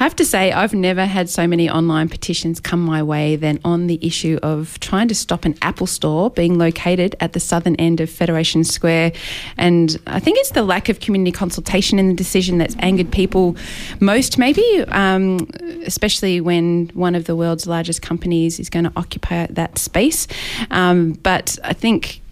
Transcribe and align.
I 0.00 0.04
have 0.04 0.16
to 0.16 0.24
say, 0.24 0.50
I've 0.50 0.72
never 0.72 1.04
had 1.04 1.28
so 1.28 1.46
many 1.46 1.68
online 1.68 2.08
petitions 2.08 2.58
come 2.58 2.80
my 2.80 3.02
way 3.02 3.36
than 3.36 3.60
on 3.66 3.86
the 3.86 3.98
issue 4.00 4.38
of 4.42 4.80
trying 4.80 5.08
to 5.08 5.14
stop 5.14 5.44
an 5.44 5.56
Apple 5.60 5.86
store 5.86 6.30
being 6.30 6.56
located 6.56 7.16
at 7.20 7.34
the 7.34 7.40
southern 7.40 7.76
end 7.76 8.00
of 8.00 8.08
Federation 8.08 8.64
Square. 8.64 9.12
And 9.58 10.00
I 10.06 10.18
think 10.18 10.38
it's 10.38 10.52
the 10.52 10.62
lack 10.62 10.88
of 10.88 11.00
community 11.00 11.32
consultation 11.32 11.98
in 11.98 12.08
the 12.08 12.14
decision 12.14 12.56
that's 12.56 12.74
angered 12.78 13.12
people 13.12 13.56
most, 14.00 14.38
maybe, 14.38 14.62
um, 14.88 15.46
especially 15.84 16.40
when 16.40 16.90
one 16.94 17.14
of 17.14 17.26
the 17.26 17.36
world's 17.36 17.66
largest 17.66 18.00
companies 18.00 18.58
is 18.58 18.70
going 18.70 18.86
to 18.86 18.92
occupy 18.96 19.48
that 19.50 19.76
space. 19.76 20.26
Um, 20.70 21.12
but 21.12 21.58
I 21.62 21.74
think 21.74 22.22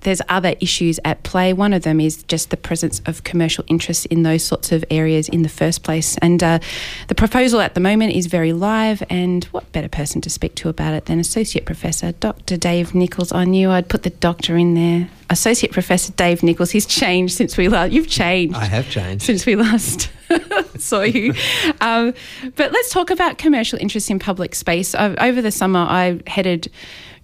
there's 0.00 0.22
other 0.28 0.54
issues 0.60 0.98
at 1.04 1.22
play. 1.22 1.52
One 1.52 1.72
of 1.72 1.82
them 1.82 2.00
is 2.00 2.22
just 2.24 2.50
the 2.50 2.56
presence 2.56 3.00
of 3.06 3.24
commercial 3.24 3.64
interests 3.68 4.06
in 4.06 4.22
those 4.22 4.42
sorts 4.42 4.72
of 4.72 4.84
areas 4.90 5.28
in 5.28 5.42
the 5.42 5.48
first 5.48 5.82
place. 5.82 6.16
And 6.18 6.42
uh, 6.42 6.58
the 7.08 7.14
proposal 7.14 7.60
at 7.60 7.74
the 7.74 7.80
moment 7.80 8.12
is 8.14 8.26
very 8.26 8.52
live. 8.52 9.02
And 9.10 9.44
what 9.46 9.70
better 9.72 9.88
person 9.88 10.20
to 10.22 10.30
speak 10.30 10.54
to 10.56 10.68
about 10.68 10.94
it 10.94 11.06
than 11.06 11.20
Associate 11.20 11.64
Professor 11.64 12.12
Dr. 12.12 12.56
Dave 12.56 12.94
Nichols? 12.94 13.32
I 13.32 13.44
knew 13.44 13.70
I'd 13.70 13.88
put 13.88 14.02
the 14.02 14.10
doctor 14.10 14.56
in 14.56 14.74
there. 14.74 15.08
Associate 15.28 15.72
Professor 15.72 16.12
Dave 16.12 16.42
Nichols, 16.42 16.72
He's 16.72 16.86
changed 16.86 17.34
since 17.34 17.56
we 17.56 17.68
last. 17.68 17.92
You've 17.92 18.08
changed. 18.08 18.56
I 18.56 18.64
have 18.64 18.90
changed 18.90 19.24
since 19.24 19.46
we 19.46 19.54
last 19.54 20.10
saw 20.78 21.02
you. 21.02 21.34
Um, 21.80 22.14
but 22.56 22.72
let's 22.72 22.90
talk 22.90 23.10
about 23.10 23.38
commercial 23.38 23.78
interests 23.78 24.10
in 24.10 24.18
public 24.18 24.56
space. 24.56 24.94
I've, 24.94 25.16
over 25.18 25.40
the 25.40 25.52
summer, 25.52 25.80
I 25.80 26.20
headed 26.26 26.70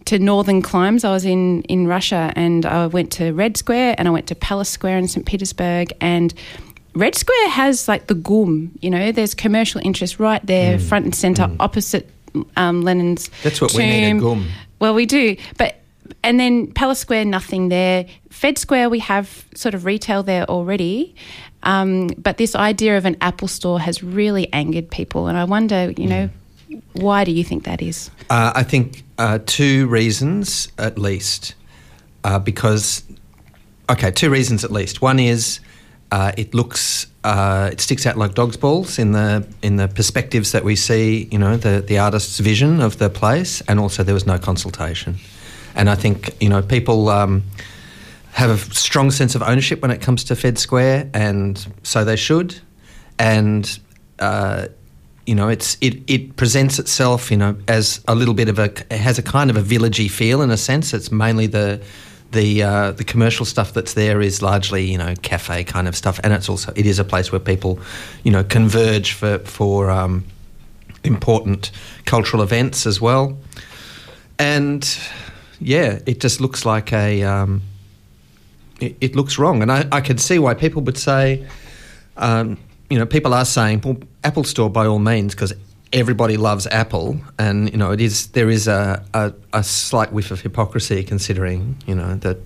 to 0.06 0.18
northern 0.18 0.62
climes. 0.62 1.04
I 1.04 1.10
was 1.10 1.24
in, 1.24 1.62
in 1.62 1.86
Russia 1.86 2.32
and 2.34 2.64
I 2.64 2.86
went 2.86 3.12
to 3.12 3.32
Red 3.32 3.56
Square 3.56 3.96
and 3.98 4.08
I 4.08 4.10
went 4.10 4.28
to 4.28 4.34
Palace 4.34 4.68
Square 4.68 4.98
in 4.98 5.08
St. 5.08 5.26
Petersburg 5.26 5.92
and 6.00 6.32
Red 6.94 7.14
Square 7.14 7.50
has 7.50 7.88
like 7.88 8.06
the 8.06 8.14
GUM, 8.14 8.72
you 8.80 8.88
know, 8.88 9.12
there's 9.12 9.34
commercial 9.34 9.82
interest 9.84 10.18
right 10.18 10.44
there, 10.46 10.78
mm. 10.78 10.82
front 10.82 11.04
and 11.04 11.14
centre, 11.14 11.42
mm. 11.42 11.56
opposite 11.60 12.08
um, 12.56 12.82
Lenin's. 12.82 13.30
That's 13.42 13.60
what 13.60 13.70
tomb. 13.70 13.80
we 13.80 13.86
need 13.86 14.16
a 14.16 14.18
GUM. 14.18 14.48
Well, 14.78 14.94
we 14.94 15.04
do. 15.04 15.36
But 15.58 15.76
and 16.22 16.40
then 16.40 16.72
Palace 16.72 16.98
Square, 16.98 17.26
nothing 17.26 17.68
there. 17.68 18.06
Fed 18.30 18.56
Square, 18.56 18.90
we 18.90 19.00
have 19.00 19.44
sort 19.54 19.74
of 19.74 19.84
retail 19.84 20.22
there 20.22 20.44
already. 20.44 21.14
Um, 21.62 22.08
but 22.16 22.38
this 22.38 22.54
idea 22.54 22.96
of 22.96 23.04
an 23.04 23.16
Apple 23.20 23.48
store 23.48 23.80
has 23.80 24.02
really 24.02 24.50
angered 24.52 24.90
people. 24.90 25.26
And 25.26 25.36
I 25.36 25.44
wonder, 25.44 25.90
you 25.96 26.06
know, 26.06 26.28
mm. 26.28 26.30
Why 26.92 27.24
do 27.24 27.32
you 27.32 27.44
think 27.44 27.64
that 27.64 27.82
is? 27.82 28.10
Uh, 28.30 28.52
I 28.54 28.62
think 28.62 29.04
uh, 29.18 29.38
two 29.44 29.86
reasons 29.86 30.72
at 30.78 30.98
least. 30.98 31.54
Uh, 32.24 32.40
because, 32.40 33.04
okay, 33.88 34.10
two 34.10 34.30
reasons 34.30 34.64
at 34.64 34.72
least. 34.72 35.00
One 35.00 35.20
is 35.20 35.60
uh, 36.10 36.32
it 36.36 36.54
looks, 36.54 37.06
uh, 37.22 37.70
it 37.72 37.80
sticks 37.80 38.04
out 38.04 38.16
like 38.16 38.34
dog's 38.34 38.56
balls 38.56 38.98
in 38.98 39.12
the 39.12 39.46
in 39.62 39.76
the 39.76 39.86
perspectives 39.86 40.50
that 40.52 40.64
we 40.64 40.74
see. 40.74 41.28
You 41.30 41.38
know, 41.38 41.56
the 41.56 41.84
the 41.86 41.98
artist's 41.98 42.40
vision 42.40 42.80
of 42.80 42.98
the 42.98 43.08
place, 43.08 43.60
and 43.68 43.78
also 43.78 44.02
there 44.02 44.14
was 44.14 44.26
no 44.26 44.38
consultation. 44.38 45.16
And 45.74 45.88
I 45.88 45.94
think 45.94 46.34
you 46.40 46.48
know 46.48 46.62
people. 46.62 47.08
Um, 47.08 47.42
have 48.32 48.50
a 48.50 48.74
strong 48.74 49.10
sense 49.10 49.34
of 49.34 49.40
ownership 49.42 49.80
when 49.80 49.90
it 49.90 50.02
comes 50.02 50.22
to 50.22 50.36
Fed 50.36 50.58
Square, 50.58 51.08
and 51.14 51.66
so 51.82 52.04
they 52.04 52.16
should. 52.16 52.60
And 53.18 53.78
uh, 54.18 54.66
you 55.26 55.34
know, 55.34 55.48
it's 55.48 55.76
it, 55.80 55.98
it 56.08 56.36
presents 56.36 56.78
itself, 56.78 57.30
you 57.30 57.36
know, 57.36 57.56
as 57.66 58.02
a 58.06 58.14
little 58.14 58.34
bit 58.34 58.48
of 58.48 58.58
a 58.58 58.64
it 58.64 58.92
has 58.92 59.18
a 59.18 59.22
kind 59.22 59.50
of 59.50 59.56
a 59.56 59.62
villagey 59.62 60.10
feel 60.10 60.40
in 60.40 60.50
a 60.50 60.56
sense. 60.56 60.94
It's 60.94 61.10
mainly 61.10 61.48
the 61.48 61.82
the 62.30 62.62
uh, 62.62 62.92
the 62.92 63.04
commercial 63.04 63.44
stuff 63.44 63.72
that's 63.72 63.94
there 63.94 64.20
is 64.20 64.40
largely 64.40 64.84
you 64.84 64.96
know 64.96 65.14
cafe 65.22 65.64
kind 65.64 65.88
of 65.88 65.96
stuff, 65.96 66.20
and 66.22 66.32
it's 66.32 66.48
also 66.48 66.72
it 66.76 66.86
is 66.86 67.00
a 67.00 67.04
place 67.04 67.32
where 67.32 67.40
people, 67.40 67.80
you 68.22 68.30
know, 68.30 68.44
converge 68.44 69.12
for 69.12 69.38
for 69.40 69.90
um, 69.90 70.24
important 71.02 71.72
cultural 72.04 72.42
events 72.42 72.86
as 72.86 73.00
well, 73.00 73.36
and 74.38 74.98
yeah, 75.60 75.98
it 76.06 76.20
just 76.20 76.40
looks 76.40 76.64
like 76.64 76.92
a 76.92 77.24
um, 77.24 77.62
it, 78.80 78.96
it, 79.00 79.16
looks 79.16 79.38
wrong, 79.38 79.60
and 79.60 79.72
I, 79.72 79.88
I 79.90 80.00
could 80.00 80.20
see 80.20 80.38
why 80.38 80.54
people 80.54 80.82
would 80.82 80.98
say. 80.98 81.46
Um, 82.16 82.58
you 82.90 82.98
know, 82.98 83.06
people 83.06 83.34
are 83.34 83.44
saying, 83.44 83.82
well, 83.84 83.98
Apple 84.24 84.44
Store 84.44 84.70
by 84.70 84.86
all 84.86 84.98
means, 84.98 85.34
because 85.34 85.52
everybody 85.92 86.36
loves 86.36 86.66
Apple, 86.66 87.18
and 87.38 87.70
you 87.70 87.78
know, 87.78 87.92
it 87.92 88.00
is 88.00 88.28
there 88.28 88.50
is 88.50 88.68
a, 88.68 89.04
a, 89.14 89.32
a 89.52 89.62
slight 89.62 90.12
whiff 90.12 90.30
of 90.30 90.40
hypocrisy 90.40 91.02
considering 91.02 91.76
you 91.86 91.94
know 91.94 92.16
that. 92.16 92.38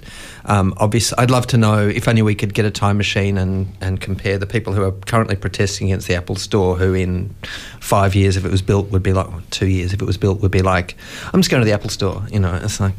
Um, 0.47 0.75
obviously, 0.79 1.17
I'd 1.19 1.31
love 1.31 1.47
to 1.49 1.57
know 1.57 1.87
if 1.87 2.09
only 2.09 2.23
we 2.23 2.35
could 2.35 2.55
get 2.55 2.65
a 2.65 2.71
time 2.71 2.97
machine 2.97 3.39
and 3.39 3.75
and 3.81 4.01
compare 4.01 4.39
the 4.39 4.47
people 4.47 4.73
who 4.73 4.83
are 4.83 4.93
currently 4.93 5.37
protesting 5.37 5.89
against 5.89 6.09
the 6.09 6.15
Apple 6.15 6.37
Store, 6.37 6.77
who 6.77 6.95
in 6.95 7.35
five 7.81 8.15
years, 8.15 8.37
if 8.37 8.45
it 8.45 8.51
was 8.51 8.63
built, 8.63 8.91
would 8.91 9.03
be 9.03 9.13
like 9.13 9.29
two 9.51 9.67
years 9.67 9.93
if 9.93 10.01
it 10.01 10.07
was 10.07 10.17
built, 10.17 10.41
would 10.41 10.51
be 10.51 10.63
like, 10.63 10.97
I'm 11.33 11.41
just 11.41 11.51
going 11.51 11.61
to 11.61 11.67
the 11.67 11.73
Apple 11.73 11.91
Store. 11.91 12.23
You 12.31 12.41
know, 12.41 12.55
it's 12.55 12.81
like 12.81 12.95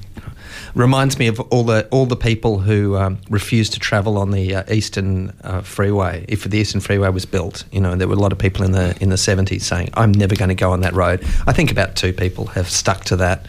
reminds 0.75 1.17
me 1.17 1.27
of 1.27 1.39
all 1.39 1.63
the 1.63 1.87
all 1.91 2.05
the 2.05 2.15
people 2.15 2.59
who 2.59 2.95
um, 2.95 3.19
refused 3.29 3.73
to 3.73 3.79
travel 3.79 4.17
on 4.17 4.31
the 4.31 4.55
uh, 4.55 4.63
Eastern 4.73 5.33
uh, 5.43 5.61
Freeway. 5.61 6.25
If 6.27 6.43
the 6.43 6.57
Eastern 6.57 6.81
Freeway 6.81 7.09
was 7.09 7.25
built, 7.25 7.63
you 7.71 7.81
know, 7.81 7.95
there 7.95 8.07
were 8.07 8.15
a 8.15 8.19
lot 8.19 8.31
of 8.31 8.37
people 8.37 8.63
in 8.63 8.71
the 8.71 8.95
in 9.01 9.09
the 9.09 9.17
seventies 9.17 9.65
saying, 9.65 9.89
"I'm 9.93 10.11
never 10.11 10.35
going 10.35 10.49
to 10.49 10.55
go 10.55 10.71
on 10.71 10.81
that 10.81 10.93
road." 10.93 11.21
I 11.47 11.53
think 11.53 11.71
about 11.71 11.95
two 11.95 12.13
people 12.13 12.47
have 12.47 12.69
stuck 12.69 13.03
to 13.05 13.15
that. 13.17 13.45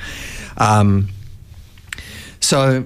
Um, 0.56 1.08
so 2.40 2.84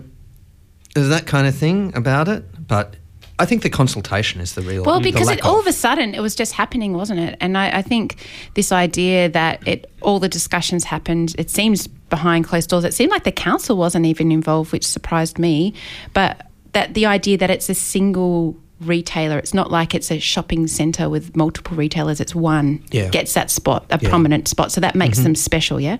there's 0.94 1.08
that 1.08 1.26
kind 1.26 1.46
of 1.46 1.54
thing 1.54 1.94
about 1.96 2.28
it, 2.28 2.44
but 2.66 2.94
I 3.38 3.44
think 3.44 3.62
the 3.62 3.70
consultation 3.70 4.40
is 4.40 4.54
the 4.54 4.62
real. 4.62 4.82
Well, 4.82 5.00
because 5.00 5.28
it, 5.28 5.44
all 5.44 5.58
of 5.60 5.66
a 5.66 5.72
sudden 5.72 6.14
it 6.14 6.20
was 6.20 6.34
just 6.34 6.52
happening, 6.52 6.94
wasn't 6.94 7.20
it? 7.20 7.36
And 7.40 7.58
I, 7.58 7.78
I, 7.78 7.82
think 7.82 8.16
this 8.54 8.72
idea 8.72 9.28
that 9.28 9.66
it 9.68 9.90
all 10.00 10.18
the 10.18 10.28
discussions 10.28 10.84
happened. 10.84 11.34
It 11.38 11.50
seems 11.50 11.86
behind 11.86 12.46
closed 12.46 12.70
doors. 12.70 12.84
It 12.84 12.94
seemed 12.94 13.10
like 13.10 13.24
the 13.24 13.32
council 13.32 13.76
wasn't 13.76 14.06
even 14.06 14.32
involved, 14.32 14.72
which 14.72 14.86
surprised 14.86 15.38
me. 15.38 15.74
But 16.14 16.46
that 16.72 16.94
the 16.94 17.04
idea 17.04 17.36
that 17.36 17.50
it's 17.50 17.68
a 17.68 17.74
single 17.74 18.56
retailer, 18.80 19.38
it's 19.38 19.54
not 19.54 19.70
like 19.70 19.94
it's 19.94 20.10
a 20.10 20.18
shopping 20.18 20.66
centre 20.66 21.10
with 21.10 21.36
multiple 21.36 21.76
retailers. 21.76 22.20
It's 22.20 22.34
one 22.34 22.82
yeah. 22.90 23.10
gets 23.10 23.34
that 23.34 23.50
spot, 23.50 23.84
a 23.90 23.98
yeah. 24.00 24.08
prominent 24.08 24.48
spot. 24.48 24.72
So 24.72 24.80
that 24.80 24.94
makes 24.94 25.18
mm-hmm. 25.18 25.24
them 25.24 25.34
special. 25.34 25.78
Yeah. 25.78 25.98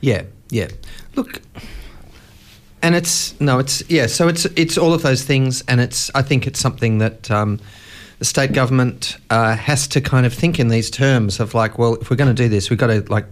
Yeah. 0.00 0.24
Yeah. 0.50 0.68
Look 1.14 1.42
and 2.82 2.94
it's 2.94 3.38
no, 3.40 3.58
it's 3.58 3.82
yeah. 3.88 4.06
So 4.06 4.28
it's 4.28 4.44
it's 4.56 4.78
all 4.78 4.92
of 4.92 5.02
those 5.02 5.24
things, 5.24 5.62
and 5.68 5.80
it's 5.80 6.10
I 6.14 6.22
think 6.22 6.46
it's 6.46 6.60
something 6.60 6.98
that 6.98 7.30
um, 7.30 7.60
the 8.18 8.24
state 8.24 8.52
government 8.52 9.16
uh, 9.30 9.56
has 9.56 9.86
to 9.88 10.00
kind 10.00 10.26
of 10.26 10.32
think 10.32 10.58
in 10.58 10.68
these 10.68 10.90
terms 10.90 11.40
of 11.40 11.54
like, 11.54 11.78
well, 11.78 11.94
if 11.96 12.10
we're 12.10 12.16
going 12.16 12.34
to 12.34 12.42
do 12.42 12.48
this, 12.48 12.70
we've 12.70 12.78
got 12.78 12.88
to 12.88 13.00
like 13.10 13.26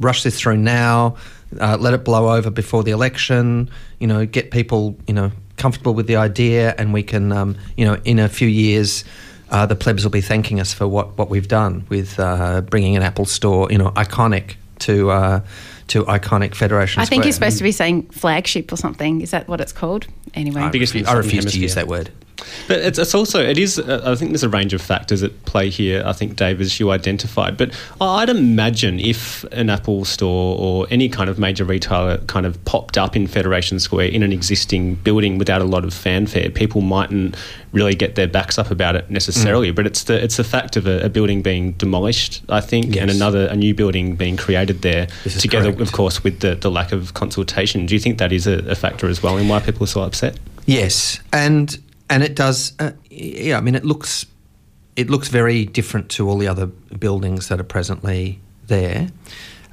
rush 0.00 0.22
this 0.22 0.38
through 0.38 0.56
now, 0.56 1.16
uh, 1.60 1.76
let 1.78 1.94
it 1.94 2.04
blow 2.04 2.34
over 2.34 2.50
before 2.50 2.82
the 2.82 2.90
election. 2.90 3.70
You 3.98 4.06
know, 4.06 4.26
get 4.26 4.50
people 4.50 4.96
you 5.06 5.14
know 5.14 5.32
comfortable 5.56 5.94
with 5.94 6.06
the 6.06 6.16
idea, 6.16 6.74
and 6.78 6.92
we 6.92 7.02
can 7.02 7.32
um, 7.32 7.56
you 7.76 7.84
know 7.84 7.96
in 8.04 8.18
a 8.18 8.28
few 8.28 8.48
years. 8.48 9.04
Uh, 9.50 9.66
the 9.66 9.76
plebs 9.76 10.02
will 10.02 10.10
be 10.10 10.22
thanking 10.22 10.60
us 10.60 10.72
for 10.72 10.88
what, 10.88 11.18
what 11.18 11.28
we've 11.28 11.46
done 11.46 11.84
with 11.90 12.18
uh, 12.18 12.62
bringing 12.62 12.96
an 12.96 13.02
Apple 13.02 13.26
store, 13.26 13.70
you 13.70 13.76
know, 13.76 13.90
iconic 13.90 14.54
to 14.78 15.10
uh, 15.10 15.40
to 15.92 16.04
iconic 16.04 16.54
Federation 16.54 17.00
I 17.00 17.04
Square. 17.04 17.06
think 17.06 17.24
you're 17.26 17.32
supposed 17.32 17.58
to 17.58 17.64
be 17.64 17.72
saying 17.72 18.04
flagship 18.08 18.72
or 18.72 18.76
something. 18.76 19.20
Is 19.20 19.30
that 19.32 19.46
what 19.46 19.60
it's 19.60 19.72
called? 19.72 20.06
Anyway, 20.32 20.62
I, 20.62 20.68
I 20.68 21.12
refuse 21.14 21.44
to 21.52 21.58
use 21.58 21.74
that 21.74 21.86
word. 21.86 22.10
But 22.68 22.80
it's, 22.80 22.98
it's, 22.98 23.14
also 23.14 23.42
it 23.42 23.58
is. 23.58 23.78
Uh, 23.78 24.02
I 24.04 24.14
think 24.14 24.30
there's 24.30 24.42
a 24.42 24.48
range 24.48 24.74
of 24.74 24.80
factors 24.80 25.22
at 25.22 25.44
play 25.44 25.70
here. 25.70 26.02
I 26.04 26.12
think 26.12 26.36
Dave, 26.36 26.60
as 26.60 26.78
you 26.78 26.90
identified, 26.90 27.56
but 27.56 27.72
I'd 28.00 28.28
imagine 28.28 29.00
if 29.00 29.44
an 29.44 29.70
Apple 29.70 30.04
store 30.04 30.58
or 30.58 30.86
any 30.90 31.08
kind 31.08 31.28
of 31.28 31.38
major 31.38 31.64
retailer 31.64 32.18
kind 32.18 32.46
of 32.46 32.62
popped 32.64 32.96
up 32.98 33.16
in 33.16 33.26
Federation 33.26 33.78
Square 33.80 34.06
in 34.06 34.22
an 34.22 34.32
existing 34.32 34.96
building 34.96 35.38
without 35.38 35.60
a 35.60 35.64
lot 35.64 35.84
of 35.84 35.92
fanfare, 35.92 36.50
people 36.50 36.80
mightn't 36.80 37.36
really 37.72 37.94
get 37.94 38.14
their 38.14 38.28
backs 38.28 38.58
up 38.58 38.70
about 38.70 38.96
it 38.96 39.10
necessarily. 39.10 39.72
Mm. 39.72 39.74
But 39.74 39.86
it's 39.86 40.04
the 40.04 40.22
it's 40.22 40.36
the 40.36 40.44
fact 40.44 40.76
of 40.76 40.86
a, 40.86 41.04
a 41.06 41.08
building 41.08 41.42
being 41.42 41.72
demolished, 41.72 42.42
I 42.48 42.60
think, 42.60 42.94
yes. 42.94 43.02
and 43.02 43.10
another 43.10 43.46
a 43.46 43.56
new 43.56 43.74
building 43.74 44.16
being 44.16 44.36
created 44.36 44.82
there, 44.82 45.06
together, 45.24 45.72
correct. 45.72 45.80
of 45.80 45.92
course, 45.92 46.22
with 46.22 46.40
the, 46.40 46.54
the 46.54 46.70
lack 46.70 46.92
of 46.92 47.14
consultation. 47.14 47.86
Do 47.86 47.94
you 47.94 48.00
think 48.00 48.18
that 48.18 48.32
is 48.32 48.46
a, 48.46 48.58
a 48.70 48.74
factor 48.74 49.08
as 49.08 49.22
well 49.22 49.36
in 49.36 49.48
why 49.48 49.60
people 49.60 49.84
are 49.84 49.88
so 49.88 50.02
upset? 50.02 50.38
Yes, 50.66 51.18
and 51.32 51.76
and 52.08 52.22
it 52.22 52.34
does. 52.34 52.72
Uh, 52.78 52.92
yeah, 53.10 53.58
I 53.58 53.60
mean, 53.60 53.74
it 53.74 53.84
looks 53.84 54.26
it 54.96 55.08
looks 55.10 55.28
very 55.28 55.64
different 55.64 56.08
to 56.10 56.28
all 56.28 56.36
the 56.38 56.48
other 56.48 56.66
buildings 56.66 57.48
that 57.48 57.58
are 57.60 57.64
presently 57.64 58.38
there. 58.66 59.08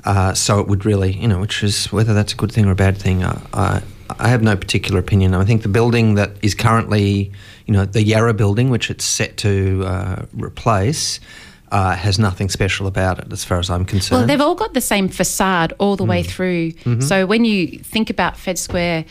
Uh, 0.06 0.34
so 0.34 0.60
it 0.62 0.68
would 0.68 0.86
really, 0.86 1.12
you 1.14 1.28
know, 1.28 1.40
which 1.42 1.62
is 1.62 1.92
whether 1.92 2.14
that's 2.14 2.32
a 2.34 2.36
good 2.38 2.52
thing 2.52 2.66
or 2.66 2.72
a 2.72 2.76
bad 2.76 2.98
thing. 2.98 3.22
Uh, 3.24 3.40
I, 3.54 3.82
I 4.18 4.30
have 4.30 4.42
no 4.42 4.56
particular 4.56 4.98
opinion. 5.00 5.34
I 5.36 5.44
think 5.44 5.62
the 5.62 5.68
building 5.70 6.16
that 6.16 6.32
is 6.42 6.56
currently, 6.56 7.32
you 7.66 7.74
know, 7.74 7.84
the 7.86 8.02
Yarra 8.02 8.34
building, 8.34 8.70
which 8.70 8.90
it's 8.90 9.04
set 9.04 9.36
to 9.38 9.84
uh, 9.86 10.26
replace, 10.34 11.20
uh, 11.72 11.96
has 11.98 12.18
nothing 12.18 12.48
special 12.50 12.88
about 12.88 13.20
it, 13.20 13.32
as 13.34 13.44
far 13.44 13.60
as 13.60 13.70
I'm 13.70 13.84
concerned. 13.86 14.20
Well, 14.22 14.28
they've 14.28 14.42
all 14.42 14.56
got 14.56 14.74
the 14.74 14.82
same 14.82 15.10
facade 15.10 15.74
all 15.80 15.98
the 15.98 16.06
Mm. 16.06 16.10
way 16.10 16.24
through. 16.24 16.72
Mm-hmm. 16.72 17.02
So 17.02 17.26
when 17.26 17.44
you 17.44 17.78
think 17.80 18.10
about 18.10 18.38
Fed 18.38 18.58
Square, 18.58 19.04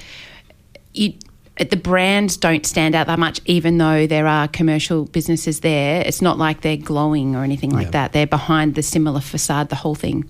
you, 0.94 1.12
the 1.58 1.76
brands 1.76 2.36
don't 2.36 2.64
stand 2.66 2.94
out 2.94 3.06
that 3.08 3.18
much, 3.18 3.40
even 3.46 3.78
though 3.78 4.06
there 4.06 4.26
are 4.26 4.48
commercial 4.48 5.04
businesses 5.06 5.60
there. 5.60 6.02
It's 6.06 6.22
not 6.22 6.38
like 6.38 6.60
they're 6.60 6.76
glowing 6.76 7.34
or 7.36 7.44
anything 7.44 7.70
like 7.70 7.86
Yeah. 7.86 7.90
that. 7.92 8.12
They're 8.12 8.26
behind 8.26 8.74
the 8.74 8.82
similar 8.82 9.20
facade, 9.20 9.68
the 9.68 9.76
whole 9.76 9.94
thing. 9.94 10.24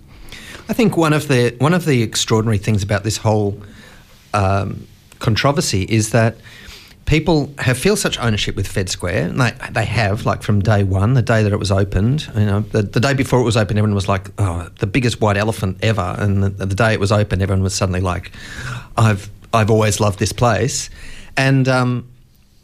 I 0.68 0.72
think 0.72 0.96
one 0.96 1.12
of 1.12 1.28
the 1.28 1.54
one 1.58 1.74
of 1.74 1.84
the 1.86 2.02
extraordinary 2.02 2.58
things 2.58 2.82
about 2.82 3.02
this 3.04 3.16
whole 3.18 3.60
um, 4.34 4.86
controversy 5.18 5.82
is 5.88 6.10
that 6.10 6.36
people 7.06 7.50
have 7.58 7.78
feel 7.78 7.96
such 7.96 8.18
ownership 8.18 8.54
with 8.54 8.68
Fed 8.68 8.88
Square, 8.90 9.28
and 9.28 9.40
they, 9.40 9.52
they 9.70 9.84
have 9.86 10.26
like 10.26 10.42
from 10.42 10.60
day 10.60 10.84
one, 10.84 11.14
the 11.14 11.22
day 11.22 11.42
that 11.42 11.52
it 11.52 11.58
was 11.58 11.72
opened. 11.72 12.28
You 12.36 12.44
know, 12.44 12.60
the, 12.60 12.82
the 12.82 13.00
day 13.00 13.14
before 13.14 13.40
it 13.40 13.44
was 13.44 13.56
open, 13.56 13.78
everyone 13.78 13.94
was 13.94 14.08
like, 14.08 14.28
"Oh, 14.38 14.68
the 14.78 14.86
biggest 14.86 15.20
white 15.20 15.36
elephant 15.38 15.78
ever," 15.82 16.14
and 16.18 16.42
the, 16.44 16.50
the 16.66 16.74
day 16.74 16.92
it 16.92 17.00
was 17.00 17.12
open, 17.12 17.40
everyone 17.40 17.62
was 17.62 17.74
suddenly 17.74 18.00
like, 18.00 18.30
"I've 18.96 19.30
I've 19.54 19.70
always 19.70 20.00
loved 20.00 20.18
this 20.18 20.32
place," 20.32 20.90
and 21.38 21.68
um, 21.68 22.06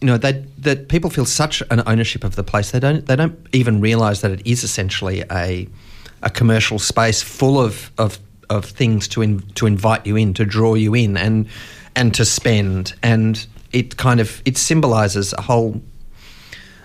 you 0.02 0.06
know 0.06 0.18
that 0.18 0.88
people 0.88 1.08
feel 1.08 1.24
such 1.24 1.62
an 1.70 1.82
ownership 1.86 2.24
of 2.24 2.36
the 2.36 2.44
place 2.44 2.72
they 2.72 2.80
don't 2.80 3.06
they 3.06 3.16
don't 3.16 3.38
even 3.52 3.80
realise 3.80 4.20
that 4.20 4.30
it 4.30 4.46
is 4.46 4.62
essentially 4.62 5.24
a 5.30 5.66
a 6.22 6.30
commercial 6.30 6.78
space 6.78 7.22
full 7.22 7.60
of 7.60 7.90
of, 7.96 8.18
of 8.50 8.64
things 8.64 9.06
to 9.08 9.22
in, 9.22 9.40
to 9.54 9.66
invite 9.66 10.06
you 10.06 10.16
in 10.16 10.34
to 10.34 10.44
draw 10.44 10.74
you 10.74 10.94
in 10.94 11.16
and 11.16 11.46
and 11.94 12.12
to 12.14 12.24
spend. 12.24 12.94
And 13.02 13.46
it 13.72 13.96
kind 13.96 14.20
of 14.20 14.42
it 14.44 14.58
symbolises 14.58 15.32
a 15.34 15.42
whole 15.42 15.80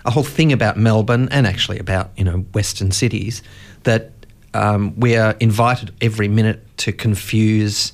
a 0.04 0.10
whole 0.10 0.24
thing 0.24 0.52
about 0.52 0.76
Melbourne 0.76 1.28
and 1.30 1.46
actually 1.46 1.78
about 1.78 2.10
you 2.16 2.24
know 2.24 2.38
Western 2.54 2.92
cities 2.92 3.42
that 3.82 4.12
um, 4.52 4.98
we 4.98 5.16
are 5.16 5.36
invited 5.40 5.92
every 6.00 6.28
minute 6.28 6.60
to 6.78 6.92
confuse 6.92 7.92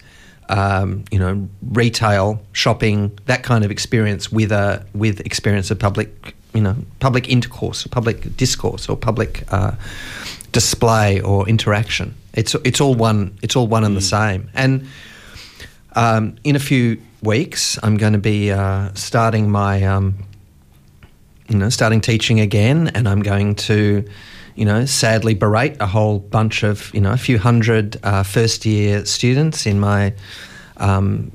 um, 0.49 1.05
you 1.11 1.19
know 1.19 1.49
retail 1.73 2.43
shopping 2.53 3.17
that 3.27 3.43
kind 3.43 3.65
of 3.65 3.71
experience 3.71 4.31
with 4.31 4.53
a 4.53 4.85
with 4.95 5.21
experience 5.21 5.71
of 5.71 5.79
public 5.79 6.35
you 6.55 6.61
know 6.61 6.77
public 7.01 7.29
intercourse 7.29 7.87
public 7.87 8.37
discourse 8.37 8.89
or 8.89 8.97
public 8.97 9.45
uh, 9.53 9.73
display 10.53 11.21
or 11.21 11.49
interaction. 11.49 12.15
It's 12.35 12.55
it's 12.65 12.81
all 12.81 12.95
one 12.95 13.37
it's 13.43 13.57
all 13.57 13.67
one 13.67 13.85
and 13.85 13.97
the 13.97 14.03
same. 14.03 14.51
And 14.55 14.87
um, 15.95 16.37
in 16.45 16.57
a 16.57 16.61
few 16.61 17.01
weeks 17.23 17.79
I'm 17.83 17.97
going 17.97 18.13
to 18.13 18.19
be 18.19 18.53
uh, 18.53 18.91
starting 18.95 19.51
my 19.51 19.83
um, 19.85 20.27
you 21.49 21.59
know, 21.59 21.69
starting 21.69 22.01
teaching 22.01 22.41
again, 22.41 22.89
and 22.89 23.09
I'm 23.09 23.23
going 23.23 23.55
to, 23.57 24.05
you 24.57 24.65
know, 24.65 24.85
sadly 24.87 25.35
berate 25.35 25.77
a 25.81 25.87
whole 25.87 26.19
bunch 26.19 26.63
of, 26.63 26.93
you 26.95 27.01
know, 27.01 27.13
a 27.13 27.17
few 27.17 27.39
hundred 27.39 27.99
uh, 28.03 28.23
first 28.23 28.67
year 28.67 29.05
students 29.05 29.67
in 29.67 29.79
my 29.79 30.15
um, 30.79 31.31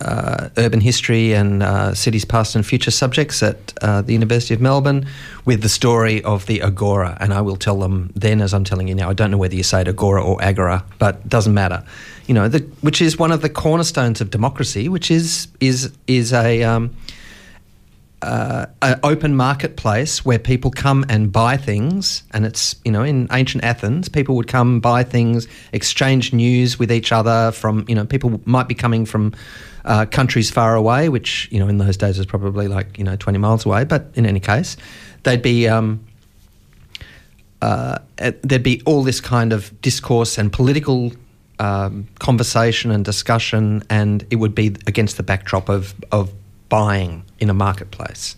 uh, 0.00 0.48
urban 0.56 0.80
history 0.80 1.32
and 1.32 1.62
uh, 1.62 1.94
cities 1.94 2.24
past 2.24 2.56
and 2.56 2.66
future 2.66 2.90
subjects 2.90 3.42
at 3.42 3.72
uh, 3.80 4.02
the 4.02 4.12
University 4.12 4.52
of 4.52 4.60
Melbourne 4.60 5.06
with 5.44 5.62
the 5.62 5.68
story 5.68 6.22
of 6.24 6.46
the 6.46 6.62
Agora. 6.62 7.16
And 7.20 7.32
I 7.32 7.40
will 7.40 7.56
tell 7.56 7.78
them 7.78 8.12
then, 8.16 8.40
as 8.40 8.52
I'm 8.52 8.64
telling 8.64 8.88
you 8.88 8.94
now, 8.94 9.08
I 9.08 9.12
don't 9.12 9.30
know 9.30 9.38
whether 9.38 9.54
you 9.54 9.62
say 9.62 9.82
it 9.82 9.88
Agora 9.88 10.22
or 10.22 10.42
Agora, 10.42 10.84
but 10.98 11.26
doesn't 11.28 11.54
matter. 11.54 11.84
You 12.26 12.34
know, 12.34 12.48
the, 12.48 12.58
which 12.80 13.00
is 13.00 13.18
one 13.18 13.30
of 13.30 13.40
the 13.42 13.48
cornerstones 13.48 14.20
of 14.20 14.30
democracy, 14.30 14.88
which 14.88 15.10
is 15.10 15.48
is 15.60 15.92
is 16.06 16.32
a 16.32 16.64
um, 16.64 16.90
uh, 18.24 18.66
an 18.80 18.98
open 19.02 19.36
marketplace 19.36 20.24
where 20.24 20.38
people 20.38 20.70
come 20.70 21.04
and 21.10 21.30
buy 21.30 21.58
things, 21.58 22.22
and 22.32 22.46
it's 22.46 22.74
you 22.84 22.90
know 22.90 23.02
in 23.02 23.28
ancient 23.30 23.62
Athens, 23.62 24.08
people 24.08 24.34
would 24.36 24.48
come 24.48 24.80
buy 24.80 25.04
things, 25.04 25.46
exchange 25.72 26.32
news 26.32 26.78
with 26.78 26.90
each 26.90 27.12
other. 27.12 27.52
From 27.52 27.84
you 27.86 27.94
know, 27.94 28.06
people 28.06 28.40
might 28.46 28.66
be 28.66 28.74
coming 28.74 29.04
from 29.04 29.34
uh, 29.84 30.06
countries 30.06 30.50
far 30.50 30.74
away, 30.74 31.10
which 31.10 31.48
you 31.52 31.58
know 31.58 31.68
in 31.68 31.76
those 31.76 31.98
days 31.98 32.16
was 32.16 32.26
probably 32.26 32.66
like 32.66 32.96
you 32.96 33.04
know 33.04 33.14
twenty 33.16 33.38
miles 33.38 33.66
away. 33.66 33.84
But 33.84 34.10
in 34.14 34.24
any 34.26 34.40
case, 34.40 34.76
they'd 35.22 35.42
be. 35.42 35.68
Um, 35.68 36.04
uh, 37.62 37.98
uh, 38.18 38.32
there'd 38.42 38.62
be 38.62 38.82
all 38.84 39.02
this 39.02 39.22
kind 39.22 39.50
of 39.50 39.80
discourse 39.80 40.36
and 40.36 40.52
political 40.52 41.12
um, 41.58 42.06
conversation 42.18 42.90
and 42.90 43.04
discussion, 43.04 43.82
and 43.88 44.26
it 44.30 44.36
would 44.36 44.54
be 44.54 44.66
against 44.86 45.16
the 45.16 45.22
backdrop 45.22 45.70
of, 45.70 45.94
of 46.12 46.30
buying 46.68 47.24
in 47.44 47.50
a 47.50 47.54
marketplace. 47.54 48.36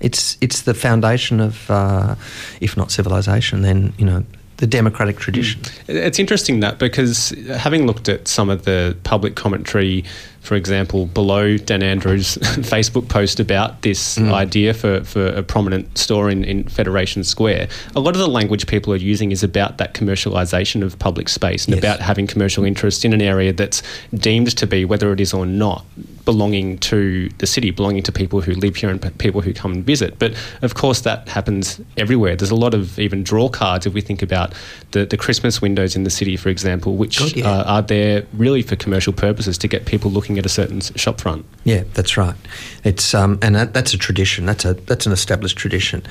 It's 0.00 0.36
it's 0.40 0.62
the 0.62 0.74
foundation 0.74 1.40
of, 1.40 1.70
uh, 1.70 2.16
if 2.60 2.76
not 2.76 2.90
civilization, 2.90 3.62
then 3.62 3.92
you 3.98 4.04
know 4.04 4.24
the 4.56 4.66
democratic 4.66 5.18
tradition. 5.18 5.60
It's 5.88 6.18
interesting 6.20 6.60
that 6.60 6.78
because 6.78 7.30
having 7.56 7.86
looked 7.86 8.08
at 8.08 8.28
some 8.28 8.48
of 8.50 8.64
the 8.64 8.96
public 9.02 9.34
commentary, 9.34 10.04
for 10.40 10.54
example, 10.56 11.06
below 11.06 11.56
Dan 11.56 11.82
Andrews' 11.82 12.36
Facebook 12.74 13.08
post 13.08 13.40
about 13.40 13.82
this 13.82 14.18
idea 14.18 14.72
for, 14.72 15.02
for 15.02 15.26
a 15.26 15.42
prominent 15.42 15.98
store 15.98 16.30
in, 16.30 16.44
in 16.44 16.64
Federation 16.68 17.24
Square, 17.24 17.68
a 17.96 18.00
lot 18.00 18.14
of 18.14 18.20
the 18.20 18.28
language 18.28 18.66
people 18.68 18.92
are 18.92 18.96
using 19.14 19.32
is 19.32 19.42
about 19.42 19.78
that 19.78 19.94
commercialisation 19.94 20.82
of 20.84 20.96
public 20.98 21.28
space 21.28 21.64
and 21.66 21.74
Yes. 21.74 21.82
about 21.84 21.98
having 22.00 22.28
commercial 22.28 22.64
interest 22.64 23.04
in 23.04 23.12
an 23.12 23.22
area 23.22 23.52
that's 23.52 23.82
deemed 24.14 24.56
to 24.56 24.66
be, 24.66 24.84
whether 24.84 25.12
it 25.12 25.20
is 25.20 25.32
or 25.34 25.44
not, 25.46 25.84
belonging 26.24 26.78
to 26.78 27.28
the 27.38 27.46
city, 27.46 27.70
belonging 27.70 28.02
to 28.04 28.12
people 28.12 28.40
who 28.40 28.52
live 28.54 28.76
here 28.76 28.90
and 28.90 29.00
p- 29.00 29.10
people 29.10 29.40
who 29.40 29.52
come 29.52 29.72
and 29.72 29.84
visit. 29.84 30.18
But 30.18 30.34
of 30.62 30.74
course, 30.74 31.00
that 31.02 31.28
happens 31.28 31.80
everywhere. 31.96 32.36
There's 32.36 32.50
a 32.50 32.56
lot 32.56 32.74
of 32.74 32.98
even 32.98 33.22
draw 33.22 33.48
cards 33.48 33.86
if 33.86 33.94
we 33.94 34.00
think 34.00 34.22
about 34.22 34.52
the, 34.92 35.04
the 35.04 35.16
Christmas 35.16 35.60
windows 35.60 35.96
in 35.96 36.04
the 36.04 36.10
city, 36.10 36.36
for 36.36 36.48
example, 36.48 36.96
which 36.96 37.18
God, 37.18 37.36
yeah. 37.36 37.50
uh, 37.50 37.64
are 37.64 37.82
there 37.82 38.26
really 38.32 38.62
for 38.62 38.76
commercial 38.76 39.12
purposes 39.12 39.58
to 39.58 39.68
get 39.68 39.86
people 39.86 40.10
looking 40.10 40.38
at 40.38 40.46
a 40.46 40.48
certain 40.48 40.80
shop 40.80 41.20
front. 41.20 41.44
Yeah, 41.64 41.84
that's 41.94 42.16
right. 42.16 42.36
It's 42.84 43.14
um, 43.14 43.38
and 43.42 43.54
that, 43.54 43.74
that's 43.74 43.94
a 43.94 43.98
tradition. 43.98 44.46
That's 44.46 44.64
a 44.64 44.74
that's 44.74 45.06
an 45.06 45.12
established 45.12 45.56
tradition. 45.56 46.02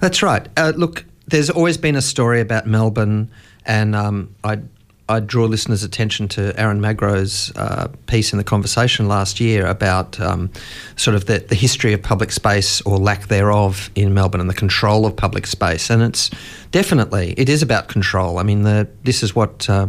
That's 0.00 0.22
right. 0.22 0.46
Uh, 0.56 0.72
look, 0.76 1.04
there's 1.26 1.50
always 1.50 1.76
been 1.76 1.96
a 1.96 2.02
story 2.02 2.40
about 2.40 2.66
Melbourne, 2.66 3.30
and 3.64 3.94
um, 3.94 4.34
I 4.42 4.60
I 5.10 5.18
draw 5.18 5.46
listeners' 5.46 5.82
attention 5.82 6.28
to 6.28 6.58
Aaron 6.58 6.80
Magro's 6.80 7.50
uh, 7.56 7.88
piece 8.06 8.32
in 8.32 8.38
the 8.38 8.44
conversation 8.44 9.08
last 9.08 9.40
year 9.40 9.66
about 9.66 10.20
um, 10.20 10.50
sort 10.94 11.16
of 11.16 11.26
the, 11.26 11.40
the 11.40 11.56
history 11.56 11.92
of 11.92 12.00
public 12.00 12.30
space 12.30 12.80
or 12.82 12.96
lack 12.96 13.26
thereof 13.26 13.90
in 13.96 14.14
Melbourne 14.14 14.40
and 14.40 14.48
the 14.48 14.54
control 14.54 15.06
of 15.06 15.16
public 15.16 15.48
space, 15.48 15.90
and 15.90 16.00
it's 16.00 16.30
definitely 16.70 17.34
it 17.36 17.48
is 17.48 17.60
about 17.60 17.88
control. 17.88 18.38
I 18.38 18.44
mean, 18.44 18.62
the, 18.62 18.88
this 19.02 19.22
is 19.22 19.34
what. 19.34 19.68
Uh, 19.68 19.88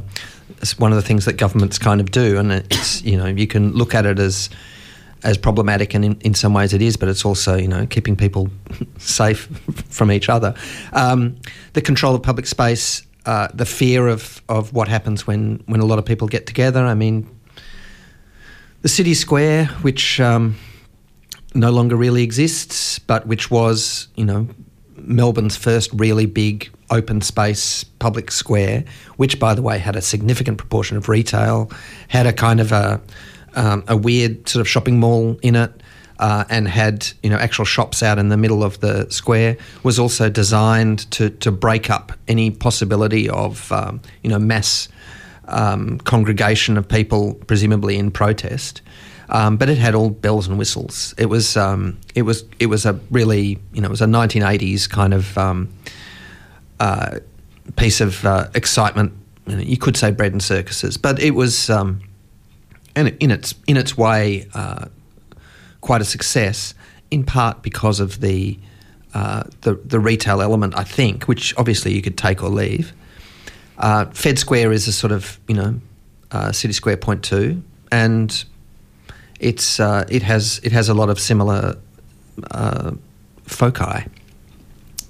one 0.78 0.92
of 0.92 0.96
the 0.96 1.02
things 1.02 1.26
that 1.26 1.38
governments 1.38 1.80
kind 1.80 2.00
of 2.00 2.12
do, 2.12 2.38
and 2.38 2.52
it's 2.52 3.02
you 3.02 3.18
know 3.18 3.26
you 3.26 3.48
can 3.48 3.72
look 3.72 3.96
at 3.96 4.06
it 4.06 4.20
as 4.20 4.50
as 5.24 5.38
problematic, 5.38 5.94
and 5.94 6.04
in, 6.06 6.18
in 6.22 6.34
some 6.34 6.54
ways 6.54 6.74
it 6.74 6.82
is, 6.82 6.98
but 6.98 7.10
it's 7.10 7.26
also 7.26 7.58
you 7.58 7.68
know 7.68 7.88
keeping 7.88 8.16
people 8.16 8.50
safe 9.00 9.48
from 9.90 10.12
each 10.12 10.30
other. 10.30 10.54
Um, 10.94 11.38
the 11.74 11.82
control 11.82 12.14
of 12.14 12.22
public 12.22 12.46
space, 12.46 13.02
uh, 13.26 13.48
the 13.54 13.66
fear 13.66 14.08
of, 14.08 14.42
of 14.50 14.74
what 14.74 14.88
happens 14.88 15.28
when 15.28 15.64
when 15.68 15.80
a 15.80 15.86
lot 15.86 16.00
of 16.00 16.06
people 16.06 16.28
get 16.28 16.48
together. 16.48 16.84
I 16.84 16.94
mean, 16.94 17.28
the 18.82 18.90
city 18.90 19.14
square, 19.14 19.66
which 19.84 20.20
um, 20.20 20.56
no 21.54 21.72
longer 21.72 21.96
really 21.96 22.24
exists, 22.24 23.00
but 23.00 23.28
which 23.28 23.52
was 23.52 24.08
you 24.16 24.26
know 24.26 24.48
Melbourne's 24.96 25.58
first 25.58 25.92
really 25.94 26.26
big 26.26 26.70
open 26.90 27.22
space 27.22 27.84
public 27.84 28.32
square, 28.32 28.84
which, 29.18 29.40
by 29.40 29.54
the 29.54 29.62
way, 29.62 29.78
had 29.78 29.96
a 29.96 30.02
significant 30.02 30.58
proportion 30.58 30.98
of 30.98 31.10
retail, 31.10 31.72
had 32.10 32.28
a 32.28 32.34
kind 32.34 32.60
of 32.60 32.72
a, 32.72 33.02
um, 33.56 33.84
a 33.88 33.96
weird 33.96 34.48
sort 34.48 34.62
of 34.62 34.68
shopping 34.68 35.00
mall 35.00 35.38
in 35.42 35.56
it, 35.56 35.72
uh, 36.22 36.46
and 36.50 36.68
had 36.68 37.12
you 37.24 37.30
know 37.30 37.36
actual 37.36 37.66
shops 37.66 38.02
out 38.02 38.18
in 38.18 38.30
the 38.30 38.38
middle 38.38 38.64
of 38.64 38.80
the 38.80 39.10
square. 39.10 39.58
Was 39.84 40.00
also 40.00 40.30
designed 40.30 41.12
to 41.12 41.30
to 41.30 41.52
break 41.52 41.90
up 41.90 42.14
any 42.28 42.52
possibility 42.52 43.28
of 43.30 43.72
um, 43.72 44.02
you 44.24 44.30
know 44.30 44.40
mass 44.40 44.88
um, 45.48 45.98
congregation 46.00 46.78
of 46.78 46.88
people, 46.88 47.34
presumably 47.48 47.98
in 47.98 48.12
protest. 48.12 48.82
Um, 49.30 49.56
but 49.56 49.70
it 49.70 49.78
had 49.78 49.96
all 49.96 50.10
bells 50.10 50.48
and 50.48 50.58
whistles. 50.58 51.16
It 51.18 51.28
was 51.28 51.58
um, 51.58 51.98
it 52.16 52.22
was 52.22 52.46
it 52.60 52.68
was 52.68 52.86
a 52.86 52.94
really 53.10 53.60
you 53.74 53.82
know 53.82 53.88
it 53.88 53.92
was 53.92 54.02
a 54.02 54.06
1980s 54.06 54.90
kind 54.90 55.14
of 55.14 55.38
um, 55.38 55.70
uh, 56.80 57.20
piece 57.78 58.00
of 58.00 58.24
uh, 58.26 58.48
excitement. 58.54 59.14
You, 59.48 59.56
know, 59.56 59.62
you 59.64 59.78
could 59.78 59.98
say 59.98 60.12
bread 60.12 60.34
and 60.34 60.44
circuses, 60.44 60.98
but 60.98 61.20
it 61.20 61.32
was 61.32 61.70
um, 61.70 62.02
in, 62.96 63.08
in 63.18 63.32
its 63.32 63.56
in 63.68 63.78
its 63.78 63.98
way 63.98 64.48
uh, 64.54 64.86
quite 65.82 66.02
a 66.02 66.06
success. 66.06 66.74
In 67.10 67.26
part 67.26 67.62
because 67.62 68.00
of 68.00 68.22
the 68.22 68.58
uh, 69.14 69.44
the 69.62 69.74
the 69.86 70.00
retail 70.00 70.42
element, 70.42 70.74
I 70.78 70.86
think, 70.86 71.26
which 71.26 71.54
obviously 71.58 71.94
you 71.94 72.02
could 72.02 72.18
take 72.18 72.42
or 72.42 72.50
leave. 72.50 72.94
Uh, 73.78 74.06
Fed 74.06 74.40
Square 74.40 74.72
is 74.72 74.88
a 74.88 74.94
sort 74.94 75.12
of 75.12 75.40
you 75.48 75.56
know 75.56 75.82
uh, 76.32 76.52
City 76.54 76.74
Square 76.74 76.98
point 76.98 77.24
two, 77.24 77.62
and 77.92 78.46
it's 79.42 79.80
uh, 79.80 80.06
it 80.08 80.24
has 80.24 80.62
it 80.64 80.72
has 80.72 80.88
a 80.88 80.94
lot 80.94 81.10
of 81.10 81.20
similar 81.20 81.76
uh, 82.52 82.92
foci. 83.44 84.06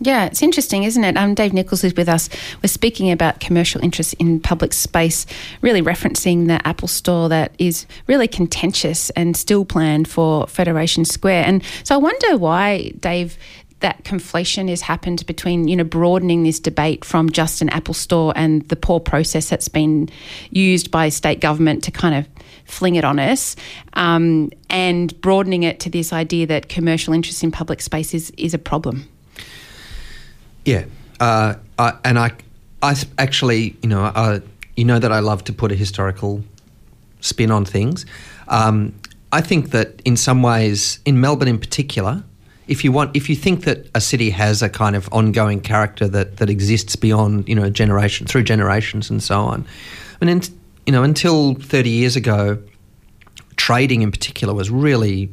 Yeah, 0.04 0.26
it's 0.26 0.42
interesting, 0.42 0.84
isn't 0.84 1.04
it? 1.04 1.16
Um, 1.16 1.36
Dave 1.36 1.54
Nichols 1.54 1.84
is 1.84 1.96
with 1.96 2.10
us. 2.10 2.28
We're 2.64 2.70
speaking 2.70 3.12
about 3.12 3.40
commercial 3.40 3.84
interests 3.84 4.14
in 4.14 4.40
public 4.40 4.74
space, 4.74 5.28
really 5.62 5.84
referencing 5.84 6.48
the 6.48 6.66
Apple 6.68 6.88
Store 6.88 7.30
that 7.30 7.54
is 7.60 7.86
really 8.08 8.28
contentious 8.28 9.12
and 9.12 9.38
still 9.38 9.64
planned 9.64 10.08
for 10.08 10.48
Federation 10.48 11.06
Square. 11.06 11.46
And 11.46 11.64
so 11.84 11.94
I 11.94 12.00
wonder 12.00 12.36
why, 12.38 12.94
Dave, 13.00 13.38
that 13.82 14.04
conflation 14.04 14.70
has 14.70 14.82
happened 14.82 15.24
between 15.28 15.68
you 15.68 15.76
know 15.76 15.84
broadening 15.84 16.44
this 16.44 16.60
debate 16.60 17.06
from 17.06 17.30
just 17.30 17.62
an 17.62 17.70
Apple 17.70 17.94
Store 17.94 18.34
and 18.36 18.68
the 18.70 18.76
poor 18.76 19.00
process 19.00 19.50
that's 19.50 19.68
been 19.68 20.10
used 20.50 20.90
by 20.90 21.10
state 21.10 21.42
government 21.42 21.84
to 21.84 21.92
kind 21.92 22.16
of 22.16 22.28
fling 22.66 22.96
it 22.96 23.04
on 23.04 23.20
us, 23.20 23.56
um, 23.94 24.50
and 24.68 25.20
broadening 25.22 25.62
it 25.62 25.80
to 25.82 25.92
this 25.92 26.12
idea 26.12 26.48
that 26.48 26.70
commercial 26.70 27.14
interest 27.14 27.44
in 27.44 27.52
public 27.52 27.82
space 27.82 28.16
is, 28.16 28.32
is 28.38 28.56
a 28.56 28.60
problem. 28.60 29.08
Yeah, 30.66 30.86
uh, 31.20 31.56
I, 31.80 31.98
and 32.04 32.20
I, 32.20 32.32
I 32.82 32.96
actually, 33.18 33.76
you 33.82 33.90
know, 33.90 34.02
I, 34.04 34.42
you 34.76 34.86
know 34.86 35.00
that 35.00 35.12
I 35.12 35.20
love 35.20 35.44
to 35.46 35.54
put 35.54 35.72
a 35.72 35.76
historical 35.76 36.44
spin 37.20 37.52
on 37.52 37.66
things. 37.66 38.06
Um, 38.48 38.94
I 39.32 39.42
think 39.42 39.72
that 39.72 40.02
in 40.06 40.18
some 40.18 40.42
ways, 40.42 41.00
in 41.06 41.20
Melbourne 41.22 41.48
in 41.48 41.58
particular, 41.58 42.24
if 42.68 42.84
you 42.84 42.92
want, 42.92 43.16
if 43.16 43.30
you 43.30 43.36
think 43.36 43.66
that 43.66 43.88
a 43.96 44.02
city 44.02 44.30
has 44.30 44.62
a 44.62 44.70
kind 44.70 44.96
of 44.96 45.10
ongoing 45.12 45.62
character 45.62 46.08
that, 46.08 46.38
that 46.38 46.50
exists 46.50 46.96
beyond, 46.96 47.50
you 47.50 47.56
know, 47.56 47.70
generation 47.70 48.28
through 48.28 48.44
generations 48.44 49.10
and 49.10 49.22
so 49.22 49.40
on, 49.42 49.66
and 50.22 50.30
in, 50.30 50.42
you 50.86 50.94
know, 50.94 51.04
until 51.04 51.56
thirty 51.56 51.90
years 51.90 52.16
ago, 52.16 52.62
trading 53.56 54.02
in 54.02 54.12
particular 54.12 54.54
was 54.54 54.70
really 54.70 55.30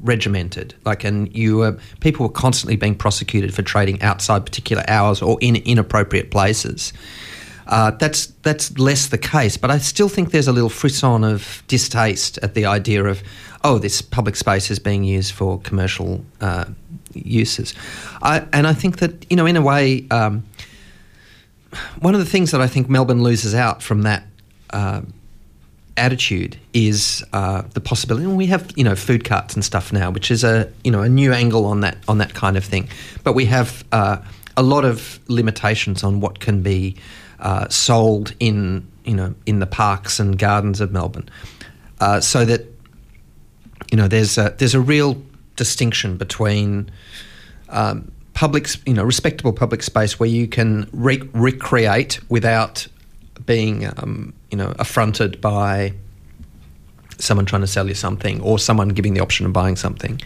regimented. 0.00 0.74
Like, 0.84 1.04
and 1.04 1.34
you 1.34 1.58
were 1.58 1.78
people 2.00 2.26
were 2.26 2.32
constantly 2.32 2.76
being 2.76 2.94
prosecuted 2.94 3.54
for 3.54 3.62
trading 3.62 4.00
outside 4.02 4.44
particular 4.44 4.84
hours 4.88 5.22
or 5.22 5.38
in 5.40 5.56
inappropriate 5.56 6.30
places. 6.30 6.92
Uh, 7.66 7.92
that's 7.92 8.26
that's 8.42 8.76
less 8.78 9.06
the 9.06 9.18
case, 9.18 9.56
but 9.56 9.70
I 9.70 9.78
still 9.78 10.08
think 10.08 10.32
there's 10.32 10.48
a 10.48 10.52
little 10.52 10.68
frisson 10.68 11.22
of 11.22 11.62
distaste 11.68 12.36
at 12.42 12.54
the 12.54 12.66
idea 12.66 13.04
of, 13.04 13.22
oh, 13.62 13.78
this 13.78 14.02
public 14.02 14.34
space 14.34 14.72
is 14.72 14.80
being 14.80 15.04
used 15.04 15.32
for 15.32 15.60
commercial 15.60 16.24
uh, 16.40 16.64
uses, 17.14 17.74
I, 18.22 18.44
and 18.52 18.66
I 18.66 18.72
think 18.72 18.98
that 18.98 19.24
you 19.30 19.36
know, 19.36 19.46
in 19.46 19.56
a 19.56 19.62
way, 19.62 20.04
um, 20.10 20.42
one 22.00 22.14
of 22.14 22.20
the 22.20 22.26
things 22.26 22.50
that 22.50 22.60
I 22.60 22.66
think 22.66 22.88
Melbourne 22.88 23.22
loses 23.22 23.54
out 23.54 23.82
from 23.82 24.02
that. 24.02 24.24
Uh, 24.70 25.02
attitude 25.96 26.56
is 26.72 27.24
uh, 27.32 27.62
the 27.74 27.80
possibility. 27.80 28.24
And 28.24 28.36
we 28.36 28.46
have 28.46 28.72
you 28.76 28.84
know 28.84 28.94
food 28.94 29.24
carts 29.24 29.54
and 29.54 29.64
stuff 29.64 29.92
now, 29.92 30.10
which 30.10 30.30
is 30.30 30.44
a 30.44 30.70
you 30.84 30.90
know 30.90 31.02
a 31.02 31.08
new 31.08 31.32
angle 31.32 31.66
on 31.66 31.80
that 31.80 31.98
on 32.08 32.18
that 32.18 32.34
kind 32.34 32.56
of 32.56 32.64
thing. 32.64 32.88
But 33.24 33.34
we 33.34 33.46
have 33.46 33.84
uh, 33.92 34.18
a 34.56 34.62
lot 34.62 34.84
of 34.84 35.20
limitations 35.28 36.02
on 36.02 36.20
what 36.20 36.40
can 36.40 36.62
be 36.62 36.96
uh, 37.38 37.68
sold 37.68 38.34
in 38.40 38.86
you 39.04 39.14
know 39.14 39.34
in 39.46 39.60
the 39.60 39.66
parks 39.66 40.20
and 40.20 40.38
gardens 40.38 40.80
of 40.80 40.92
Melbourne, 40.92 41.28
uh, 42.00 42.20
so 42.20 42.44
that 42.44 42.66
you 43.90 43.96
know 43.96 44.08
there's 44.08 44.38
a, 44.38 44.54
there's 44.58 44.74
a 44.74 44.80
real 44.80 45.20
distinction 45.56 46.16
between 46.16 46.90
um, 47.68 48.10
public 48.34 48.68
you 48.86 48.94
know 48.94 49.04
respectable 49.04 49.52
public 49.52 49.82
space 49.82 50.18
where 50.18 50.28
you 50.28 50.46
can 50.46 50.88
re- 50.92 51.28
recreate 51.32 52.20
without 52.28 52.86
being 53.46 53.86
um, 53.86 54.32
you 54.50 54.58
know 54.58 54.74
affronted 54.78 55.40
by 55.40 55.92
someone 57.18 57.46
trying 57.46 57.62
to 57.62 57.66
sell 57.66 57.86
you 57.88 57.94
something 57.94 58.40
or 58.40 58.58
someone 58.58 58.88
giving 58.88 59.14
the 59.14 59.20
option 59.20 59.46
of 59.46 59.52
buying 59.52 59.76
something. 59.76 60.20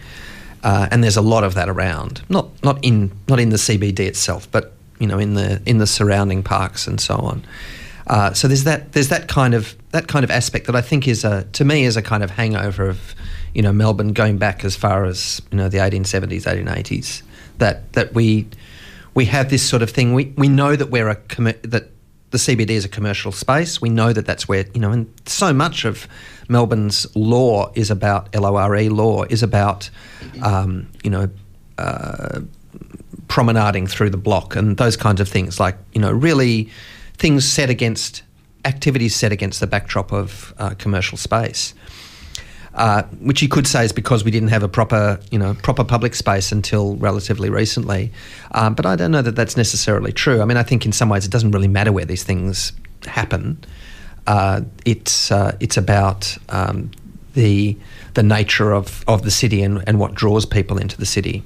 Uh, 0.63 0.87
and 0.91 1.03
there's 1.03 1.17
a 1.17 1.21
lot 1.21 1.43
of 1.43 1.53
that 1.53 1.69
around. 1.69 2.21
Not 2.29 2.49
not 2.63 2.83
in 2.83 3.11
not 3.27 3.39
in 3.39 3.49
the 3.49 3.57
CBD 3.57 3.99
itself, 4.01 4.49
but 4.51 4.73
you 4.99 5.07
know, 5.07 5.19
in 5.19 5.33
the 5.33 5.61
in 5.65 5.77
the 5.77 5.87
surrounding 5.87 6.43
parks 6.43 6.87
and 6.87 6.99
so 6.99 7.15
on. 7.15 7.43
Uh, 8.07 8.33
so 8.33 8.47
there's 8.47 8.63
that 8.63 8.91
there's 8.93 9.09
that 9.09 9.27
kind 9.27 9.53
of 9.53 9.75
that 9.91 10.07
kind 10.07 10.23
of 10.23 10.31
aspect 10.31 10.67
that 10.67 10.75
I 10.75 10.81
think 10.81 11.07
is 11.07 11.23
a 11.23 11.43
to 11.53 11.65
me 11.65 11.85
is 11.85 11.97
a 11.97 12.01
kind 12.01 12.23
of 12.23 12.31
hangover 12.31 12.87
of 12.89 13.15
you 13.53 13.61
know 13.61 13.71
Melbourne 13.71 14.13
going 14.13 14.37
back 14.37 14.63
as 14.63 14.75
far 14.75 15.05
as 15.05 15.41
you 15.51 15.57
know 15.57 15.69
the 15.69 15.79
1870s 15.79 16.43
1880s 16.43 17.23
that 17.57 17.91
that 17.93 18.13
we 18.13 18.47
we 19.15 19.25
have 19.25 19.49
this 19.49 19.67
sort 19.67 19.81
of 19.81 19.89
thing 19.89 20.13
we 20.13 20.33
we 20.37 20.47
know 20.47 20.75
that 20.75 20.91
we're 20.91 21.09
a 21.09 21.15
commi- 21.15 21.61
that 21.63 21.89
the 22.31 22.37
CBD 22.37 22.71
is 22.71 22.85
a 22.85 22.89
commercial 22.89 23.31
space 23.31 23.81
we 23.81 23.89
know 23.89 24.11
that 24.11 24.25
that's 24.25 24.47
where 24.47 24.65
you 24.73 24.81
know 24.81 24.91
and 24.91 25.11
so 25.25 25.53
much 25.53 25.85
of 25.85 26.07
Melbourne's 26.47 27.07
law 27.15 27.71
is 27.75 27.89
about 27.89 28.33
LORE 28.35 28.89
law 28.89 29.23
is 29.23 29.41
about 29.43 29.89
um, 30.43 30.87
you 31.03 31.09
know 31.09 31.29
uh, 31.77 32.41
promenading 33.27 33.87
through 33.87 34.09
the 34.09 34.17
block 34.17 34.55
and 34.55 34.77
those 34.77 34.95
kinds 34.95 35.19
of 35.19 35.27
things, 35.27 35.59
like, 35.59 35.77
you 35.93 36.01
know, 36.01 36.11
really 36.11 36.69
things 37.17 37.47
set 37.47 37.69
against 37.69 38.23
activities 38.65 39.15
set 39.15 39.31
against 39.31 39.59
the 39.59 39.67
backdrop 39.67 40.11
of 40.11 40.53
uh, 40.57 40.71
commercial 40.77 41.17
space. 41.17 41.73
Uh, 42.75 43.03
which 43.21 43.41
you 43.41 43.47
could 43.47 43.65
say 43.65 43.85
is 43.85 43.93
because 43.93 44.25
we 44.25 44.31
didn't 44.31 44.49
have 44.49 44.61
a 44.61 44.67
proper, 44.67 45.17
you 45.31 45.39
know, 45.39 45.53
proper 45.63 45.81
public 45.81 46.13
space 46.13 46.51
until 46.51 46.97
relatively 46.97 47.49
recently. 47.49 48.11
Um, 48.51 48.75
but 48.75 48.85
I 48.85 48.97
don't 48.97 49.11
know 49.11 49.21
that 49.21 49.35
that's 49.35 49.55
necessarily 49.55 50.11
true. 50.11 50.41
I 50.41 50.45
mean, 50.45 50.57
I 50.57 50.63
think 50.63 50.85
in 50.85 50.91
some 50.91 51.07
ways 51.07 51.25
it 51.25 51.31
doesn't 51.31 51.51
really 51.51 51.69
matter 51.69 51.93
where 51.93 52.03
these 52.03 52.25
things 52.25 52.73
happen. 53.05 53.63
Uh, 54.27 54.61
it's 54.83 55.31
uh, 55.31 55.55
it's 55.61 55.77
about 55.77 56.37
um, 56.49 56.91
the 57.33 57.77
the 58.15 58.23
nature 58.23 58.73
of, 58.73 59.03
of 59.07 59.23
the 59.23 59.31
city 59.31 59.61
and, 59.61 59.83
and 59.87 59.99
what 59.99 60.13
draws 60.13 60.45
people 60.45 60.77
into 60.77 60.97
the 60.97 61.05
city. 61.05 61.43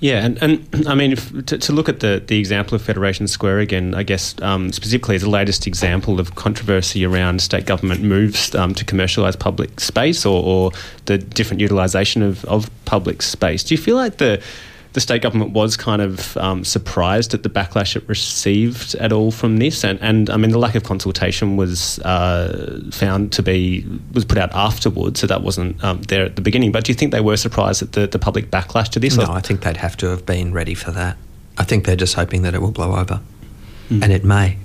Yeah, 0.00 0.24
and, 0.24 0.42
and 0.42 0.86
I 0.88 0.94
mean, 0.94 1.12
if, 1.12 1.30
to, 1.46 1.58
to, 1.58 1.72
look 1.72 1.88
at 1.88 2.00
the, 2.00 2.22
the 2.26 2.38
example 2.38 2.74
of 2.74 2.82
Federation 2.82 3.28
Square 3.28 3.60
again, 3.60 3.94
I 3.94 4.02
guess 4.02 4.34
um, 4.42 4.72
specifically 4.72 5.14
as 5.14 5.22
the 5.22 5.30
latest 5.30 5.66
example 5.66 6.18
of 6.18 6.34
controversy 6.34 7.04
around 7.04 7.42
state 7.42 7.66
government 7.66 8.02
moves 8.02 8.54
um, 8.54 8.74
to 8.74 8.84
commercialise 8.84 9.38
public 9.38 9.78
space 9.78 10.24
or, 10.24 10.42
or 10.42 10.72
the 11.04 11.18
different 11.18 11.60
utilisation 11.60 12.22
of, 12.22 12.44
of 12.46 12.70
public 12.86 13.22
space. 13.22 13.62
Do 13.62 13.74
you 13.74 13.80
feel 13.80 13.96
like 13.96 14.16
the 14.16 14.42
the 14.92 15.00
state 15.00 15.22
government 15.22 15.52
was 15.52 15.76
kind 15.76 16.02
of 16.02 16.36
um, 16.36 16.64
surprised 16.64 17.32
at 17.32 17.42
the 17.42 17.48
backlash 17.48 17.94
it 17.94 18.08
received 18.08 18.94
at 18.96 19.12
all 19.12 19.30
from 19.30 19.58
this, 19.58 19.84
and, 19.84 20.00
and 20.00 20.28
I 20.30 20.36
mean 20.36 20.50
the 20.50 20.58
lack 20.58 20.74
of 20.74 20.82
consultation 20.82 21.56
was 21.56 21.98
uh, 22.00 22.80
found 22.90 23.32
to 23.32 23.42
be 23.42 23.86
was 24.12 24.24
put 24.24 24.38
out 24.38 24.52
afterwards, 24.52 25.20
so 25.20 25.26
that 25.26 25.42
wasn't 25.42 25.82
um, 25.84 26.02
there 26.02 26.24
at 26.24 26.36
the 26.36 26.42
beginning. 26.42 26.72
But 26.72 26.84
do 26.84 26.92
you 26.92 26.96
think 26.96 27.12
they 27.12 27.20
were 27.20 27.36
surprised 27.36 27.82
at 27.82 27.92
the, 27.92 28.06
the 28.06 28.18
public 28.18 28.50
backlash 28.50 28.88
to 28.90 29.00
this? 29.00 29.16
No, 29.16 29.26
I 29.28 29.40
think 29.40 29.62
they'd 29.62 29.76
have 29.76 29.96
to 29.98 30.08
have 30.08 30.26
been 30.26 30.52
ready 30.52 30.74
for 30.74 30.90
that. 30.90 31.16
I 31.56 31.64
think 31.64 31.84
they're 31.84 31.96
just 31.96 32.14
hoping 32.14 32.42
that 32.42 32.54
it 32.54 32.60
will 32.60 32.72
blow 32.72 32.96
over, 32.96 33.20
mm. 33.88 34.02
and 34.02 34.12
it 34.12 34.24
may. 34.24 34.58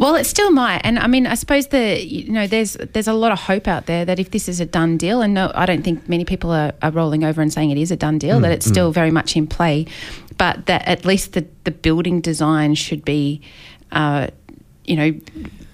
Well, 0.00 0.14
it 0.14 0.24
still 0.24 0.50
might, 0.50 0.80
and 0.82 0.98
I 0.98 1.06
mean, 1.08 1.26
I 1.26 1.34
suppose 1.34 1.66
the 1.66 2.02
you 2.02 2.32
know 2.32 2.46
there's 2.46 2.72
there's 2.72 3.06
a 3.06 3.12
lot 3.12 3.32
of 3.32 3.38
hope 3.38 3.68
out 3.68 3.84
there 3.84 4.06
that 4.06 4.18
if 4.18 4.30
this 4.30 4.48
is 4.48 4.58
a 4.58 4.64
done 4.64 4.96
deal, 4.96 5.20
and 5.20 5.34
no, 5.34 5.52
I 5.54 5.66
don't 5.66 5.82
think 5.82 6.08
many 6.08 6.24
people 6.24 6.50
are, 6.52 6.72
are 6.80 6.90
rolling 6.90 7.22
over 7.22 7.42
and 7.42 7.52
saying 7.52 7.70
it 7.70 7.76
is 7.76 7.90
a 7.90 7.96
done 7.96 8.16
deal, 8.16 8.38
mm, 8.38 8.42
that 8.42 8.50
it's 8.50 8.66
mm. 8.66 8.70
still 8.70 8.92
very 8.92 9.10
much 9.10 9.36
in 9.36 9.46
play, 9.46 9.84
but 10.38 10.64
that 10.64 10.88
at 10.88 11.04
least 11.04 11.34
the 11.34 11.46
the 11.64 11.70
building 11.70 12.22
design 12.22 12.74
should 12.76 13.04
be, 13.04 13.42
uh, 13.92 14.28
you 14.86 14.96
know, 14.96 15.20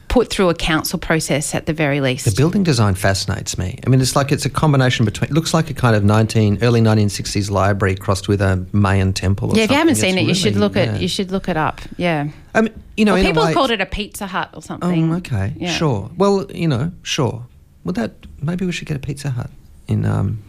put 0.09 0.29
through 0.29 0.49
a 0.49 0.55
council 0.55 0.99
process 0.99 1.55
at 1.55 1.67
the 1.67 1.73
very 1.73 2.01
least. 2.01 2.25
The 2.25 2.35
building 2.35 2.65
design 2.65 2.97
fascinates 2.97 3.57
me. 3.59 3.79
I 3.87 3.91
mean, 3.91 4.01
it's 4.01 4.17
like 4.17 4.33
it's 4.33 4.45
a 4.45 4.51
combination 4.51 5.05
between. 5.05 5.31
It 5.31 5.35
looks 5.35 5.55
like 5.55 5.71
a 5.71 5.75
kind 5.75 5.95
of 5.95 6.03
nineteen 6.03 6.59
early 6.63 6.81
nineteen 6.81 7.11
sixties 7.11 7.49
library 7.49 7.95
crossed 7.95 8.27
with 8.27 8.41
a 8.41 8.67
Mayan 8.73 9.13
temple. 9.13 9.57
yeah, 9.57 9.63
if 9.63 9.71
you 9.71 9.77
haven't 9.77 9.93
it's 9.93 10.01
seen 10.01 10.15
it, 10.15 10.23
really, 10.23 10.29
you 10.31 10.35
should 10.35 10.57
look 10.57 10.75
yeah. 10.75 10.95
it. 10.95 11.01
You 11.01 11.07
should 11.07 11.31
look 11.31 11.49
it 11.49 11.57
up. 11.57 11.81
Yeah. 11.97 12.31
I 12.57 12.63
mean, 12.63 12.83
you 12.97 13.05
know, 13.05 13.15
well, 13.15 13.23
people 13.23 13.45
way, 13.45 13.53
called 13.53 13.71
it 13.71 13.83
a 13.83 13.87
Pizza 13.87 14.27
Hut 14.27 14.51
or 14.55 14.63
something. 14.63 15.13
Oh, 15.13 15.17
okay, 15.19 15.53
yeah. 15.59 15.71
sure. 15.71 16.11
Well, 16.17 16.51
you 16.51 16.67
know, 16.67 16.91
sure. 17.03 17.47
Well, 17.85 17.93
that 17.93 18.13
maybe 18.41 18.65
we 18.65 18.73
should 18.73 18.89
get 18.89 18.97
a 18.97 19.01
Pizza 19.01 19.29
Hut 19.31 19.51
in 19.87 20.07
um, 20.07 20.43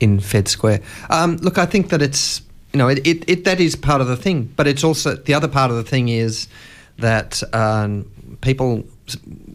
in 0.00 0.18
Fed 0.18 0.48
Square. 0.48 0.80
Um, 1.10 1.36
look, 1.36 1.58
I 1.58 1.66
think 1.66 1.90
that 1.90 2.00
it's 2.00 2.40
you 2.72 2.78
know 2.78 2.88
it, 2.88 3.06
it, 3.06 3.28
it 3.28 3.44
that 3.44 3.60
is 3.60 3.76
part 3.76 4.00
of 4.00 4.06
the 4.06 4.16
thing, 4.16 4.52
but 4.56 4.66
it's 4.66 4.82
also 4.82 5.14
the 5.14 5.34
other 5.34 5.48
part 5.48 5.70
of 5.70 5.76
the 5.76 5.84
thing 5.84 6.08
is 6.08 6.48
that 6.96 7.42
um, 7.54 8.10
people 8.40 8.84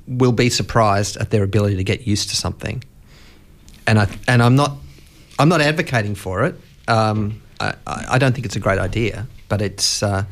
will 0.08 0.32
be 0.32 0.52
surprised 0.52 1.18
at 1.18 1.32
their 1.32 1.44
ability 1.44 1.78
to 1.78 1.84
get 1.84 2.06
used 2.06 2.30
to 2.30 2.36
something. 2.36 2.84
And 3.88 3.98
I 4.00 4.08
and 4.28 4.44
I'm 4.44 4.56
not 4.56 4.78
I'm 5.40 5.50
not 5.50 5.62
advocating 5.62 6.14
for 6.14 6.46
it. 6.46 6.56
Um, 6.88 7.42
I, 7.60 7.74
I, 7.88 8.18
don't 8.20 8.34
think 8.34 8.46
it's 8.46 8.56
a 8.56 8.60
great 8.60 8.78
idea, 8.78 9.26
but 9.48 9.62
it's 9.62 10.04
uh, 10.04 10.26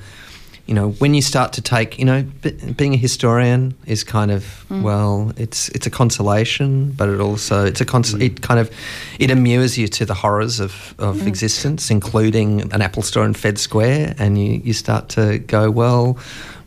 you 0.66 0.74
know 0.74 0.92
when 0.92 1.14
you 1.14 1.22
start 1.22 1.52
to 1.54 1.62
take 1.62 2.00
you 2.00 2.06
know 2.06 2.24
b- 2.42 2.52
being 2.78 2.94
a 2.94 2.98
historian 2.98 3.76
is 3.86 4.04
kind 4.04 4.32
of 4.32 4.66
mm. 4.70 4.82
well 4.82 5.32
it's 5.36 5.70
it's 5.70 5.86
a 5.86 5.90
consolation, 5.90 6.92
but 6.92 7.10
it 7.10 7.20
also 7.20 7.66
it's 7.66 7.82
a 7.82 7.86
cons- 7.86 8.14
mm. 8.14 8.22
it 8.22 8.42
kind 8.42 8.60
of 8.60 8.72
it 9.20 9.30
immures 9.30 9.78
you 9.78 9.88
to 9.90 10.06
the 10.06 10.14
horrors 10.14 10.60
of, 10.60 10.96
of 11.00 11.18
mm. 11.18 11.28
existence, 11.28 11.92
including 11.92 12.74
an 12.74 12.82
Apple 12.82 13.04
store 13.04 13.26
in 13.26 13.34
Fed 13.34 13.60
Square, 13.60 14.16
and 14.18 14.38
you 14.38 14.62
you 14.64 14.74
start 14.74 15.10
to 15.10 15.40
go 15.40 15.70
well, 15.70 16.18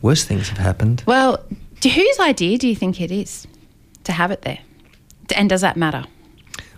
worse 0.01 0.23
things 0.23 0.49
have 0.49 0.59
happened. 0.59 1.03
Well, 1.05 1.43
do, 1.79 1.89
whose 1.89 2.19
idea 2.19 2.57
do 2.57 2.67
you 2.67 2.75
think 2.75 3.01
it 3.01 3.11
is 3.11 3.47
to 4.03 4.11
have 4.11 4.31
it 4.31 4.43
there? 4.43 4.59
And 5.35 5.49
does 5.49 5.61
that 5.61 5.75
matter? 5.75 6.03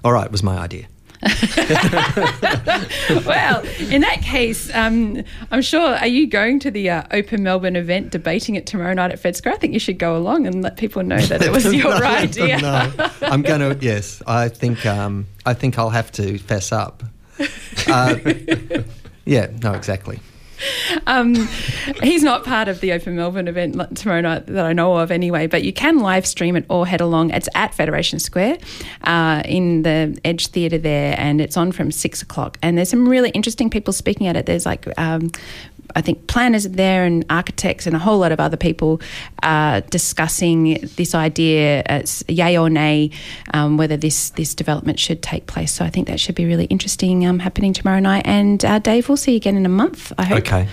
All 0.03 0.13
right, 0.13 0.25
it 0.25 0.31
was 0.31 0.43
my 0.43 0.57
idea. 0.57 0.87
well, 3.25 3.61
in 3.91 4.01
that 4.01 4.21
case, 4.21 4.73
um, 4.73 5.21
I'm 5.51 5.61
sure. 5.61 5.97
Are 5.97 6.07
you 6.07 6.27
going 6.27 6.59
to 6.59 6.71
the 6.71 6.89
uh, 6.89 7.03
Open 7.11 7.43
Melbourne 7.43 7.75
event, 7.75 8.11
debating 8.11 8.55
it 8.55 8.65
tomorrow 8.65 8.93
night 8.93 9.11
at 9.11 9.19
Fed 9.19 9.35
Square? 9.35 9.55
I 9.55 9.57
think 9.57 9.73
you 9.73 9.79
should 9.79 9.99
go 9.99 10.15
along 10.15 10.47
and 10.47 10.61
let 10.61 10.77
people 10.77 11.03
know 11.03 11.19
that 11.19 11.41
it 11.41 11.51
was 11.51 11.65
your 11.73 11.99
no, 11.99 12.05
idea. 12.05 12.61
no, 12.61 12.91
I'm 13.21 13.41
going 13.41 13.59
to. 13.59 13.85
Yes, 13.85 14.21
I 14.27 14.47
think. 14.47 14.85
Um, 14.85 15.27
I 15.45 15.53
think 15.53 15.77
I'll 15.77 15.89
have 15.89 16.11
to 16.13 16.37
fess 16.37 16.71
up. 16.71 17.03
Uh, 17.87 18.15
yeah. 19.25 19.47
No. 19.61 19.73
Exactly. 19.73 20.19
Um, 21.07 21.35
he's 22.03 22.23
not 22.23 22.43
part 22.43 22.67
of 22.67 22.81
the 22.81 22.91
Open 22.93 23.15
Melbourne 23.15 23.47
event 23.47 23.97
tomorrow 23.97 24.21
night 24.21 24.45
that 24.47 24.65
I 24.65 24.73
know 24.73 24.97
of, 24.97 25.11
anyway. 25.11 25.47
But 25.47 25.63
you 25.63 25.73
can 25.73 25.99
live 25.99 26.25
stream 26.25 26.55
it 26.55 26.65
or 26.69 26.85
head 26.85 27.01
along. 27.01 27.31
It's 27.31 27.49
at 27.55 27.73
Federation 27.73 28.19
Square 28.19 28.57
uh, 29.03 29.41
in 29.45 29.83
the 29.83 30.19
Edge 30.23 30.47
Theatre 30.47 30.77
there, 30.77 31.15
and 31.17 31.41
it's 31.41 31.57
on 31.57 31.71
from 31.71 31.91
six 31.91 32.21
o'clock. 32.21 32.57
And 32.61 32.77
there's 32.77 32.89
some 32.89 33.07
really 33.07 33.29
interesting 33.31 33.69
people 33.69 33.93
speaking 33.93 34.27
at 34.27 34.35
it. 34.35 34.45
There's 34.45 34.65
like 34.65 34.87
um, 34.99 35.31
I 35.95 36.01
think 36.01 36.27
planners 36.27 36.65
are 36.65 36.69
there 36.69 37.05
and 37.05 37.25
architects 37.29 37.87
and 37.87 37.95
a 37.95 37.99
whole 37.99 38.19
lot 38.19 38.31
of 38.31 38.39
other 38.39 38.57
people 38.57 39.01
uh, 39.43 39.81
discussing 39.89 40.75
this 40.95 41.15
idea, 41.15 41.83
it's 41.89 42.23
yay 42.27 42.57
or 42.57 42.69
nay, 42.69 43.11
um, 43.53 43.77
whether 43.77 43.97
this 43.97 44.31
this 44.31 44.53
development 44.53 44.99
should 44.99 45.21
take 45.21 45.47
place. 45.47 45.73
So 45.73 45.85
I 45.85 45.89
think 45.89 46.07
that 46.07 46.19
should 46.19 46.35
be 46.35 46.45
really 46.45 46.65
interesting 46.65 47.25
um, 47.25 47.39
happening 47.39 47.73
tomorrow 47.73 47.99
night. 47.99 48.25
And 48.25 48.63
uh, 48.63 48.79
Dave, 48.79 49.09
we'll 49.09 49.17
see 49.17 49.31
you 49.31 49.37
again 49.37 49.57
in 49.57 49.65
a 49.65 49.69
month. 49.69 50.11
I 50.17 50.23
hope. 50.25 50.39
Okay. 50.39 50.67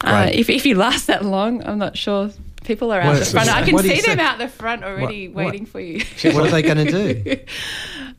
Uh, 0.00 0.28
if 0.32 0.50
if 0.50 0.66
you 0.66 0.74
last 0.74 1.06
that 1.06 1.24
long, 1.24 1.64
I'm 1.64 1.78
not 1.78 1.96
sure. 1.96 2.30
People 2.64 2.92
are 2.92 3.00
out 3.00 3.14
what, 3.14 3.18
the 3.20 3.24
front. 3.26 3.48
I 3.48 3.62
can 3.62 3.78
see 3.78 4.00
them 4.00 4.18
out 4.18 4.38
the 4.38 4.48
front 4.48 4.82
already 4.82 5.28
what, 5.28 5.44
waiting 5.44 5.62
what, 5.62 5.70
for 5.70 5.80
you. 5.80 6.02
What 6.34 6.46
are 6.46 6.50
they 6.50 6.62
going 6.62 6.84
to 6.84 6.90
do? 6.90 7.36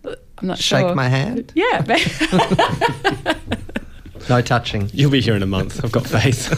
I'm 0.37 0.47
not 0.47 0.57
Shake 0.57 0.79
sure. 0.79 0.89
Shake 0.89 0.95
my 0.95 1.09
hand? 1.09 1.51
Yeah. 1.55 1.81
No 4.29 4.41
touching. 4.41 4.89
You'll 4.93 5.12
be 5.12 5.22
here 5.22 5.36
in 5.36 5.43
a 5.43 5.48
month. 5.48 5.84
I've 5.84 5.91
got 5.91 6.05
faith. 6.05 6.53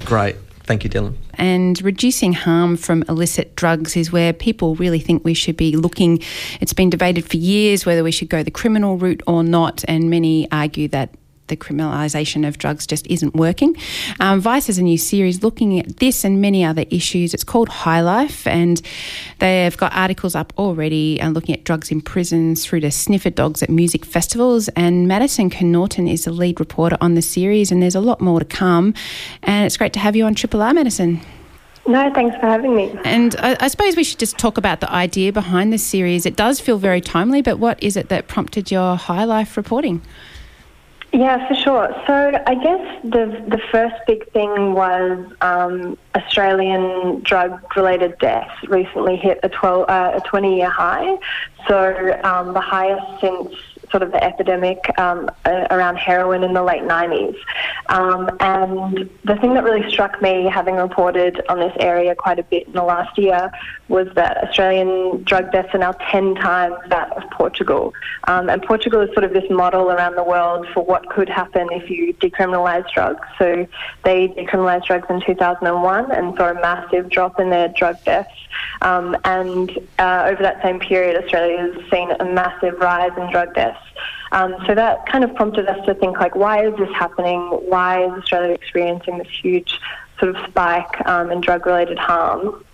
Great. 0.04 0.36
Thank 0.64 0.84
you, 0.84 0.90
Dylan. 0.90 1.14
And 1.34 1.80
reducing 1.80 2.34
harm 2.34 2.76
from 2.76 3.02
illicit 3.08 3.56
drugs 3.56 3.96
is 3.96 4.12
where 4.12 4.34
people 4.34 4.74
really 4.74 5.00
think 5.00 5.24
we 5.24 5.32
should 5.32 5.56
be 5.56 5.76
looking. 5.76 6.22
It's 6.60 6.74
been 6.74 6.90
debated 6.90 7.24
for 7.24 7.38
years 7.38 7.86
whether 7.86 8.04
we 8.04 8.10
should 8.10 8.28
go 8.28 8.42
the 8.42 8.50
criminal 8.50 8.98
route 8.98 9.22
or 9.26 9.42
not, 9.42 9.82
and 9.88 10.10
many 10.10 10.50
argue 10.52 10.88
that 10.88 11.14
the 11.48 11.56
criminalisation 11.56 12.46
of 12.46 12.58
drugs 12.58 12.86
just 12.86 13.06
isn't 13.08 13.34
working. 13.34 13.76
Um, 14.20 14.40
Vice 14.40 14.66
has 14.68 14.78
a 14.78 14.82
new 14.82 14.98
series 14.98 15.42
looking 15.42 15.78
at 15.78 15.98
this 15.98 16.24
and 16.24 16.40
many 16.40 16.64
other 16.64 16.84
issues. 16.90 17.34
It's 17.34 17.44
called 17.44 17.68
High 17.68 18.00
Life, 18.00 18.46
and 18.46 18.80
they've 19.38 19.76
got 19.76 19.92
articles 19.94 20.34
up 20.34 20.52
already 20.56 21.20
uh, 21.20 21.30
looking 21.30 21.54
at 21.54 21.64
drugs 21.64 21.90
in 21.90 22.00
prisons 22.00 22.64
through 22.64 22.80
to 22.80 22.90
sniffer 22.90 23.30
dogs 23.30 23.62
at 23.62 23.70
music 23.70 24.04
festivals. 24.04 24.68
And 24.70 25.08
Maddison 25.08 25.50
Connaughton 25.50 26.10
is 26.10 26.24
the 26.24 26.32
lead 26.32 26.60
reporter 26.60 26.96
on 27.00 27.14
the 27.14 27.22
series, 27.22 27.72
and 27.72 27.82
there's 27.82 27.94
a 27.94 28.00
lot 28.00 28.20
more 28.20 28.38
to 28.38 28.44
come. 28.44 28.94
And 29.42 29.66
it's 29.66 29.76
great 29.76 29.92
to 29.94 29.98
have 29.98 30.16
you 30.16 30.24
on 30.24 30.34
Triple 30.34 30.62
R 30.62 30.72
Maddison. 30.72 31.20
No, 31.88 32.12
thanks 32.12 32.36
for 32.36 32.42
having 32.42 32.76
me. 32.76 32.94
And 33.04 33.34
I, 33.38 33.56
I, 33.60 33.68
suppose 33.68 33.96
we 33.96 34.04
should 34.04 34.18
just 34.18 34.36
talk 34.36 34.58
about 34.58 34.80
the 34.80 34.92
idea 34.92 35.32
behind 35.32 35.72
the 35.72 35.78
series. 35.78 36.26
It 36.26 36.36
does 36.36 36.60
feel 36.60 36.76
very 36.76 37.00
timely, 37.00 37.40
but 37.40 37.58
what 37.58 37.82
is 37.82 37.96
it 37.96 38.10
that 38.10 38.28
prompted 38.28 38.70
your 38.70 38.96
high 38.96 39.24
life 39.24 39.56
reporting? 39.56 40.02
Yeah, 41.12 41.48
for 41.48 41.54
sure. 41.54 42.02
So 42.06 42.42
I 42.46 42.54
guess 42.54 43.02
the 43.02 43.44
the 43.48 43.60
first 43.72 43.94
big 44.06 44.30
thing 44.32 44.74
was 44.74 45.26
um, 45.40 45.96
Australian 46.14 47.22
drug-related 47.22 48.18
deaths 48.18 48.62
recently 48.68 49.16
hit 49.16 49.40
a 49.42 49.48
12 49.48 49.88
uh, 49.88 50.20
a 50.22 50.28
20 50.28 50.56
year 50.56 50.68
high. 50.68 51.16
So 51.66 52.20
um, 52.24 52.52
the 52.52 52.60
highest 52.60 53.20
since 53.22 53.54
sort 53.90 54.02
of 54.02 54.12
the 54.12 54.22
epidemic 54.22 54.78
um, 54.98 55.30
around 55.46 55.96
heroin 55.96 56.42
in 56.42 56.52
the 56.52 56.62
late 56.62 56.82
90s. 56.82 57.36
Um, 57.88 58.30
and 58.40 59.10
the 59.24 59.36
thing 59.36 59.54
that 59.54 59.64
really 59.64 59.88
struck 59.90 60.20
me, 60.20 60.44
having 60.44 60.76
reported 60.76 61.42
on 61.48 61.58
this 61.58 61.72
area 61.80 62.14
quite 62.14 62.38
a 62.38 62.42
bit 62.42 62.66
in 62.66 62.72
the 62.72 62.82
last 62.82 63.16
year, 63.18 63.50
was 63.88 64.08
that 64.14 64.36
Australian 64.38 65.22
drug 65.24 65.50
deaths 65.52 65.74
are 65.74 65.78
now 65.78 65.92
10 65.92 66.34
times 66.36 66.76
that 66.88 67.10
of 67.16 67.28
Portugal. 67.30 67.94
Um, 68.24 68.50
and 68.50 68.62
Portugal 68.62 69.00
is 69.00 69.12
sort 69.12 69.24
of 69.24 69.32
this 69.32 69.48
model 69.50 69.90
around 69.90 70.16
the 70.16 70.24
world 70.24 70.66
for 70.74 70.84
what 70.84 71.08
could 71.08 71.28
happen 71.28 71.68
if 71.72 71.88
you 71.90 72.14
decriminalise 72.14 72.90
drugs. 72.92 73.26
So 73.38 73.66
they 74.04 74.28
decriminalised 74.28 74.86
drugs 74.86 75.06
in 75.08 75.22
2001 75.24 76.10
and 76.10 76.36
saw 76.36 76.50
a 76.50 76.54
massive 76.54 77.08
drop 77.08 77.40
in 77.40 77.50
their 77.50 77.68
drug 77.68 77.96
deaths. 78.04 78.30
Um, 78.82 79.16
and 79.24 79.70
uh, 79.98 80.28
over 80.28 80.42
that 80.42 80.62
same 80.62 80.78
period, 80.80 81.22
Australia 81.22 81.58
has 81.58 81.90
seen 81.90 82.10
a 82.10 82.24
massive 82.24 82.78
rise 82.78 83.12
in 83.16 83.30
drug 83.30 83.54
deaths. 83.54 83.80
Um, 84.32 84.56
so 84.66 84.74
that 84.74 85.06
kind 85.06 85.24
of 85.24 85.34
prompted 85.34 85.66
us 85.66 85.84
to 85.86 85.94
think 85.94 86.18
like, 86.18 86.34
why 86.34 86.66
is 86.66 86.76
this 86.76 86.90
happening? 86.94 87.40
Why 87.40 88.04
is 88.04 88.12
Australia 88.12 88.52
experiencing 88.52 89.18
this 89.18 89.28
huge 89.28 89.80
sort 90.18 90.36
of 90.36 90.46
spike 90.48 91.06
um, 91.06 91.30
in 91.30 91.40
drug-related 91.40 91.98
harm? 91.98 92.64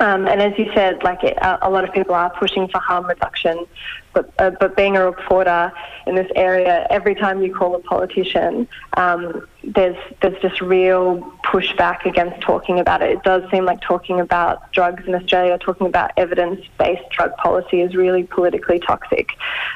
Um, 0.00 0.26
and 0.26 0.40
as 0.40 0.58
you 0.58 0.70
said, 0.74 1.02
like 1.02 1.22
it, 1.24 1.36
a, 1.42 1.68
lot 1.68 1.84
of 1.84 1.92
people 1.92 2.14
are 2.14 2.30
pushing 2.30 2.68
for 2.68 2.78
harm 2.78 3.06
reduction, 3.06 3.66
but 4.12 4.32
uh, 4.38 4.50
but 4.58 4.76
being 4.76 4.96
a 4.96 5.04
reporter 5.04 5.72
in 6.06 6.14
this 6.14 6.30
area, 6.34 6.86
every 6.90 7.14
time 7.14 7.42
you 7.42 7.54
call 7.54 7.74
a 7.74 7.78
politician, 7.78 8.66
um, 8.96 9.46
there's 9.62 9.96
there's 10.20 10.40
just 10.42 10.60
real 10.60 11.20
pushback 11.44 12.04
against 12.04 12.40
talking 12.40 12.80
about 12.80 13.02
it. 13.02 13.10
It 13.10 13.22
does 13.22 13.48
seem 13.50 13.64
like 13.64 13.80
talking 13.80 14.20
about 14.20 14.72
drugs 14.72 15.06
in 15.06 15.14
Australia, 15.14 15.58
talking 15.58 15.86
about 15.86 16.12
evidence-based 16.16 17.10
drug 17.10 17.36
policy, 17.36 17.80
is 17.80 17.94
really 17.94 18.24
politically 18.24 18.80
toxic. 18.80 19.30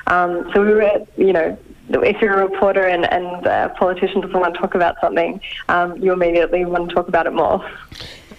Um, 0.06 0.50
so 0.52 0.64
we 0.64 0.74
were, 0.74 1.06
you 1.16 1.32
know, 1.32 1.58
if 1.90 2.20
you're 2.20 2.34
a 2.34 2.48
reporter 2.48 2.86
and, 2.86 3.04
and 3.12 3.46
a 3.46 3.74
politician 3.76 4.20
doesn't 4.20 4.38
want 4.38 4.54
to 4.54 4.60
talk 4.60 4.74
about 4.74 4.96
something, 5.00 5.40
um, 5.68 5.96
you 6.02 6.12
immediately 6.12 6.64
want 6.64 6.88
to 6.88 6.94
talk 6.94 7.08
about 7.08 7.26
it 7.26 7.32
more. 7.32 7.64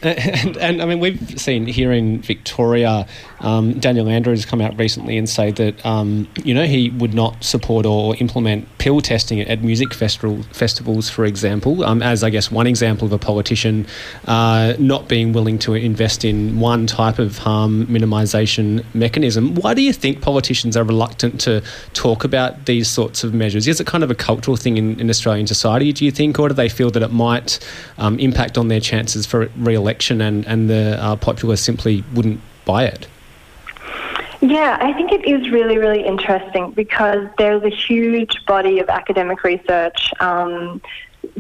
And, 0.02 0.58
and, 0.58 0.82
I 0.82 0.86
mean, 0.86 1.00
we've 1.00 1.40
seen 1.40 1.66
here 1.66 1.92
in 1.92 2.22
Victoria, 2.22 3.08
um, 3.46 3.74
Daniel 3.80 4.10
Andrews 4.10 4.40
has 4.40 4.50
come 4.50 4.60
out 4.60 4.78
recently 4.78 5.18
and 5.18 5.30
say 5.30 5.52
that, 5.52 5.86
um, 5.86 6.28
you 6.44 6.54
know, 6.54 6.66
he 6.66 6.90
would 6.90 7.14
not 7.14 7.44
support 7.44 7.86
or 7.86 8.16
implement 8.18 8.68
pill 8.80 9.02
testing 9.02 9.40
at, 9.40 9.62
music 9.66 9.94
festival, 9.94 10.44
festivals, 10.52 11.10
for 11.10 11.26
example, 11.26 11.84
um, 11.86 12.04
as 12.04 12.24
I 12.24 12.30
guess 12.30 12.52
one 12.52 12.68
example 12.68 13.06
of 13.06 13.14
a 13.14 13.18
politician 13.18 13.88
uh, 14.26 14.74
not 14.78 15.08
being 15.08 15.32
willing 15.32 15.58
to 15.60 15.74
invest 15.74 16.26
in 16.26 16.60
one 16.60 16.86
type 16.88 17.18
of 17.20 17.38
harm 17.38 17.88
minimisation 17.88 18.84
mechanism. 18.94 19.56
Why 19.56 19.74
do 19.74 19.82
you 19.82 19.94
think 19.94 20.22
politicians 20.22 20.76
are 20.76 20.84
reluctant 20.84 21.40
to 21.42 21.64
talk 21.94 22.24
about 22.24 22.66
these 22.66 22.88
sorts 22.88 23.24
of 23.24 23.34
measures? 23.34 23.68
Is 23.68 23.80
it 23.80 23.88
kind 23.88 24.04
of 24.04 24.12
a 24.12 24.16
cultural 24.16 24.58
thing 24.58 24.78
in, 24.78 25.00
in 25.00 25.10
Australian 25.10 25.48
society, 25.48 25.94
do 25.94 26.04
you 26.04 26.12
think, 26.12 26.40
or 26.40 26.50
do 26.50 26.54
they 26.54 26.70
feel 26.70 26.90
that 26.92 27.04
it 27.04 27.12
might 27.12 27.60
um, 27.98 28.20
impact 28.20 28.58
on 28.58 28.68
their 28.68 28.80
chances 28.80 29.26
for 29.26 29.50
re 29.58 29.76
election 29.76 30.22
and, 30.22 30.46
and 30.48 30.70
the 30.70 30.98
uh, 31.00 31.16
populace 31.16 31.62
simply 31.62 32.04
wouldn't 32.14 32.42
buy 32.66 32.86
it? 32.86 33.08
Yeah, 34.48 34.78
I 34.80 34.94
think 34.94 35.12
it 35.12 35.26
is 35.26 35.50
really, 35.50 35.80
really 35.80 36.06
interesting 36.06 36.72
because 36.72 37.28
there's 37.40 37.64
a 37.64 37.70
huge 37.70 38.46
body 38.46 38.78
of 38.78 38.90
academic 38.90 39.44
research 39.44 40.12
um, 40.20 40.82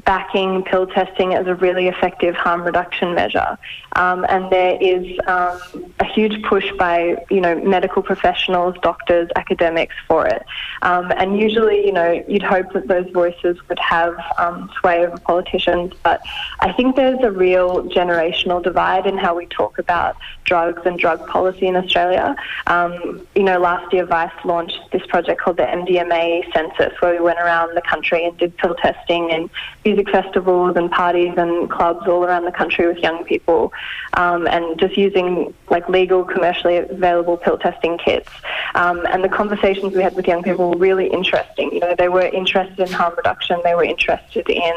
backing 0.05 0.63
pill 0.63 0.85
testing 0.87 1.33
as 1.33 1.47
a 1.47 1.55
really 1.55 1.87
effective 1.87 2.35
harm 2.35 2.61
reduction 2.63 3.15
measure. 3.15 3.57
Um, 3.93 4.25
and 4.29 4.51
there 4.51 4.77
is 4.79 5.17
um, 5.25 5.59
a 5.99 6.05
huge 6.05 6.43
push 6.43 6.71
by, 6.73 7.23
you 7.29 7.41
know, 7.41 7.55
medical 7.55 8.03
professionals, 8.03 8.75
doctors, 8.81 9.29
academics 9.35 9.95
for 10.07 10.27
it. 10.27 10.45
Um, 10.81 11.11
and 11.17 11.39
usually, 11.39 11.85
you 11.85 11.91
know, 11.91 12.23
you'd 12.27 12.43
hope 12.43 12.73
that 12.73 12.87
those 12.87 13.09
voices 13.11 13.57
would 13.67 13.79
have 13.79 14.15
um, 14.37 14.69
sway 14.79 15.05
over 15.05 15.17
politicians. 15.17 15.93
But 16.03 16.21
I 16.59 16.71
think 16.73 16.95
there's 16.95 17.23
a 17.23 17.31
real 17.31 17.85
generational 17.89 18.61
divide 18.61 19.07
in 19.07 19.17
how 19.17 19.35
we 19.35 19.47
talk 19.47 19.79
about 19.79 20.17
drugs 20.43 20.81
and 20.85 20.99
drug 20.99 21.25
policy 21.27 21.67
in 21.67 21.75
Australia. 21.75 22.35
Um, 22.67 23.25
you 23.33 23.43
know, 23.43 23.59
last 23.59 23.91
year 23.93 24.05
Vice 24.05 24.31
launched 24.43 24.79
this 24.91 25.05
project 25.07 25.41
called 25.41 25.57
the 25.57 25.63
MDMA 25.63 26.53
Census, 26.53 26.93
where 27.01 27.13
we 27.13 27.21
went 27.21 27.39
around 27.39 27.75
the 27.75 27.81
country 27.81 28.25
and 28.25 28.37
did 28.37 28.55
pill 28.57 28.75
testing 28.75 29.31
and 29.31 29.49
music 29.95 30.11
festivals 30.11 30.75
and 30.75 30.91
parties 30.91 31.33
and 31.37 31.69
clubs 31.69 32.07
all 32.07 32.23
around 32.23 32.45
the 32.45 32.51
country 32.51 32.85
with 32.87 32.97
young 32.97 33.23
people, 33.23 33.71
um, 34.13 34.47
and 34.47 34.77
just 34.79 34.97
using 34.97 35.53
like 35.69 35.87
legal, 35.87 36.23
commercially 36.23 36.77
available 36.77 37.37
pill 37.37 37.57
testing 37.57 37.97
kits. 37.97 38.29
Um, 38.75 39.05
and 39.09 39.23
the 39.23 39.29
conversations 39.29 39.93
we 39.93 40.03
had 40.03 40.15
with 40.15 40.27
young 40.27 40.43
people 40.43 40.71
were 40.71 40.77
really 40.77 41.07
interesting. 41.07 41.71
You 41.73 41.79
know, 41.79 41.95
they 41.97 42.09
were 42.09 42.27
interested 42.27 42.79
in 42.79 42.91
harm 42.91 43.13
reduction. 43.15 43.59
They 43.63 43.75
were 43.75 43.85
interested 43.85 44.49
in, 44.49 44.75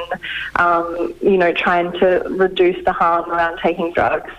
um, 0.57 1.15
you 1.21 1.37
know, 1.37 1.53
trying 1.53 1.93
to 1.99 2.23
reduce 2.29 2.83
the 2.85 2.93
harm 2.93 3.31
around 3.31 3.59
taking 3.59 3.93
drugs 3.93 4.31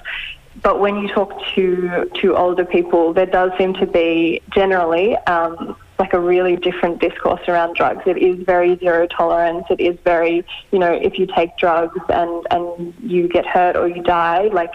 but 0.61 0.81
when 0.81 0.97
you 0.97 1.07
talk 1.07 1.31
to 1.55 2.09
to 2.15 2.35
older 2.35 2.65
people, 2.65 3.13
there 3.13 3.25
does 3.25 3.51
seem 3.57 3.73
to 3.75 3.85
be 3.85 4.41
generally 4.49 5.15
um, 5.19 5.77
like 5.99 6.13
a 6.13 6.19
really 6.19 6.55
different 6.55 6.99
discourse 6.99 7.41
around 7.47 7.75
drugs. 7.75 8.03
It 8.05 8.17
is 8.17 8.43
very 8.45 8.77
zero 8.77 9.05
tolerance. 9.05 9.65
It 9.69 9.79
is 9.79 9.97
very, 10.03 10.45
you 10.71 10.79
know, 10.79 10.91
if 10.91 11.19
you 11.19 11.27
take 11.27 11.57
drugs 11.57 11.99
and, 12.09 12.47
and 12.51 12.93
you 13.03 13.27
get 13.27 13.45
hurt 13.45 13.75
or 13.75 13.87
you 13.87 14.01
die, 14.01 14.49
like 14.53 14.71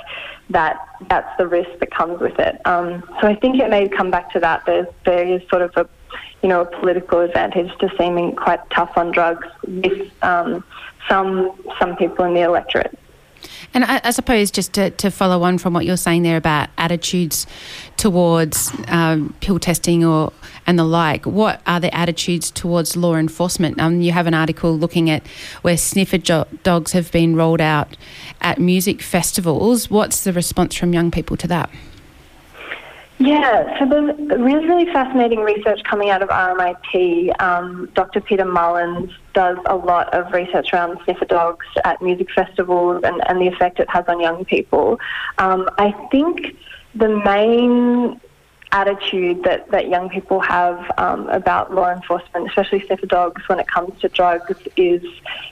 that 0.51 0.77
that's 1.09 1.37
the 1.39 1.47
risk 1.47 1.71
that 1.81 1.91
comes 1.91 2.21
with 2.21 2.39
it. 2.39 2.61
Um, 2.67 3.03
so 3.21 3.27
I 3.27 3.35
think 3.35 3.59
it 3.59 3.71
may 3.71 3.89
come 3.89 4.11
back 4.11 4.31
to 4.33 4.41
that. 4.41 4.65
There's 4.67 4.87
there 5.05 5.27
is 5.27 5.43
sort 5.49 5.63
of 5.63 5.73
a 5.77 5.89
you 6.43 6.49
know, 6.49 6.61
a 6.61 6.67
political 6.67 7.21
advantage 7.21 7.71
to 7.79 7.89
seeming 7.99 8.37
quite 8.37 8.61
tough 8.69 8.93
on 8.97 9.13
drugs 9.13 9.49
with 9.67 10.13
um, 10.23 10.63
some 11.09 11.59
some 11.79 11.97
people 11.97 12.27
in 12.27 12.35
the 12.35 12.43
electorate. 12.43 12.99
And 13.73 13.85
I, 13.85 14.01
I, 14.05 14.11
suppose 14.11 14.51
just 14.51 14.73
to, 14.75 14.91
to 14.91 15.11
follow 15.11 15.43
on 15.43 15.59
from 15.59 15.75
what 15.75 15.85
you're 15.85 15.97
saying 15.97 16.23
there 16.23 16.37
about 16.37 16.69
attitudes 16.79 17.47
towards 17.97 18.73
um, 18.89 19.35
pill 19.41 19.59
testing 19.59 20.05
or 20.05 20.33
and 20.67 20.79
the 20.79 20.85
like, 20.85 21.27
what 21.27 21.61
are 21.67 21.81
the 21.81 21.95
attitudes 21.95 22.51
towards 22.51 22.97
law 22.97 23.17
enforcement? 23.17 23.81
Um, 23.81 24.01
you 24.01 24.13
have 24.13 24.27
an 24.27 24.35
article 24.35 24.77
looking 24.77 25.11
at 25.11 25.27
where 25.63 25.77
sniffer 25.77 26.19
jo- 26.19 26.47
dogs 26.63 26.93
have 26.93 27.13
been 27.13 27.37
rolled 27.37 27.61
out 27.61 27.97
at 28.41 28.59
music 28.59 29.03
festivals. 29.03 29.91
What's 29.91 30.25
the 30.25 30.33
response 30.33 30.75
from 30.75 30.93
young 30.95 31.11
people 31.11 31.37
to 31.39 31.49
that? 31.49 31.71
Yeah, 33.19 33.79
so 33.79 33.87
there's 33.89 34.19
really, 34.19 34.67
really 34.67 34.87
fascinating 34.87 35.41
research 35.41 35.81
coming 35.85 36.11
out 36.11 36.23
of 36.23 36.31
RMIT. 36.31 37.41
Um, 37.41 37.91
Dr. 37.95 38.21
Peter 38.21 38.45
Malins 38.45 39.11
does 39.35 39.59
a 39.67 39.77
lot 39.77 40.13
of 40.15 40.33
research 40.33 40.73
around 40.73 40.99
sniffer 41.05 41.27
dogs 41.27 41.67
at 41.85 42.01
music 42.01 42.29
festivals 42.35 43.03
and, 43.05 43.21
and 43.29 43.41
the 43.41 43.49
effect 43.49 43.79
it 43.81 43.91
has 43.91 44.05
on 44.09 44.21
young 44.21 44.45
people. 44.45 44.99
Um, 45.39 45.69
I 45.77 45.93
think 46.11 46.57
the 46.95 47.09
main 47.09 48.21
attitude 48.75 49.45
that, 49.45 49.71
that 49.71 49.89
young 49.89 50.11
people 50.11 50.41
have 50.41 50.91
um, 50.99 51.29
about 51.29 51.73
law 51.73 51.91
enforcement, 51.93 52.49
especially 52.49 52.85
sniffer 52.87 53.07
dogs, 53.07 53.49
when 53.49 53.61
it 53.61 53.69
comes 53.69 53.99
to 54.01 54.09
drugs, 54.09 54.53
is 54.77 55.03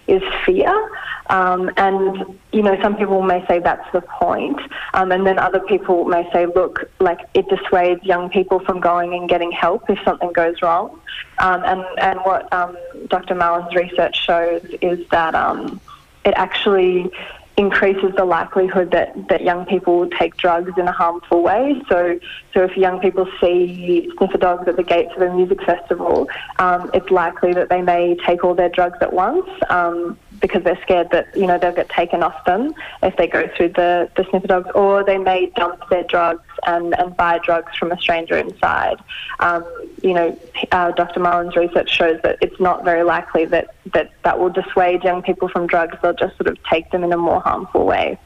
is 0.08 0.22
fear. 0.44 0.90
Um, 1.30 1.70
and 1.76 2.38
you 2.52 2.62
know, 2.62 2.76
some 2.82 2.96
people 2.96 3.22
may 3.22 3.46
say 3.46 3.60
that's 3.60 3.90
the 3.92 4.00
point, 4.00 4.60
um, 4.92 5.12
and 5.12 5.24
then 5.24 5.38
other 5.38 5.60
people 5.60 6.04
may 6.04 6.28
say, 6.32 6.46
look, 6.46 6.90
like 6.98 7.20
it 7.32 7.48
dissuades 7.48 8.02
young 8.04 8.28
people 8.28 8.58
from 8.58 8.80
going 8.80 9.14
and 9.14 9.28
getting 9.28 9.52
help 9.52 9.88
if 9.88 10.00
something 10.04 10.32
goes 10.32 10.60
wrong. 10.60 11.00
Um, 11.38 11.62
and 11.64 11.84
and 11.98 12.18
what 12.20 12.52
um, 12.52 12.76
Dr. 13.06 13.36
Malins' 13.36 13.72
research 13.74 14.16
shows 14.20 14.64
is 14.82 15.06
that 15.10 15.36
um, 15.36 15.80
it 16.24 16.34
actually 16.36 17.10
increases 17.56 18.14
the 18.16 18.24
likelihood 18.24 18.90
that, 18.92 19.28
that 19.28 19.42
young 19.42 19.66
people 19.66 20.08
take 20.08 20.36
drugs 20.36 20.72
in 20.78 20.88
a 20.88 20.92
harmful 20.92 21.42
way. 21.42 21.80
So, 21.88 22.18
so 22.54 22.64
if 22.64 22.76
young 22.76 22.98
people 23.00 23.26
see 23.40 24.10
sniffer 24.16 24.38
dogs 24.38 24.68
at 24.68 24.76
the 24.76 24.82
gates 24.82 25.12
of 25.16 25.22
a 25.22 25.34
music 25.34 25.62
festival, 25.62 26.28
um, 26.58 26.90
it's 26.94 27.10
likely 27.10 27.52
that 27.52 27.68
they 27.68 27.82
may 27.82 28.16
take 28.26 28.42
all 28.42 28.54
their 28.54 28.70
drugs 28.70 28.98
at 29.00 29.12
once. 29.12 29.48
Um, 29.68 30.18
because 30.42 30.62
they're 30.64 30.80
scared 30.82 31.08
that 31.12 31.34
you 31.34 31.46
know 31.46 31.56
they'll 31.56 31.72
get 31.72 31.88
taken 31.88 32.22
off 32.22 32.44
them 32.44 32.74
if 33.02 33.16
they 33.16 33.26
go 33.26 33.48
through 33.56 33.70
the, 33.70 34.10
the 34.16 34.26
sniffer 34.28 34.48
dogs, 34.48 34.68
or 34.74 35.02
they 35.04 35.16
may 35.16 35.46
dump 35.56 35.88
their 35.88 36.02
drugs 36.02 36.42
and, 36.66 36.98
and 36.98 37.16
buy 37.16 37.38
drugs 37.38 37.74
from 37.78 37.92
a 37.92 37.98
stranger 37.98 38.36
inside. 38.36 38.96
Um, 39.40 39.64
you 40.02 40.12
know, 40.12 40.38
uh, 40.72 40.90
Dr. 40.90 41.20
Malins' 41.20 41.56
research 41.56 41.88
shows 41.88 42.20
that 42.24 42.36
it's 42.42 42.60
not 42.60 42.84
very 42.84 43.04
likely 43.04 43.46
that, 43.46 43.74
that 43.94 44.10
that 44.24 44.38
will 44.38 44.50
dissuade 44.50 45.02
young 45.04 45.22
people 45.22 45.48
from 45.48 45.66
drugs. 45.66 45.96
They'll 46.02 46.12
just 46.12 46.36
sort 46.36 46.48
of 46.48 46.58
take 46.64 46.90
them 46.90 47.04
in 47.04 47.12
a 47.12 47.16
more 47.16 47.40
harmful 47.40 47.86
way. 47.86 48.18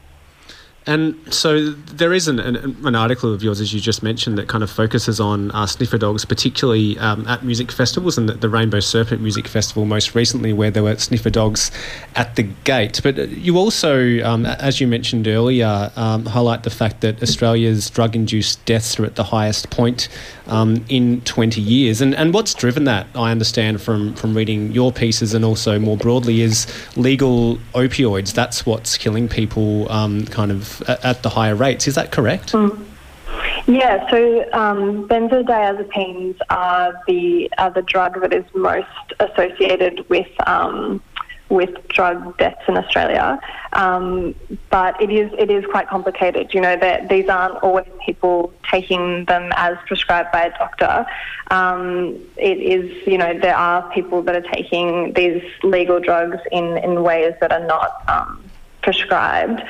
And 0.87 1.15
so 1.33 1.71
there 1.71 2.13
is 2.13 2.29
an, 2.29 2.39
an, 2.39 2.77
an, 2.85 2.95
article 2.95 3.33
of 3.33 3.43
yours, 3.43 3.59
as 3.59 3.73
you 3.73 3.81
just 3.81 4.01
mentioned, 4.01 4.37
that 4.37 4.47
kind 4.47 4.63
of 4.63 4.71
focuses 4.71 5.19
on 5.19 5.51
uh, 5.51 5.65
sniffer 5.65 5.97
dogs, 5.97 6.23
particularly 6.23 6.97
um, 6.99 7.27
at 7.27 7.43
music 7.43 7.73
festivals 7.73 8.17
and 8.17 8.29
the, 8.29 8.33
the, 8.35 8.47
Rainbow 8.47 8.79
Serpent 8.79 9.21
Music 9.21 9.49
Festival 9.49 9.83
most 9.83 10.15
recently, 10.15 10.53
where 10.53 10.71
there 10.71 10.83
were 10.83 10.95
sniffer 10.95 11.29
dogs 11.29 11.71
at 12.15 12.37
the 12.37 12.43
gate. 12.63 13.01
But 13.03 13.17
you 13.31 13.57
also, 13.57 14.23
um, 14.23 14.45
as 14.45 14.79
you 14.79 14.87
mentioned 14.87 15.27
earlier, 15.27 15.91
um, 15.97 16.25
highlight 16.25 16.63
the 16.63 16.69
fact 16.69 17.01
that 17.01 17.21
Australia's 17.21 17.89
drug 17.89 18.15
induced 18.15 18.63
deaths 18.63 18.97
are 18.97 19.05
at 19.05 19.15
the 19.15 19.25
highest 19.25 19.69
point 19.69 20.07
um, 20.47 20.83
in 20.89 21.21
20 21.21 21.61
years. 21.61 22.01
And, 22.01 22.15
and 22.15 22.33
what's 22.33 22.53
driven 22.53 22.85
that, 22.85 23.07
I 23.15 23.31
understand 23.31 23.81
from, 23.81 24.13
from 24.15 24.35
reading 24.35 24.71
your 24.71 24.91
pieces 24.91 25.33
and 25.33 25.43
also 25.43 25.79
more 25.79 25.97
broadly, 25.97 26.41
is 26.41 26.67
legal 26.95 27.57
opioids. 27.73 28.33
That's 28.33 28.65
what's 28.65 28.97
killing 28.97 29.27
people 29.27 29.91
um, 29.91 30.25
kind 30.25 30.51
of 30.51 30.81
at 31.03 31.23
the 31.23 31.29
higher 31.29 31.55
rates. 31.55 31.87
Is 31.87 31.95
that 31.95 32.11
correct? 32.11 32.53
Mm. 32.53 32.85
Yeah, 33.67 34.09
so 34.09 34.45
um, 34.53 35.09
benzodiazepines 35.09 36.37
are 36.49 36.93
the 37.05 37.51
are 37.57 37.69
the 37.69 37.81
drug 37.81 38.21
that 38.21 38.33
is 38.33 38.45
most 38.55 38.87
associated 39.19 40.07
with 40.09 40.27
um, 40.47 41.01
with 41.49 41.87
drug 41.87 42.37
deaths 42.37 42.61
in 42.67 42.77
Australia. 42.77 43.39
Um, 43.73 44.35
but 44.69 45.01
it 45.01 45.11
is 45.11 45.31
it 45.37 45.49
is 45.51 45.65
quite 45.65 45.87
complicated. 45.87 46.53
You 46.53 46.61
know 46.61 46.75
that 46.77 47.09
these 47.09 47.29
aren't 47.29 47.61
always 47.63 47.87
people 48.05 48.53
taking 48.69 49.25
them 49.25 49.51
as 49.55 49.77
prescribed 49.87 50.31
by 50.31 50.45
a 50.45 50.57
doctor. 50.57 51.05
Um, 51.51 52.17
it 52.37 52.57
is 52.57 53.07
you 53.07 53.17
know 53.17 53.37
there 53.39 53.55
are 53.55 53.89
people 53.91 54.21
that 54.23 54.35
are 54.35 54.49
taking 54.53 55.13
these 55.13 55.43
legal 55.63 55.99
drugs 55.99 56.37
in 56.51 56.77
in 56.79 57.03
ways 57.03 57.33
that 57.41 57.51
are 57.51 57.65
not 57.65 58.03
um, 58.07 58.43
prescribed. 58.87 59.61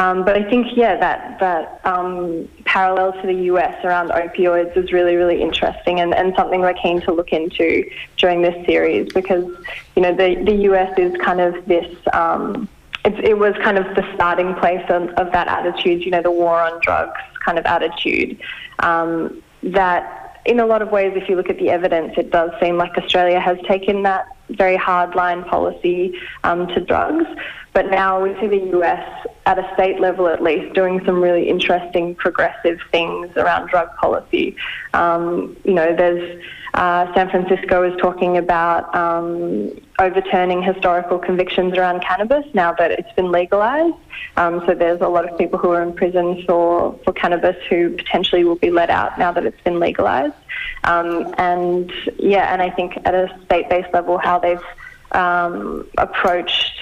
Um, 0.00 0.22
but 0.22 0.36
I 0.36 0.44
think, 0.50 0.76
yeah, 0.76 0.96
that, 1.00 1.40
that 1.40 1.80
um, 1.84 2.46
parallel 2.66 3.12
to 3.22 3.26
the 3.26 3.44
US 3.52 3.82
around 3.86 4.10
opioids 4.10 4.76
is 4.76 4.92
really, 4.92 5.16
really 5.16 5.40
interesting 5.40 6.00
and, 6.00 6.14
and 6.14 6.34
something 6.36 6.60
we're 6.60 6.74
keen 6.74 7.00
to 7.00 7.12
look 7.12 7.32
into 7.32 7.90
during 8.18 8.42
this 8.42 8.66
series 8.66 9.10
because, 9.14 9.46
you 9.94 10.02
know, 10.02 10.14
the, 10.14 10.42
the 10.44 10.56
US 10.70 10.92
is 10.98 11.16
kind 11.24 11.40
of 11.40 11.54
this. 11.64 11.96
Um, 12.12 12.68
it, 13.06 13.18
it 13.24 13.38
was 13.38 13.54
kind 13.62 13.78
of 13.78 13.86
the 13.94 14.04
starting 14.14 14.54
place 14.56 14.84
of, 14.90 15.08
of, 15.10 15.32
that 15.32 15.48
attitude, 15.48 16.04
you 16.04 16.10
know, 16.10 16.20
the 16.20 16.30
war 16.30 16.60
on 16.60 16.78
drugs 16.82 17.18
kind 17.42 17.58
of 17.58 17.64
attitude. 17.64 18.38
Um, 18.80 19.42
that 19.62 20.42
in 20.44 20.60
a 20.60 20.66
lot 20.66 20.82
of 20.82 20.90
ways, 20.90 21.12
if 21.16 21.30
you 21.30 21.36
look 21.36 21.48
at 21.48 21.58
the 21.58 21.70
evidence, 21.70 22.12
it 22.18 22.30
does 22.30 22.50
seem 22.60 22.76
like 22.76 22.98
Australia 22.98 23.40
has 23.40 23.56
taken 23.66 24.02
that 24.02 24.26
very 24.50 24.76
hard 24.76 25.14
line 25.14 25.44
policy 25.44 26.14
um, 26.44 26.66
to 26.68 26.80
drugs. 26.80 27.24
But 27.76 27.90
now 27.90 28.22
we 28.22 28.34
see 28.40 28.46
the 28.46 28.78
US 28.78 29.26
at 29.44 29.58
a 29.58 29.70
state 29.74 30.00
level 30.00 30.28
at 30.28 30.42
least 30.42 30.74
doing 30.74 31.04
some 31.04 31.22
really 31.22 31.46
interesting 31.46 32.14
progressive 32.14 32.78
things 32.90 33.28
around 33.36 33.68
drug 33.68 33.94
policy. 33.96 34.56
Um, 34.94 35.58
you 35.62 35.74
know, 35.74 35.94
there's 35.94 36.42
uh, 36.72 37.12
San 37.12 37.28
Francisco 37.28 37.82
is 37.82 37.94
talking 38.00 38.38
about 38.38 38.94
um, 38.94 39.78
overturning 39.98 40.62
historical 40.62 41.18
convictions 41.18 41.74
around 41.76 42.00
cannabis 42.00 42.46
now 42.54 42.72
that 42.72 42.92
it's 42.92 43.12
been 43.12 43.30
legalized. 43.30 43.98
Um, 44.38 44.62
so 44.64 44.74
there's 44.74 45.02
a 45.02 45.08
lot 45.08 45.30
of 45.30 45.36
people 45.36 45.58
who 45.58 45.68
are 45.72 45.82
in 45.82 45.92
prison 45.92 46.44
for, 46.46 46.98
for 47.04 47.12
cannabis 47.12 47.56
who 47.68 47.94
potentially 47.94 48.42
will 48.42 48.56
be 48.56 48.70
let 48.70 48.88
out 48.88 49.18
now 49.18 49.32
that 49.32 49.44
it's 49.44 49.60
been 49.64 49.80
legalized. 49.80 50.32
Um, 50.84 51.34
and 51.36 51.92
yeah, 52.18 52.54
and 52.54 52.62
I 52.62 52.70
think 52.70 52.96
at 53.04 53.14
a 53.14 53.38
state-based 53.44 53.92
level, 53.92 54.16
how 54.16 54.38
they've 54.38 54.64
um, 55.12 55.86
approached 55.98 56.72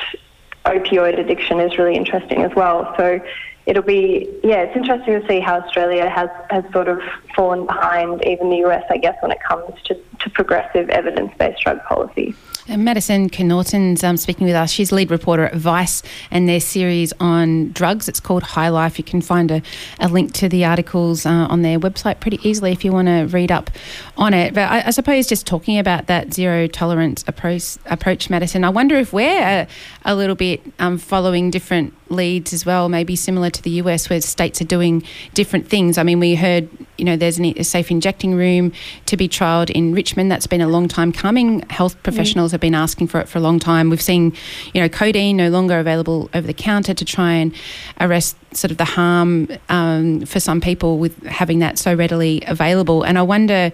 opioid 0.65 1.19
addiction 1.19 1.61
is 1.61 1.79
really 1.79 1.97
interesting 1.97 2.43
as 2.43 2.55
well. 2.55 2.95
So 2.97 3.21
it'll 3.67 3.83
be 3.83 4.29
yeah, 4.43 4.63
it's 4.63 4.77
interesting 4.77 5.21
to 5.21 5.27
see 5.27 5.41
how 5.41 5.61
Australia 5.61 6.09
has 6.09 6.29
has 6.51 6.65
sort 6.73 6.89
of 6.89 7.01
fallen 7.35 7.67
behind 7.67 8.25
even 8.27 8.51
the 8.51 8.59
US, 8.67 8.85
I 8.91 8.99
guess, 8.99 9.17
when 9.23 9.31
it 9.31 9.43
comes 9.43 9.81
to, 9.85 9.99
to 10.21 10.31
progressive 10.31 10.91
evidence 10.91 11.33
based 11.39 11.63
drug 11.63 11.83
policy. 11.85 12.35
And 12.67 12.83
Maddison 12.83 13.29
Connaughton's 13.29 14.03
um, 14.03 14.17
speaking 14.17 14.47
with 14.47 14.57
us. 14.57 14.71
She's 14.71 14.91
lead 14.91 15.11
reporter 15.11 15.45
at 15.45 15.55
Vice 15.55 16.03
and 16.31 16.49
their 16.49 16.61
series 16.61 17.13
on 17.21 17.73
drugs. 17.73 18.09
It's 18.09 18.21
called 18.21 18.43
High 18.43 18.71
Life. 18.71 18.97
You 18.97 19.05
can 19.05 19.21
find 19.21 19.51
a, 19.51 19.63
a 20.01 20.09
link 20.09 20.33
to 20.35 20.49
the 20.49 20.65
articles 20.65 21.27
uh, 21.27 21.47
on 21.51 21.61
their 21.61 21.79
website 21.79 22.21
pretty 22.21 22.39
easily 22.43 22.73
if 22.73 22.83
you 22.83 22.91
want 22.91 23.09
to 23.09 23.25
read 23.25 23.53
up 23.53 23.71
on 24.17 24.33
it. 24.33 24.55
But 24.55 24.71
I, 24.71 24.87
I, 24.87 24.91
suppose 24.91 25.27
just 25.27 25.47
talking 25.47 25.79
about 25.79 26.07
that 26.07 26.33
zero 26.33 26.67
tolerance 26.67 27.23
approach, 27.27 27.77
approach 27.85 28.31
Maddison, 28.31 28.65
I 28.65 28.71
wonder 28.71 28.97
if 28.97 29.13
we're 29.13 29.43
a, 29.43 29.69
a 30.05 30.15
little 30.15 30.37
bit 30.37 30.61
um, 30.79 30.99
following 30.99 31.51
different 31.51 31.95
leads 32.11 32.53
as 32.53 32.67
well, 32.67 32.89
maybe 32.89 33.17
similar 33.17 33.51
to 33.51 33.63
the 33.63 33.71
US, 33.71 34.11
where 34.11 34.21
states 34.21 34.61
are 34.61 34.67
doing 34.67 35.03
different 35.33 35.69
things. 35.69 35.97
I 35.97 36.03
mean, 36.03 36.21
we 36.21 36.35
heard, 36.35 36.69
you 36.99 37.05
know, 37.05 37.17
there's 37.17 37.41
a 37.41 37.63
safe 37.63 37.91
injecting 37.91 38.35
room 38.35 38.73
to 39.07 39.17
be 39.17 39.29
trialled 39.29 39.71
in 39.71 39.95
Richmond. 39.95 40.31
That's 40.31 40.47
been 40.47 40.61
a 40.61 40.69
long 40.69 40.89
time 40.89 41.13
coming. 41.13 41.61
Health 41.71 42.01
professionals 42.03 42.51
mm. 42.51 42.53
have 42.53 42.61
been 42.61 42.75
asking 42.75 43.09
for 43.09 43.21
it 43.21 43.29
for 43.29 43.39
a 43.39 43.41
long 43.41 43.59
time. 43.59 43.89
We've 43.91 44.03
seen, 44.03 44.35
you 44.75 44.81
know, 44.81 44.89
codeine 44.89 45.37
no 45.37 45.49
longer 45.49 45.79
available 45.79 46.29
over 46.35 46.47
the 46.47 46.55
counter 46.55 46.95
to 46.95 47.05
try 47.05 47.33
and 47.33 47.55
arrest 48.01 48.37
sort 48.55 48.71
of 48.71 48.77
the 48.77 48.85
harm 48.85 49.49
um, 49.69 50.25
for 50.27 50.39
some 50.39 50.61
people 50.61 50.99
with 50.99 51.21
having 51.25 51.59
that 51.61 51.79
so 51.79 51.95
readily 51.95 52.43
available. 52.47 53.03
And 53.03 53.19
I 53.19 53.23
wonder 53.23 53.73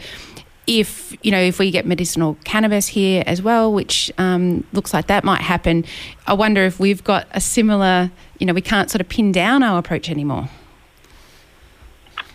if 0.71 1.17
you 1.25 1.33
know 1.33 1.41
if 1.41 1.59
we 1.59 1.73
get 1.73 1.85
medicinal 1.85 2.39
cannabis 2.45 2.87
here 2.87 3.25
as 3.27 3.43
well, 3.43 3.73
which 3.73 4.13
um, 4.19 4.65
looks 4.73 4.95
like 4.95 5.09
that 5.09 5.25
might 5.25 5.41
happen, 5.41 5.85
I 6.29 6.35
wonder 6.35 6.63
if 6.63 6.79
we've 6.79 7.03
got 7.03 7.27
a 7.33 7.41
similar. 7.41 8.13
You 8.39 8.47
know, 8.47 8.55
we 8.55 8.63
can't 8.63 8.89
sort 8.89 9.01
of 9.01 9.09
pin 9.09 9.33
down 9.33 9.65
our 9.65 9.79
approach 9.79 10.09
anymore. 10.09 10.49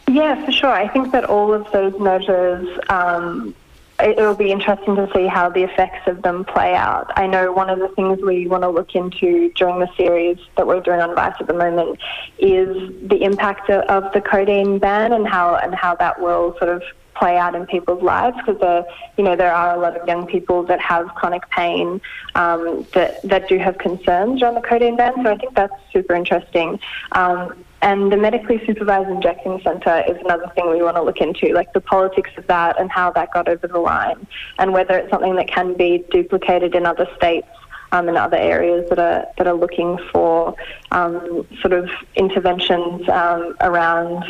Yeah, 0.08 0.46
for 0.46 0.52
sure. 0.52 0.70
I 0.70 0.88
think 0.90 1.14
that 1.14 1.24
all 1.24 1.54
of 1.54 1.72
those 1.72 1.98
measures. 1.98 2.68
Um, 2.90 3.56
it 3.98 4.18
will 4.18 4.36
be 4.36 4.52
interesting 4.52 4.98
to 4.98 5.10
see 5.16 5.26
how 5.26 5.50
the 5.50 5.64
effects 5.64 6.06
of 6.06 6.22
them 6.22 6.44
play 6.44 6.76
out. 6.76 7.14
I 7.16 7.28
know 7.28 7.54
one 7.54 7.70
of 7.70 7.80
the 7.80 7.88
things 7.88 8.20
we 8.22 8.46
want 8.46 8.64
to 8.64 8.70
look 8.70 8.94
into 8.94 9.50
during 9.54 9.80
the 9.80 9.88
series 9.96 10.38
that 10.58 10.68
we're 10.68 10.82
doing 10.82 11.00
on 11.00 11.16
Vice 11.16 11.36
at 11.40 11.48
the 11.48 11.54
moment 11.54 11.98
is 12.38 12.68
the 13.08 13.24
impact 13.24 13.70
of 13.70 14.12
the 14.12 14.20
codeine 14.20 14.80
ban 14.80 15.14
and 15.14 15.26
how 15.26 15.56
and 15.56 15.74
how 15.74 15.96
that 15.96 16.20
will 16.20 16.58
sort 16.58 16.72
of 16.72 16.84
play 17.16 17.38
out 17.38 17.56
in 17.56 17.66
people's 17.66 18.04
lives 18.04 18.38
because 18.38 18.60
there, 18.60 18.86
you 19.18 19.24
know, 19.24 19.36
there 19.36 19.54
are 19.54 19.76
a 19.76 19.80
lot 19.80 20.00
of 20.00 20.08
young 20.08 20.28
people 20.28 20.64
that 20.64 20.80
have 20.80 21.08
chronic 21.16 21.50
pain 21.50 22.02
um, 22.36 22.86
that 22.94 23.22
that 23.24 23.48
do 23.48 23.58
have 23.58 23.78
concerns 23.78 24.42
around 24.42 24.56
the 24.56 24.62
codeine 24.62 24.98
ban. 24.98 25.14
So 25.24 25.32
I 25.32 25.38
think 25.38 25.56
that's 25.56 25.74
super 25.92 26.14
interesting. 26.14 26.80
Um, 27.14 27.66
and 27.82 28.12
the 28.12 28.18
medically 28.18 28.66
supervised 28.66 29.10
injecting 29.10 29.62
centre 29.62 30.04
is 30.08 30.18
another 30.22 30.52
thing 30.56 30.70
we 30.72 30.82
want 30.82 30.96
to 30.96 31.04
look 31.04 31.22
into, 31.22 31.54
like 31.54 31.72
the 31.74 31.82
politics 31.82 32.32
of 32.38 32.48
that 32.48 32.80
and 32.80 32.90
how 32.90 33.12
that 33.12 33.32
got 33.32 33.48
over 33.48 33.68
the 33.68 33.78
line, 33.78 34.26
and 34.58 34.74
whether 34.74 34.98
it's 34.98 35.12
something 35.12 35.36
that 35.36 35.48
can 35.48 35.76
be 35.76 36.04
duplicated 36.10 36.74
in 36.74 36.86
other 36.86 37.08
states 37.16 37.48
um, 37.92 38.08
and 38.08 38.18
other 38.18 38.38
areas 38.38 38.88
that 38.90 39.00
are 39.00 39.26
that 39.38 39.48
are 39.48 39.54
looking 39.54 39.98
for 40.12 40.56
um, 40.92 41.48
sort 41.62 41.74
of 41.74 41.90
interventions 42.16 43.08
um, 43.10 43.56
around 43.62 44.24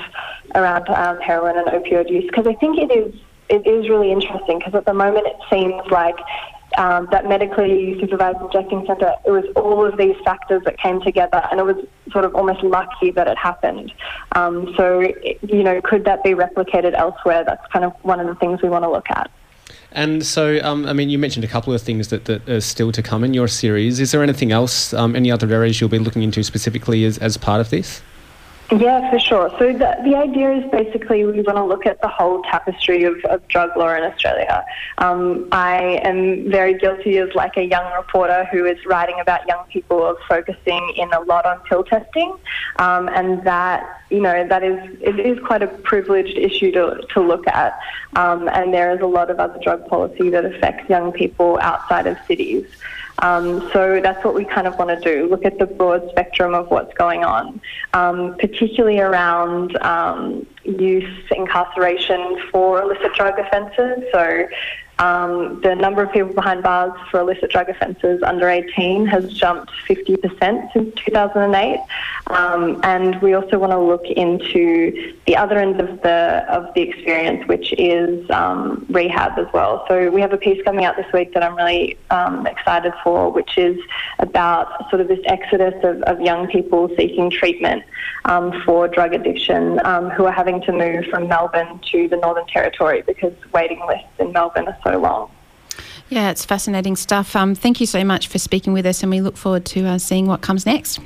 around 0.55 0.87
um, 0.89 1.19
heroin 1.19 1.57
and 1.57 1.67
opioid 1.67 2.09
use. 2.09 2.25
Because 2.25 2.47
I 2.47 2.53
think 2.55 2.77
it 2.77 2.91
is 2.91 3.13
it 3.49 3.65
is 3.67 3.89
really 3.89 4.11
interesting 4.11 4.59
because 4.59 4.73
at 4.73 4.85
the 4.85 4.93
moment 4.93 5.27
it 5.27 5.37
seems 5.49 5.81
like 5.91 6.17
um, 6.77 7.07
that 7.11 7.27
medically 7.27 7.97
supervised 7.99 8.37
injecting 8.41 8.85
centre, 8.85 9.13
it 9.25 9.31
was 9.31 9.45
all 9.55 9.85
of 9.85 9.97
these 9.97 10.15
factors 10.25 10.61
that 10.65 10.77
came 10.77 11.01
together, 11.01 11.41
and 11.49 11.59
it 11.59 11.63
was 11.63 11.77
sort 12.11 12.25
of 12.25 12.35
almost 12.35 12.63
lucky 12.63 13.11
that 13.11 13.27
it 13.27 13.37
happened. 13.37 13.93
Um, 14.33 14.73
so, 14.75 14.99
you 14.99 15.63
know, 15.63 15.79
could 15.81 16.05
that 16.05 16.23
be 16.23 16.31
replicated 16.31 16.93
elsewhere? 16.93 17.43
That's 17.45 17.65
kind 17.71 17.85
of 17.85 17.93
one 18.01 18.19
of 18.19 18.27
the 18.27 18.35
things 18.35 18.61
we 18.61 18.69
want 18.69 18.83
to 18.83 18.91
look 18.91 19.09
at. 19.09 19.31
And 19.95 20.25
so, 20.25 20.59
um, 20.61 20.85
I 20.85 20.93
mean, 20.93 21.09
you 21.09 21.17
mentioned 21.17 21.45
a 21.45 21.47
couple 21.47 21.73
of 21.73 21.81
things 21.81 22.09
that, 22.09 22.25
that 22.25 22.47
are 22.49 22.59
still 22.59 22.91
to 22.91 23.01
come 23.01 23.23
in 23.23 23.33
your 23.33 23.47
series. 23.47 24.01
Is 24.01 24.11
there 24.11 24.21
anything 24.21 24.51
else, 24.51 24.93
um, 24.93 25.15
any 25.15 25.31
other 25.31 25.51
areas 25.51 25.79
you'll 25.79 25.89
be 25.89 25.99
looking 25.99 26.21
into 26.21 26.43
specifically 26.43 27.05
as, 27.05 27.17
as 27.19 27.37
part 27.37 27.61
of 27.61 27.69
this? 27.69 28.01
Yeah, 28.71 29.11
for 29.11 29.19
sure. 29.19 29.49
So 29.59 29.73
the, 29.73 29.95
the 30.03 30.15
idea 30.15 30.53
is 30.53 30.71
basically 30.71 31.23
we 31.23 31.41
want 31.41 31.57
to 31.57 31.63
look 31.63 31.85
at 31.85 32.01
the 32.01 32.07
whole 32.07 32.41
tapestry 32.43 33.03
of, 33.03 33.23
of 33.25 33.47
drug 33.47 33.77
law 33.77 33.93
in 33.93 34.03
Australia. 34.03 34.65
Um, 34.97 35.47
I 35.51 35.99
am 36.03 36.49
very 36.49 36.73
guilty 36.75 37.17
of 37.17 37.29
like 37.35 37.57
a 37.57 37.63
young 37.63 37.93
reporter 37.93 38.45
who 38.45 38.65
is 38.65 38.83
writing 38.87 39.19
about 39.19 39.47
young 39.47 39.65
people 39.67 40.03
of 40.03 40.17
focusing 40.27 40.93
in 40.95 41.13
a 41.13 41.19
lot 41.21 41.45
on 41.45 41.59
pill 41.59 41.83
testing, 41.83 42.35
um, 42.77 43.07
and 43.09 43.43
that 43.43 44.01
you 44.09 44.19
know 44.19 44.47
that 44.47 44.63
is 44.63 44.97
it 44.99 45.19
is 45.19 45.37
quite 45.45 45.61
a 45.61 45.67
privileged 45.67 46.35
issue 46.35 46.71
to 46.71 47.05
to 47.13 47.21
look 47.21 47.47
at, 47.47 47.79
um, 48.15 48.47
and 48.49 48.73
there 48.73 48.95
is 48.95 48.99
a 48.99 49.07
lot 49.07 49.29
of 49.29 49.39
other 49.39 49.59
drug 49.61 49.87
policy 49.87 50.31
that 50.31 50.43
affects 50.43 50.89
young 50.89 51.11
people 51.11 51.59
outside 51.61 52.07
of 52.07 52.17
cities. 52.25 52.65
Um, 53.19 53.69
so 53.71 54.01
that's 54.03 54.23
what 54.25 54.35
we 54.35 54.43
kind 54.45 54.67
of 54.67 54.77
want 54.77 54.89
to 54.89 54.99
do 54.99 55.29
look 55.29 55.45
at 55.45 55.57
the 55.57 55.65
broad 55.65 56.09
spectrum 56.09 56.53
of 56.53 56.69
what's 56.69 56.93
going 56.95 57.23
on, 57.23 57.61
um, 57.93 58.35
particularly 58.39 58.99
around 58.99 59.77
um, 59.81 60.45
youth 60.63 61.31
incarceration 61.31 62.41
for 62.51 62.81
illicit 62.81 63.13
drug 63.13 63.39
offences. 63.39 64.03
So 64.11 64.47
um, 64.99 65.59
the 65.61 65.75
number 65.75 66.03
of 66.03 66.11
people 66.11 66.33
behind 66.33 66.63
bars 66.63 66.93
for 67.11 67.19
illicit 67.19 67.51
drug 67.51 67.69
offences 67.69 68.23
under 68.23 68.49
18 68.49 69.05
has 69.07 69.31
jumped 69.33 69.71
50% 69.87 70.73
since 70.73 70.95
2008. 70.95 71.79
Um, 72.27 72.79
and 72.83 73.21
we 73.21 73.33
also 73.33 73.59
want 73.59 73.71
to 73.71 73.79
look 73.79 74.05
into 74.05 75.13
the 75.27 75.35
other 75.35 75.59
end 75.59 75.79
of 75.79 76.01
the 76.01 76.45
of 76.49 76.73
the 76.73 76.81
experience, 76.81 77.47
which 77.47 77.73
is 77.77 78.27
um, 78.31 78.85
rehab 78.89 79.37
as 79.37 79.51
well. 79.53 79.85
So 79.87 80.09
we 80.09 80.21
have 80.21 80.33
a 80.33 80.37
piece 80.37 80.63
coming 80.63 80.85
out 80.85 80.95
this 80.95 81.11
week 81.13 81.33
that 81.33 81.43
I'm 81.43 81.55
really 81.55 81.97
um, 82.09 82.47
excited 82.47 82.93
for, 83.03 83.29
which 83.31 83.57
is 83.57 83.77
about 84.19 84.89
sort 84.89 85.01
of 85.01 85.07
this 85.07 85.19
exodus 85.25 85.75
of, 85.83 86.01
of 86.03 86.21
young 86.21 86.47
people 86.47 86.89
seeking 86.97 87.29
treatment 87.29 87.83
um, 88.25 88.61
for 88.63 88.87
drug 88.87 89.13
addiction 89.13 89.79
um, 89.85 90.09
who 90.09 90.25
are 90.25 90.31
having 90.31 90.61
to 90.61 90.71
move 90.71 91.05
from 91.05 91.27
Melbourne 91.27 91.79
to 91.91 92.07
the 92.07 92.17
Northern 92.17 92.47
Territory 92.47 93.03
because 93.05 93.33
waiting 93.53 93.81
lists 93.87 94.07
in 94.19 94.31
Melbourne 94.31 94.67
are 94.67 94.77
so. 94.85 95.31
Yeah, 96.09 96.29
it's 96.29 96.45
fascinating 96.45 96.95
stuff. 96.95 97.35
Um, 97.35 97.55
thank 97.55 97.79
you 97.81 97.87
so 97.87 98.03
much 98.03 98.27
for 98.27 98.37
speaking 98.37 98.73
with 98.73 98.85
us, 98.85 99.01
and 99.01 99.09
we 99.09 99.21
look 99.21 99.37
forward 99.37 99.65
to 99.67 99.85
uh, 99.85 99.97
seeing 99.97 100.27
what 100.27 100.41
comes 100.41 100.65
next. 100.65 100.99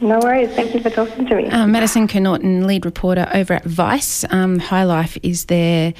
No 0.00 0.18
worries. 0.20 0.54
Thank 0.54 0.74
you 0.74 0.80
for 0.80 0.90
talking 0.90 1.26
to 1.26 1.36
me. 1.36 1.48
Uh, 1.48 1.66
Maddison 1.66 2.06
Connaughton, 2.06 2.66
lead 2.66 2.84
reporter 2.84 3.28
over 3.32 3.54
at 3.54 3.64
Vice. 3.64 4.24
Um, 4.30 4.58
High 4.58 4.84
Life 4.84 5.18
is 5.22 5.46
their 5.46 5.94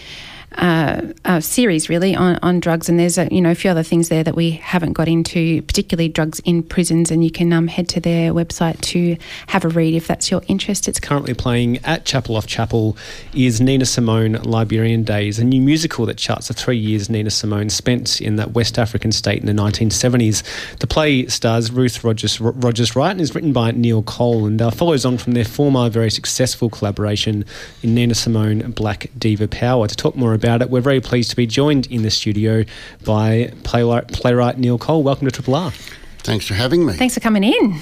uh, 0.52 1.02
uh, 1.24 1.40
series 1.40 1.88
really 1.88 2.14
on, 2.14 2.38
on 2.42 2.60
drugs, 2.60 2.88
and 2.88 2.98
there's 2.98 3.18
a, 3.18 3.28
you 3.30 3.40
know 3.40 3.50
a 3.50 3.54
few 3.54 3.70
other 3.70 3.82
things 3.82 4.08
there 4.08 4.24
that 4.24 4.34
we 4.34 4.52
haven't 4.52 4.92
got 4.92 5.08
into, 5.08 5.62
particularly 5.62 6.08
drugs 6.08 6.40
in 6.44 6.62
prisons. 6.62 7.10
And 7.10 7.24
you 7.24 7.30
can 7.30 7.52
um, 7.52 7.66
head 7.68 7.88
to 7.90 8.00
their 8.00 8.32
website 8.32 8.80
to 8.82 9.16
have 9.48 9.64
a 9.64 9.68
read 9.68 9.94
if 9.94 10.06
that's 10.06 10.30
your 10.30 10.42
interest. 10.48 10.88
It's 10.88 11.00
currently 11.00 11.34
playing 11.34 11.78
at 11.78 12.04
Chapel 12.04 12.36
off 12.36 12.46
Chapel. 12.46 12.96
Is 13.34 13.60
Nina 13.60 13.84
Simone 13.84 14.34
Liberian 14.34 15.02
Days, 15.02 15.38
a 15.38 15.44
new 15.44 15.60
musical 15.60 16.06
that 16.06 16.16
charts 16.16 16.48
the 16.48 16.54
three 16.54 16.78
years 16.78 17.10
Nina 17.10 17.30
Simone 17.30 17.68
spent 17.68 18.20
in 18.20 18.36
that 18.36 18.52
West 18.52 18.78
African 18.78 19.12
state 19.12 19.40
in 19.40 19.46
the 19.46 19.62
1970s. 19.62 20.42
The 20.78 20.86
play 20.86 21.26
stars 21.26 21.70
Ruth 21.70 22.04
Rogers 22.04 22.40
Rogers 22.40 22.94
Wright 22.94 23.10
and 23.10 23.20
is 23.20 23.34
written 23.34 23.52
by 23.52 23.72
Neil 23.72 24.02
Cole 24.02 24.46
and 24.46 24.60
uh, 24.62 24.70
follows 24.70 25.04
on 25.04 25.18
from 25.18 25.32
their 25.32 25.44
former 25.44 25.88
very 25.88 26.10
successful 26.10 26.70
collaboration 26.70 27.44
in 27.82 27.94
Nina 27.94 28.14
Simone 28.14 28.70
Black 28.70 29.10
Diva 29.18 29.48
Power. 29.48 29.86
To 29.88 29.96
talk 29.96 30.16
more 30.16 30.32
about 30.36 30.62
it, 30.62 30.70
we're 30.70 30.80
very 30.80 31.00
pleased 31.00 31.30
to 31.30 31.36
be 31.36 31.46
joined 31.46 31.86
in 31.88 32.02
the 32.02 32.10
studio 32.10 32.64
by 33.04 33.52
playwright, 33.64 34.08
playwright 34.08 34.58
Neil 34.58 34.78
Cole. 34.78 35.02
Welcome 35.02 35.26
to 35.26 35.32
Triple 35.32 35.56
R. 35.56 35.72
Thanks 36.18 36.46
for 36.46 36.54
having 36.54 36.86
me. 36.86 36.92
Thanks 36.92 37.14
for 37.14 37.20
coming 37.20 37.42
in. 37.42 37.80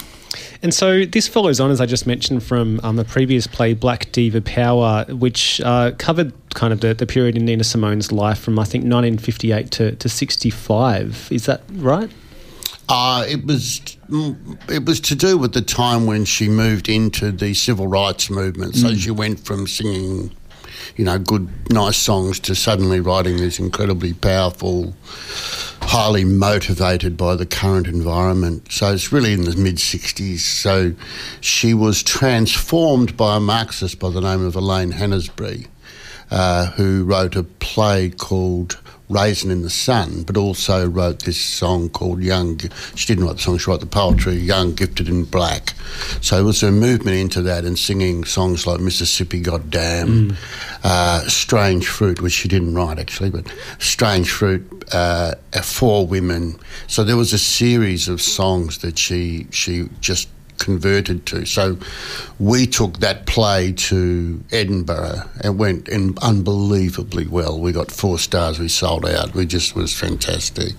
And 0.63 0.73
so 0.73 1.05
this 1.05 1.29
follows 1.29 1.61
on, 1.61 1.71
as 1.71 1.81
I 1.81 1.87
just 1.87 2.07
mentioned, 2.07 2.43
from 2.43 2.81
um, 2.83 2.99
a 2.99 3.05
previous 3.05 3.47
play, 3.47 3.75
Black 3.75 4.11
Diva 4.13 4.41
Power, 4.41 5.05
which 5.11 5.61
uh, 5.61 5.93
covered 5.99 6.33
kind 6.55 6.73
of 6.73 6.81
the, 6.81 6.95
the 6.95 7.07
period 7.07 7.37
in 7.37 7.45
Nina 7.45 7.65
Simone's 7.65 8.11
life 8.11 8.39
from, 8.39 8.59
I 8.59 8.65
think, 8.65 8.85
1958 8.85 9.71
to, 9.73 9.97
to 9.97 10.09
65. 10.09 11.29
Is 11.31 11.47
that 11.47 11.63
right? 11.73 12.11
Uh, 12.89 13.25
it 13.27 13.47
was 13.47 13.81
it 14.69 14.85
was 14.85 15.01
to 15.01 15.15
do 15.15 15.39
with 15.39 15.55
the 15.55 15.63
time 15.63 16.07
when 16.07 16.27
she 16.27 16.49
moved 16.49 16.89
into 16.89 17.33
the 17.33 17.55
civil 17.55 17.87
rights 17.87 18.29
movement. 18.29 18.77
So 18.77 18.89
mm. 18.89 18.99
she 18.99 19.11
went 19.11 19.41
from 19.41 19.67
singing 19.67 20.35
you 20.97 21.05
know, 21.05 21.19
good, 21.19 21.49
nice 21.71 21.97
songs 21.97 22.41
to 22.41 22.55
suddenly 22.55 23.01
writing 23.01 23.37
these 23.37 23.59
incredibly 23.59 24.13
powerful, 24.13 24.95
highly 25.83 26.25
motivated 26.25 27.17
by 27.17 27.35
the 27.35 27.47
current 27.47 27.87
environment. 27.87 28.71
So 28.71 28.93
it's 28.93 29.13
really 29.13 29.33
in 29.33 29.45
the 29.45 29.57
mid 29.57 29.77
60s. 29.77 30.39
So 30.39 30.95
she 31.41 31.75
was 31.75 32.03
transformed 32.03 33.17
by 33.17 33.37
a 33.37 33.41
Marxist 33.41 33.99
by 33.99 34.11
the 34.11 34.21
name 34.21 34.45
of 34.45 34.57
Elaine 34.57 34.93
Hansberry, 34.93 35.69
uh, 36.31 36.71
who 36.73 37.05
wrote 37.05 37.37
a 37.37 37.43
play 37.43 38.11
called 38.11 38.81
Raisin 39.09 39.51
in 39.51 39.63
the 39.63 39.71
Sun, 39.71 40.23
but 40.23 40.37
also 40.37 40.89
wrote 40.89 41.25
this 41.25 41.41
song 41.41 41.91
called 41.91 42.23
Young. 42.23 42.59
She 42.95 43.07
didn't 43.07 43.25
write 43.25 43.37
the 43.37 43.43
song, 43.43 43.59
she 43.59 43.71
wrote 43.71 43.81
the 43.81 43.87
poetry, 43.87 44.35
Young, 44.35 44.75
Gifted 44.75 45.09
in 45.09 45.25
Black. 45.25 45.75
So 46.21 46.39
it 46.39 46.43
was 46.43 46.63
a 46.63 46.71
movement 46.71 47.17
into 47.17 47.43
that 47.43 47.65
and 47.65 47.79
singing 47.79 48.25
songs 48.25 48.67
like 48.67 48.81
Mississippi 48.81 49.41
Goddamn, 49.41 50.31
mm. 50.31 50.37
uh, 50.83 51.21
Strange 51.29 51.87
Fruit, 51.87 52.21
which 52.23 52.33
she 52.33 52.49
didn't 52.49 52.75
write 52.75 52.99
actually, 52.99 53.31
but 53.31 53.47
Strange 53.79 54.31
Fruit 54.31 54.85
uh, 54.93 55.35
for 55.63 56.07
women. 56.07 56.59
So 56.87 57.05
there 57.05 57.17
was 57.17 57.33
a 57.33 57.39
series 57.39 58.09
of 58.09 58.21
songs 58.21 58.79
that 58.79 58.99
she 58.99 59.47
she 59.51 59.89
just 60.01 60.29
converted 60.59 61.27
to. 61.27 61.45
So 61.45 61.79
we 62.39 62.67
took 62.67 62.99
that 62.99 63.27
play 63.27 63.73
to 63.73 64.43
Edinburgh 64.51 65.23
and 65.43 65.59
went 65.59 65.89
in 65.89 66.17
unbelievably 66.23 67.27
well. 67.29 67.61
We 67.61 67.73
got 67.73 67.91
four 67.91 68.19
stars. 68.19 68.59
We 68.59 68.69
sold 68.69 69.07
out. 69.07 69.35
We 69.35 69.47
just 69.47 69.75
was 69.75 69.95
fantastic. 69.95 70.73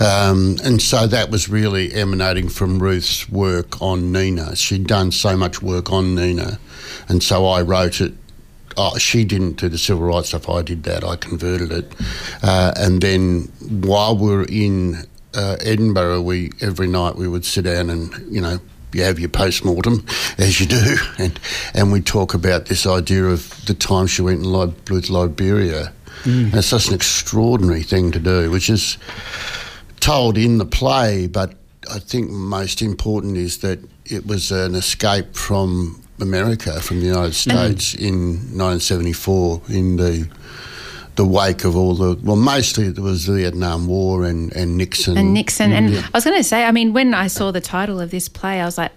Um, 0.00 0.56
and 0.64 0.80
so 0.80 1.06
that 1.06 1.30
was 1.30 1.48
really 1.48 1.92
emanating 1.92 2.48
from 2.48 2.82
Ruth's 2.82 3.28
work 3.28 3.80
on 3.80 4.12
Nina. 4.12 4.56
She'd 4.56 4.86
done 4.86 5.12
so 5.12 5.36
much 5.36 5.62
work 5.62 5.92
on 5.92 6.14
Nina, 6.14 6.58
and 7.08 7.22
so 7.22 7.46
I 7.46 7.62
wrote 7.62 8.00
it 8.00 8.14
Oh, 8.76 8.96
she 8.96 9.24
didn't 9.24 9.58
do 9.58 9.68
the 9.68 9.78
civil 9.78 10.04
rights 10.04 10.28
stuff. 10.28 10.48
I 10.48 10.62
did 10.62 10.84
that. 10.84 11.04
I 11.04 11.16
converted 11.16 11.72
it, 11.72 11.92
uh, 12.42 12.72
and 12.76 13.02
then 13.02 13.52
while 13.68 14.16
we 14.16 14.30
were 14.30 14.46
in 14.48 15.04
uh, 15.34 15.56
Edinburgh, 15.60 16.22
we 16.22 16.52
every 16.60 16.86
night 16.86 17.16
we 17.16 17.28
would 17.28 17.44
sit 17.44 17.64
down 17.64 17.90
and 17.90 18.34
you 18.34 18.40
know 18.40 18.58
you 18.94 19.02
have 19.02 19.18
your 19.18 19.28
post 19.28 19.64
mortem, 19.64 20.06
as 20.38 20.60
you 20.60 20.66
do, 20.66 20.96
and 21.18 21.38
and 21.74 21.92
we 21.92 22.00
talk 22.00 22.34
about 22.34 22.66
this 22.66 22.86
idea 22.86 23.24
of 23.24 23.64
the 23.66 23.74
time 23.74 24.06
she 24.06 24.22
went 24.22 24.40
in 24.40 24.52
Li- 24.52 24.74
with 24.90 25.10
Liberia. 25.10 25.92
Mm. 26.24 26.44
And 26.44 26.54
it's 26.54 26.68
such 26.68 26.88
an 26.88 26.94
extraordinary 26.94 27.82
thing 27.82 28.12
to 28.12 28.20
do, 28.20 28.50
which 28.50 28.70
is 28.70 28.96
told 29.98 30.38
in 30.38 30.58
the 30.58 30.64
play, 30.64 31.26
but 31.26 31.54
I 31.90 31.98
think 31.98 32.30
most 32.30 32.82
important 32.82 33.36
is 33.36 33.58
that 33.58 33.80
it 34.04 34.26
was 34.26 34.52
an 34.52 34.74
escape 34.74 35.34
from 35.34 36.02
America, 36.20 36.80
from 36.80 37.00
the 37.00 37.06
United 37.06 37.32
mm. 37.32 37.50
States 37.50 37.94
mm. 37.94 38.08
in 38.08 38.14
1974 38.56 39.62
in 39.68 39.96
the 39.96 40.28
the 41.16 41.24
wake 41.26 41.64
of 41.64 41.76
all 41.76 41.94
the 41.94 42.18
well, 42.22 42.36
mostly 42.36 42.86
it 42.86 42.98
was 42.98 43.26
the 43.26 43.34
Vietnam 43.34 43.86
War 43.86 44.24
and, 44.24 44.52
and 44.54 44.76
Nixon 44.76 45.16
and 45.18 45.34
Nixon. 45.34 45.72
And 45.72 45.90
yeah. 45.90 46.06
I 46.12 46.16
was 46.16 46.24
going 46.24 46.36
to 46.36 46.44
say, 46.44 46.64
I 46.64 46.72
mean, 46.72 46.92
when 46.92 47.14
I 47.14 47.26
saw 47.26 47.50
the 47.50 47.60
title 47.60 48.00
of 48.00 48.10
this 48.10 48.28
play, 48.28 48.60
I 48.60 48.64
was 48.64 48.78
like, 48.78 48.92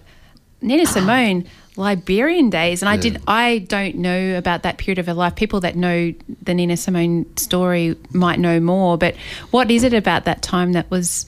Nina 0.62 0.86
Simone 0.96 1.44
Liberian 1.76 2.48
days, 2.48 2.80
and 2.80 2.88
I 2.88 2.96
did. 2.96 3.20
I 3.26 3.58
don't 3.58 3.96
know 3.96 4.38
about 4.38 4.62
that 4.62 4.78
period 4.78 4.98
of 4.98 5.06
her 5.06 5.14
life. 5.14 5.36
People 5.36 5.60
that 5.60 5.76
know 5.76 6.14
the 6.42 6.54
Nina 6.54 6.76
Simone 6.76 7.26
story 7.36 7.96
might 8.12 8.38
know 8.38 8.60
more. 8.60 8.96
But 8.96 9.14
what 9.50 9.70
is 9.70 9.84
it 9.84 9.92
about 9.92 10.24
that 10.24 10.40
time 10.40 10.72
that 10.72 10.90
was 10.90 11.26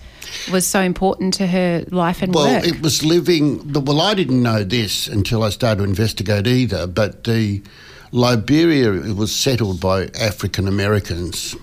was 0.51 0.66
so 0.66 0.81
important 0.81 1.35
to 1.35 1.46
her 1.46 1.85
life 1.90 2.22
and 2.22 2.35
Well, 2.35 2.46
work? 2.55 2.66
it 2.66 2.81
was 2.81 3.05
living. 3.05 3.59
the- 3.72 3.81
Well, 3.81 4.01
I 4.01 4.14
didn't 4.14 4.42
know 4.42 4.64
this 4.64 5.07
until 5.07 5.42
I 5.42 5.51
started 5.51 5.79
to 5.83 5.85
investigate 5.85 6.46
either. 6.46 6.87
But 6.87 7.24
the 7.24 7.62
Liberia 8.12 8.90
was 9.14 9.34
settled 9.34 9.80
by 9.80 10.06
African 10.20 10.66
Americans, 10.66 11.54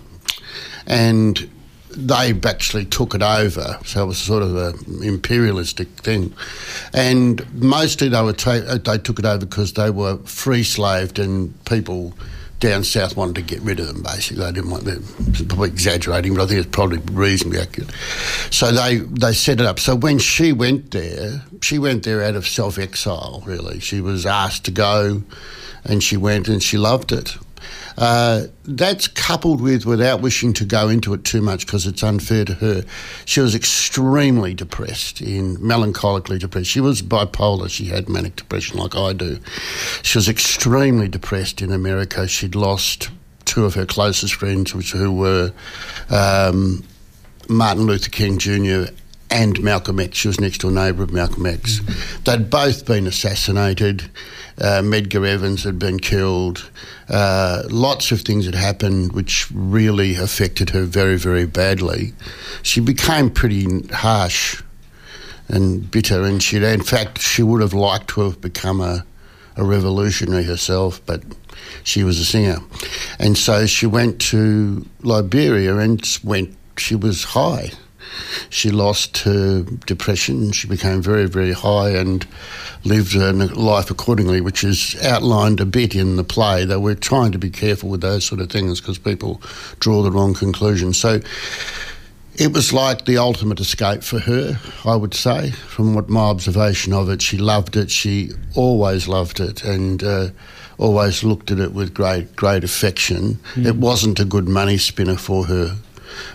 and 0.86 1.50
they 1.98 2.38
actually 2.44 2.86
took 2.86 3.16
it 3.16 3.22
over. 3.24 3.80
So 3.86 4.04
it 4.04 4.06
was 4.06 4.18
sort 4.18 4.44
of 4.44 4.56
an 4.56 5.04
imperialistic 5.04 5.88
thing, 6.02 6.34
and 6.94 7.46
mostly 7.62 8.10
they 8.10 8.22
were 8.22 8.34
ta- 8.34 8.78
they 8.78 8.98
took 8.98 9.20
it 9.20 9.26
over 9.26 9.46
because 9.46 9.74
they 9.74 9.90
were 9.90 10.18
free 10.20 10.64
slaved 10.64 11.20
and 11.20 11.54
people. 11.66 12.14
Down 12.60 12.84
south 12.84 13.18
wanted 13.18 13.36
to 13.36 13.42
get 13.42 13.62
rid 13.62 13.80
of 13.80 13.88
them. 13.88 14.02
Basically, 14.02 14.44
they 14.44 14.52
didn't 14.52 14.72
want 14.72 14.86
them. 14.86 15.04
Probably 15.48 15.70
exaggerating, 15.70 16.36
but 16.36 16.44
I 16.44 16.48
think 16.48 16.60
it's 16.66 16.76
probably 16.76 17.00
reasonably 17.14 17.60
accurate. 17.60 17.92
So 18.50 18.72
they 18.72 18.98
they 18.98 19.34
set 19.34 19.60
it 19.60 19.66
up. 19.66 19.80
So 19.80 19.96
when 19.96 20.20
she 20.20 20.54
went 20.54 20.92
there, 20.92 21.44
she 21.62 21.80
went 21.80 22.04
there 22.04 22.24
out 22.24 22.36
of 22.36 22.48
self 22.48 22.78
exile. 22.78 23.44
Really, 23.46 23.80
she 23.80 24.02
was 24.02 24.26
asked 24.26 24.66
to 24.66 24.72
go, 24.72 25.24
and 25.84 26.02
she 26.02 26.18
went 26.18 26.48
and 26.48 26.64
she 26.64 26.78
loved 26.78 27.12
it. 27.12 27.38
Uh, 27.98 28.48
that's 28.66 29.08
coupled 29.08 29.62
with, 29.62 29.86
without 29.86 30.22
wishing 30.22 30.54
to 30.54 30.66
go 30.66 30.90
into 30.90 31.14
it 31.14 31.24
too 31.24 31.42
much 31.42 31.66
because 31.66 31.88
it's 31.88 32.04
unfair 32.04 32.44
to 32.46 32.54
her, 32.56 32.84
she 33.26 33.40
was 33.40 33.56
extremely 33.56 34.54
depressed, 34.54 35.22
in 35.22 35.58
melancholically 35.58 36.40
depressed. 36.40 36.70
She 36.70 36.82
was 36.82 37.02
bipolar. 37.02 37.70
She 37.70 37.86
had 37.86 38.10
manic 38.10 38.36
depression 38.36 38.78
like 38.78 38.96
I 38.96 39.14
do. 39.14 39.40
She 40.02 40.18
was 40.18 40.28
extremely 40.28 41.08
depressed 41.08 41.62
in 41.62 41.72
America. 41.72 42.28
She'd 42.28 42.56
lost 42.56 43.10
two 43.46 43.66
of 43.66 43.76
her 43.76 43.86
closest 43.86 44.34
friends, 44.34 44.76
which 44.76 44.92
who 44.92 45.12
were 45.12 45.54
um, 46.10 46.84
Martin 47.48 47.86
Luther 47.86 48.10
King 48.10 48.38
Jr. 48.38 48.92
and 49.30 49.62
Malcolm 49.64 50.00
X. 50.00 50.18
She 50.18 50.28
was 50.28 50.40
next 50.40 50.60
door 50.60 50.72
neighbour 50.72 51.04
of 51.04 51.14
Malcolm 51.14 51.46
X. 51.46 51.80
They'd 52.26 52.50
both 52.50 52.86
been 52.86 53.08
assassinated. 53.08 54.10
Uh, 54.58 54.82
Medgar 54.82 55.28
Evers 55.28 55.64
had 55.64 55.78
been 55.78 56.00
killed. 56.00 56.70
Uh, 57.10 57.64
lots 57.70 58.12
of 58.12 58.22
things 58.22 58.46
had 58.46 58.56
happened 58.56 59.12
which 59.12 59.48
really 59.52 60.16
affected 60.16 60.70
her 60.70 60.84
very, 60.84 61.18
very 61.18 61.46
badly. 61.46 62.14
She 62.64 62.80
became 62.80 63.30
pretty 63.30 63.88
harsh 63.90 64.62
and 65.48 65.90
bitter, 65.92 66.24
and 66.24 66.42
she, 66.42 66.58
in 66.58 66.84
fact, 66.84 67.20
she 67.20 67.44
would 67.44 67.62
have 67.62 67.74
liked 67.74 68.10
to 68.10 68.22
have 68.22 68.42
become 68.42 68.82
a, 68.82 69.06
a 69.58 69.64
revolutionary 69.64 70.44
herself, 70.44 71.02
but 71.06 71.22
she 71.84 72.04
was 72.04 72.20
a 72.20 72.26
singer, 72.26 72.58
and 73.20 73.38
so 73.38 73.66
she 73.66 73.86
went 73.86 74.20
to 74.20 74.86
Liberia 75.02 75.78
and 75.78 76.02
went. 76.24 76.56
She 76.78 76.96
was 76.96 77.24
high. 77.24 77.72
She 78.50 78.70
lost 78.70 79.20
her 79.20 79.64
depression. 79.86 80.52
She 80.52 80.68
became 80.68 81.02
very, 81.02 81.28
very 81.28 81.54
high 81.54 81.90
and 81.90 82.26
lived 82.84 83.14
her 83.14 83.34
life 83.34 83.90
accordingly, 83.90 84.42
which 84.42 84.64
is 84.64 84.96
outlined 85.04 85.60
a 85.60 85.66
bit 85.66 85.96
in 85.96 86.16
the 86.16 86.24
play. 86.24 86.66
Though 86.66 86.80
we're 86.80 86.96
trying 86.96 87.32
to 87.32 87.40
be 87.40 87.50
careful 87.50 87.90
with 87.90 88.02
those 88.02 88.26
sort 88.26 88.42
of 88.42 88.50
things 88.50 88.80
because 88.80 88.98
people 88.98 89.42
draw 89.80 90.04
the 90.04 90.12
wrong 90.12 90.34
conclusions. 90.34 90.98
So 90.98 91.22
it 92.38 92.54
was 92.54 92.74
like 92.74 93.06
the 93.06 93.18
ultimate 93.18 93.60
escape 93.60 94.04
for 94.04 94.20
her, 94.20 94.60
I 94.84 94.96
would 94.96 95.14
say, 95.14 95.52
from 95.52 95.96
what 95.96 96.10
my 96.10 96.22
observation 96.22 96.92
of 96.92 97.10
it. 97.10 97.22
She 97.22 97.38
loved 97.38 97.78
it. 97.78 97.90
She 97.90 98.32
always 98.56 99.08
loved 99.08 99.40
it 99.40 99.64
and 99.64 100.04
uh, 100.04 100.30
always 100.78 101.24
looked 101.24 101.52
at 101.52 101.60
it 101.60 101.74
with 101.74 101.94
great, 101.94 102.36
great 102.36 102.64
affection. 102.64 103.40
It 103.56 103.78
wasn't 103.78 104.20
a 104.20 104.26
good 104.26 104.50
money 104.50 104.78
spinner 104.78 105.16
for 105.16 105.46
her, 105.46 105.78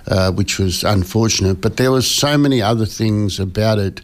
uh, 0.06 0.32
which 0.32 0.58
was 0.58 0.84
unfortunate. 0.84 1.60
But 1.60 1.76
there 1.76 1.92
were 1.92 2.02
so 2.02 2.36
many 2.38 2.62
other 2.62 2.86
things 2.86 3.38
about 3.40 3.78
it 3.78 4.02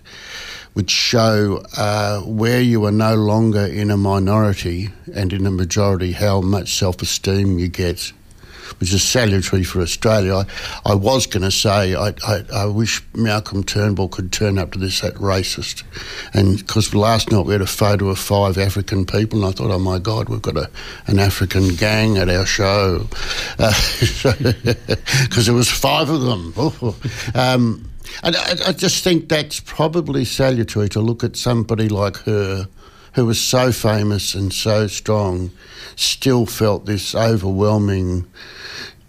which 0.76 0.90
show 0.90 1.64
uh, 1.78 2.20
where 2.20 2.60
you 2.60 2.84
are 2.84 2.92
no 2.92 3.14
longer 3.14 3.64
in 3.64 3.90
a 3.90 3.96
minority 3.96 4.90
and 5.14 5.32
in 5.32 5.46
a 5.46 5.50
majority, 5.50 6.12
how 6.12 6.42
much 6.42 6.74
self-esteem 6.74 7.58
you 7.58 7.66
get 7.66 8.12
which 8.78 8.92
is 8.92 9.02
salutary 9.02 9.64
for 9.64 9.80
Australia. 9.80 10.34
I, 10.34 10.44
I 10.84 10.94
was 10.94 11.26
going 11.26 11.42
to 11.42 11.50
say 11.50 11.94
I, 11.94 12.14
I, 12.26 12.44
I 12.52 12.66
wish 12.66 13.02
Malcolm 13.14 13.64
Turnbull 13.64 14.08
could 14.08 14.32
turn 14.32 14.58
up 14.58 14.72
to 14.72 14.78
this 14.78 15.00
that 15.00 15.14
racist, 15.14 15.82
and 16.34 16.58
because 16.58 16.94
last 16.94 17.30
night 17.30 17.46
we 17.46 17.52
had 17.52 17.62
a 17.62 17.66
photo 17.66 18.08
of 18.08 18.18
five 18.18 18.58
African 18.58 19.06
people, 19.06 19.44
and 19.44 19.48
I 19.48 19.52
thought, 19.52 19.70
oh 19.70 19.78
my 19.78 19.98
God, 19.98 20.28
we've 20.28 20.42
got 20.42 20.56
a, 20.56 20.70
an 21.06 21.18
African 21.18 21.74
gang 21.74 22.18
at 22.18 22.28
our 22.28 22.46
show, 22.46 23.06
because 23.56 25.46
there 25.46 25.54
was 25.54 25.70
five 25.70 26.08
of 26.08 26.20
them. 26.20 26.54
um, 27.34 27.90
and 28.22 28.36
I, 28.36 28.68
I 28.68 28.72
just 28.72 29.04
think 29.04 29.28
that's 29.28 29.60
probably 29.60 30.24
salutary 30.24 30.88
to 30.90 31.00
look 31.00 31.24
at 31.24 31.36
somebody 31.36 31.88
like 31.88 32.16
her 32.18 32.68
who 33.16 33.24
was 33.24 33.40
so 33.40 33.72
famous 33.72 34.34
and 34.34 34.52
so 34.52 34.86
strong, 34.86 35.50
still 35.96 36.44
felt 36.44 36.84
this 36.84 37.14
overwhelming 37.14 38.26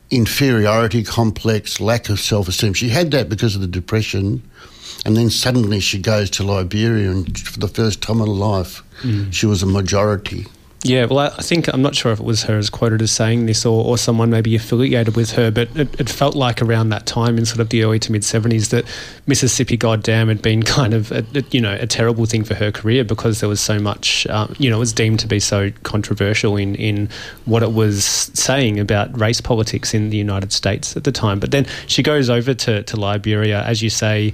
inferiority 0.09 1.03
complex, 1.03 1.81
lack 1.81 2.07
of 2.07 2.17
self 2.17 2.47
esteem. 2.47 2.73
She 2.73 2.87
had 2.87 3.11
that 3.11 3.27
because 3.27 3.53
of 3.53 3.59
the 3.59 3.67
depression, 3.67 4.41
and 5.05 5.17
then 5.17 5.29
suddenly 5.29 5.81
she 5.81 5.99
goes 5.99 6.29
to 6.31 6.43
Liberia, 6.43 7.11
and 7.11 7.37
for 7.37 7.59
the 7.59 7.67
first 7.67 8.01
time 8.01 8.21
in 8.21 8.27
her 8.27 8.33
life, 8.33 8.81
mm. 9.01 9.31
she 9.33 9.45
was 9.45 9.61
a 9.61 9.65
majority. 9.67 10.45
Yeah, 10.83 11.05
well, 11.05 11.19
I 11.19 11.41
think 11.41 11.67
I'm 11.73 11.81
not 11.81 11.95
sure 11.95 12.11
if 12.11 12.19
it 12.19 12.25
was 12.25 12.43
her 12.43 12.57
as 12.57 12.69
quoted 12.69 13.01
as 13.01 13.09
saying 13.09 13.47
this 13.47 13.65
or, 13.65 13.83
or 13.83 13.97
someone 13.97 14.29
maybe 14.29 14.55
affiliated 14.55 15.15
with 15.15 15.31
her, 15.31 15.49
but 15.49 15.75
it, 15.75 15.99
it 15.99 16.07
felt 16.07 16.35
like 16.35 16.61
around 16.61 16.89
that 16.89 17.07
time 17.07 17.39
in 17.39 17.47
sort 17.47 17.59
of 17.59 17.69
the 17.69 17.83
early 17.83 17.97
to 17.99 18.11
mid 18.11 18.21
70s 18.21 18.69
that 18.69 18.85
Mississippi 19.25 19.75
Goddam 19.75 20.27
had 20.27 20.41
been 20.41 20.61
kind 20.77 20.93
of 20.93 21.11
a, 21.11 21.25
a, 21.33 21.43
you 21.49 21.59
know 21.59 21.73
a 21.73 21.87
terrible 21.87 22.25
thing 22.25 22.43
for 22.43 22.53
her 22.53 22.71
career 22.71 23.03
because 23.03 23.39
there 23.39 23.49
was 23.49 23.59
so 23.59 23.79
much 23.79 24.27
um, 24.27 24.55
you 24.59 24.69
know 24.69 24.77
it 24.77 24.79
was 24.79 24.93
deemed 24.93 25.19
to 25.21 25.27
be 25.27 25.39
so 25.39 25.71
controversial 25.81 26.55
in 26.55 26.75
in 26.75 27.09
what 27.45 27.63
it 27.63 27.73
was 27.73 28.05
saying 28.05 28.79
about 28.79 29.19
race 29.19 29.41
politics 29.41 29.95
in 29.95 30.11
the 30.11 30.17
United 30.17 30.53
States 30.53 30.95
at 30.95 31.05
the 31.05 31.11
time. 31.11 31.39
But 31.39 31.49
then 31.49 31.65
she 31.87 32.03
goes 32.03 32.29
over 32.29 32.53
to 32.53 32.83
to 32.83 32.97
Liberia, 32.97 33.63
as 33.63 33.81
you 33.81 33.89
say 33.89 34.33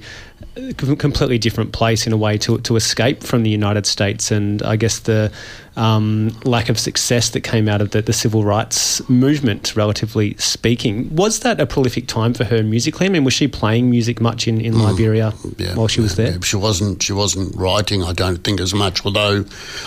a 0.56 0.72
completely 0.74 1.38
different 1.38 1.72
place 1.72 2.06
in 2.06 2.12
a 2.12 2.16
way 2.16 2.38
to 2.38 2.58
to 2.58 2.76
escape 2.76 3.22
from 3.22 3.42
the 3.42 3.50
United 3.50 3.86
States, 3.86 4.30
and 4.30 4.62
I 4.62 4.76
guess 4.76 5.00
the 5.00 5.32
um, 5.76 6.28
lack 6.44 6.68
of 6.68 6.78
success 6.78 7.30
that 7.30 7.40
came 7.40 7.68
out 7.68 7.80
of 7.80 7.90
the, 7.90 8.02
the 8.02 8.12
civil 8.12 8.44
rights 8.44 9.06
movement, 9.08 9.74
relatively 9.74 10.34
speaking. 10.36 11.14
Was 11.14 11.40
that 11.40 11.60
a 11.60 11.66
prolific 11.66 12.06
time 12.06 12.34
for 12.34 12.44
her 12.44 12.62
musically? 12.62 13.06
I 13.06 13.08
mean, 13.08 13.24
was 13.24 13.34
she 13.34 13.48
playing 13.48 13.90
music 13.90 14.20
much 14.20 14.46
in, 14.46 14.60
in 14.60 14.80
Liberia 14.80 15.30
while 15.74 15.88
she 15.88 16.00
was 16.00 16.16
there? 16.16 16.32
Yeah, 16.32 16.40
she 16.42 16.56
wasn't. 16.56 17.02
She 17.02 17.12
wasn't 17.12 17.54
writing. 17.56 18.02
I 18.02 18.12
don't 18.12 18.44
think 18.44 18.60
as 18.60 18.74
much. 18.74 19.04
Although, 19.04 19.44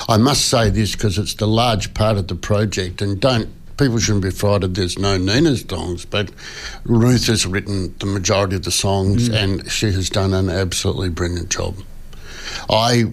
I 0.10 0.18
must 0.18 0.46
say 0.46 0.70
this 0.70 0.94
because 0.94 1.18
it's 1.18 1.36
the 1.36 1.48
large 1.48 1.94
part 1.94 2.18
of 2.18 2.28
the 2.28 2.36
project, 2.36 3.02
and 3.02 3.20
don't 3.20 3.50
people 3.78 4.00
shouldn't 4.00 4.24
be 4.24 4.32
frightened. 4.32 4.76
There's 4.76 4.98
no 4.98 5.18
Nina's 5.18 5.62
songs, 5.62 6.06
but 6.06 6.32
Ruth 6.84 7.28
has 7.28 7.46
written 7.46 7.96
the 8.00 8.08
majority 8.08 8.56
of 8.56 8.64
the 8.64 8.72
songs, 8.72 9.30
and 9.30 9.70
she 9.72 9.92
has 9.92 10.10
done 10.10 10.34
an 10.34 10.50
absolutely 10.50 11.10
brilliant 11.10 11.50
job. 11.50 11.76
I 12.70 13.06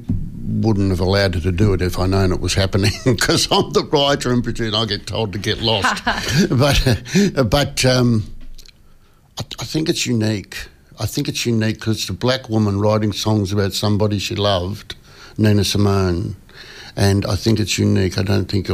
wouldn't 0.47 0.91
have 0.91 1.01
allowed 1.01 1.35
her 1.35 1.41
to 1.41 1.53
do 1.53 1.73
it 1.73 1.81
if 1.81 1.99
I 1.99 2.07
known 2.07 2.33
it 2.33 2.41
was 2.41 2.55
happening 2.55 2.93
because 3.05 3.49
I'm 3.51 3.73
the 3.73 3.85
writer 3.85 4.33
and 4.33 4.45
producer. 4.45 4.77
I 4.77 4.85
get 4.85 5.07
told 5.07 5.33
to 5.33 5.39
get 5.39 5.61
lost, 5.61 6.05
but 6.51 7.51
but 7.51 7.85
um, 7.85 8.25
I, 9.39 9.45
I 9.61 9.65
think 9.65 9.89
it's 9.89 10.07
unique. 10.07 10.69
I 10.99 11.07
think 11.07 11.29
it's 11.29 11.45
unique 11.45 11.77
because 11.77 11.99
it's 11.99 12.09
a 12.09 12.15
black 12.15 12.49
woman 12.49 12.79
writing 12.79 13.13
songs 13.13 13.53
about 13.53 13.73
somebody 13.73 14.19
she 14.19 14.37
loved, 14.37 14.95
Nina 15.37 15.65
Simone, 15.65 16.37
and 16.97 17.27
I 17.27 17.37
think 17.37 17.59
it's 17.59 17.79
unique. 17.79 18.19
I 18.19 18.23
don't 18.23 18.47
think 18.47 18.71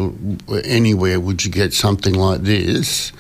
anywhere 0.65 1.19
would 1.19 1.45
you 1.45 1.51
get 1.51 1.73
something 1.73 2.15
like 2.15 2.43
this. 2.43 3.13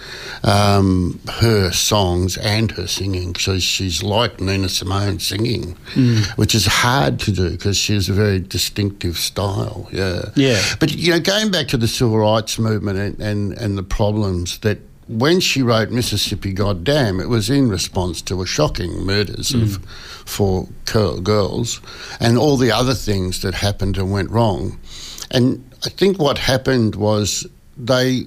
Um, 0.42 1.20
her 1.40 1.70
songs 1.70 2.36
and 2.38 2.70
her 2.72 2.86
singing, 2.86 3.34
so 3.36 3.58
she's 3.58 4.02
like 4.02 4.40
Nina 4.40 4.68
Simone 4.68 5.18
singing, 5.18 5.76
which 6.36 6.54
is 6.54 6.66
hard 6.66 7.18
to 7.20 7.32
do 7.32 7.50
because 7.50 7.76
she 7.76 7.94
has 7.94 8.08
a 8.08 8.12
very 8.12 8.40
distinctive 8.40 9.16
style. 9.18 9.88
Yeah, 9.92 10.30
Yeah. 10.36 10.60
But 10.78 10.94
you 10.94 11.12
know, 11.12 11.20
going 11.20 11.50
back 11.50 11.68
to 11.68 11.76
the 11.76 11.88
civil 11.88 12.18
rights 12.18 12.58
movement 12.58 12.98
and, 12.98 13.20
and, 13.20 13.52
and 13.58 13.78
the 13.78 13.82
problems 13.82 14.58
that 14.58 14.78
when 15.08 15.40
she 15.40 15.60
wrote 15.60 15.90
Mississippi 15.90 16.52
Goddam, 16.52 17.20
it 17.20 17.28
was 17.28 17.50
in 17.50 17.68
response 17.68 18.22
to 18.22 18.42
a 18.42 18.46
shocking 18.46 19.04
murders 19.04 19.52
of 19.52 19.84
four 20.24 20.68
girls 20.84 21.80
and 22.20 22.38
all 22.38 22.56
the 22.56 22.70
other 22.70 22.94
things 22.94 23.42
that 23.42 23.54
happened 23.54 23.98
and 23.98 24.12
went 24.12 24.30
wrong. 24.30 24.78
And 25.30 25.64
I 25.84 25.88
think 25.88 26.18
what 26.18 26.38
happened 26.38 26.96
was 26.96 27.46
they 27.76 28.24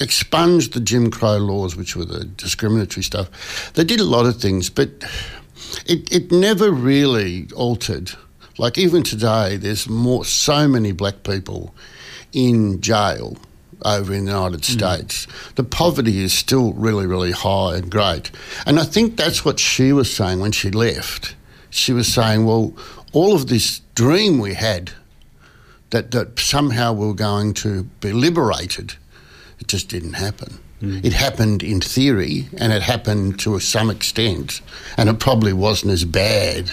expunged 0.00 0.72
the 0.72 0.80
Jim 0.80 1.10
Crow 1.10 1.36
laws, 1.36 1.76
which 1.76 1.94
were 1.94 2.04
the 2.04 2.24
discriminatory 2.24 3.04
stuff. 3.04 3.72
They 3.74 3.84
did 3.84 4.00
a 4.00 4.04
lot 4.04 4.26
of 4.26 4.40
things, 4.40 4.70
but 4.70 4.88
it, 5.86 6.10
it 6.12 6.32
never 6.32 6.70
really 6.70 7.48
altered. 7.54 8.12
Like 8.58 8.78
even 8.78 9.02
today, 9.02 9.56
there's 9.56 9.88
more 9.88 10.24
so 10.24 10.66
many 10.66 10.92
black 10.92 11.22
people 11.22 11.74
in 12.32 12.80
jail 12.80 13.36
over 13.84 14.12
in 14.12 14.26
the 14.26 14.32
United 14.32 14.60
mm. 14.60 14.64
States. 14.64 15.26
The 15.54 15.64
poverty 15.64 16.22
is 16.22 16.32
still 16.32 16.72
really, 16.74 17.06
really 17.06 17.32
high 17.32 17.76
and 17.76 17.90
great. 17.90 18.30
And 18.66 18.78
I 18.78 18.84
think 18.84 19.16
that's 19.16 19.44
what 19.44 19.58
she 19.58 19.92
was 19.92 20.14
saying 20.14 20.40
when 20.40 20.52
she 20.52 20.70
left. 20.70 21.34
She 21.70 21.92
was 21.92 22.12
saying, 22.12 22.44
well, 22.44 22.74
all 23.12 23.34
of 23.34 23.46
this 23.46 23.80
dream 23.94 24.38
we 24.38 24.54
had 24.54 24.92
that, 25.90 26.10
that 26.12 26.38
somehow 26.38 26.92
we 26.92 27.06
were 27.06 27.14
going 27.14 27.54
to 27.54 27.84
be 28.00 28.12
liberated, 28.12 28.94
it 29.58 29.68
just 29.68 29.88
didn't 29.88 30.14
happen. 30.14 30.58
Hmm. 30.80 31.00
It 31.02 31.12
happened 31.12 31.62
in 31.62 31.80
theory 31.80 32.48
and 32.56 32.72
it 32.72 32.82
happened 32.82 33.38
to 33.40 33.58
some 33.60 33.90
extent, 33.90 34.60
and 34.96 35.08
it 35.08 35.18
probably 35.18 35.52
wasn't 35.52 35.92
as 35.92 36.04
bad 36.04 36.72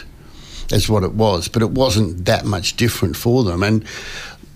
as 0.72 0.89
what 0.89 1.03
it 1.03 1.13
was, 1.13 1.47
but 1.47 1.61
it 1.61 1.72
wasn't 1.72 2.26
that 2.26 2.45
much 2.45 2.76
different 2.76 3.15
for 3.15 3.43
them. 3.43 3.63
And 3.63 3.86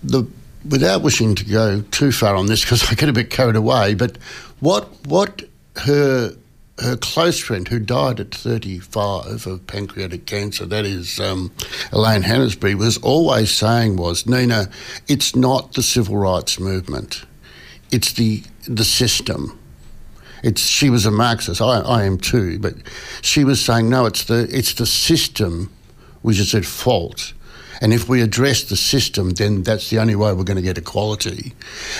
the 0.02 0.26
without 0.68 1.02
wishing 1.02 1.34
to 1.34 1.44
go 1.44 1.80
too 1.90 2.12
far 2.12 2.36
on 2.36 2.46
this 2.46 2.62
because 2.62 2.88
I 2.90 2.94
get 2.94 3.08
a 3.08 3.12
bit 3.12 3.30
carried 3.30 3.56
away, 3.56 3.94
but 3.94 4.16
what 4.60 4.88
what 5.06 5.42
her 5.76 6.34
her 6.82 6.96
close 6.96 7.38
friend 7.38 7.66
who 7.68 7.78
died 7.78 8.20
at 8.20 8.34
35 8.34 9.46
of 9.46 9.66
pancreatic 9.66 10.26
cancer, 10.26 10.66
that 10.66 10.84
is 10.84 11.18
um, 11.20 11.52
Elaine 11.92 12.22
Hansberry, 12.22 12.74
was 12.74 12.98
always 12.98 13.50
saying 13.50 13.96
was, 13.96 14.26
Nina, 14.26 14.68
it's 15.08 15.34
not 15.34 15.74
the 15.74 15.82
civil 15.82 16.16
rights 16.16 16.58
movement, 16.58 17.24
it's 17.90 18.12
the 18.12 18.42
the 18.66 18.84
system. 18.84 19.58
It's 20.42 20.62
she 20.62 20.90
was 20.90 21.06
a 21.06 21.10
Marxist. 21.10 21.60
I, 21.60 21.80
I 21.80 22.04
am 22.04 22.18
too, 22.18 22.58
but 22.58 22.74
she 23.20 23.44
was 23.44 23.64
saying 23.64 23.88
no. 23.88 24.06
It's 24.06 24.24
the 24.24 24.48
it's 24.50 24.74
the 24.74 24.86
system 24.86 25.72
which 26.22 26.38
is 26.38 26.54
at 26.54 26.64
fault. 26.64 27.32
And 27.82 27.92
if 27.92 28.08
we 28.08 28.22
address 28.22 28.62
the 28.62 28.76
system, 28.76 29.30
then 29.30 29.64
that's 29.64 29.90
the 29.90 29.98
only 29.98 30.14
way 30.14 30.32
we're 30.32 30.44
going 30.44 30.56
to 30.56 30.62
get 30.62 30.78
equality. 30.78 31.52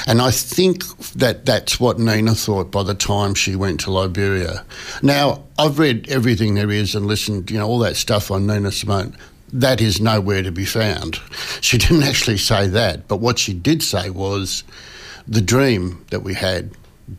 And 0.06 0.22
I 0.22 0.30
think 0.30 0.84
that 1.14 1.44
that's 1.44 1.80
what 1.80 1.98
Nina 1.98 2.36
thought 2.36 2.70
by 2.70 2.84
the 2.84 2.94
time 2.94 3.34
she 3.34 3.56
went 3.56 3.80
to 3.80 3.90
Liberia. 3.90 4.64
Now, 5.02 5.42
I've 5.58 5.80
read 5.80 6.08
everything 6.08 6.54
there 6.54 6.70
is 6.70 6.94
and 6.94 7.06
listened, 7.06 7.50
you 7.50 7.58
know, 7.58 7.66
all 7.66 7.80
that 7.80 7.96
stuff 7.96 8.30
on 8.30 8.46
Nina 8.46 8.70
Simone. 8.70 9.16
That 9.52 9.80
is 9.80 10.00
nowhere 10.00 10.44
to 10.44 10.52
be 10.52 10.64
found. 10.64 11.20
She 11.60 11.78
didn't 11.78 12.02
actually 12.02 12.38
say 12.38 12.66
that, 12.68 13.06
but 13.06 13.18
what 13.18 13.38
she 13.38 13.54
did 13.54 13.82
say 13.82 14.10
was 14.10 14.64
the 15.28 15.40
dream 15.40 16.04
that 16.10 16.20
we 16.20 16.34
had 16.34 16.70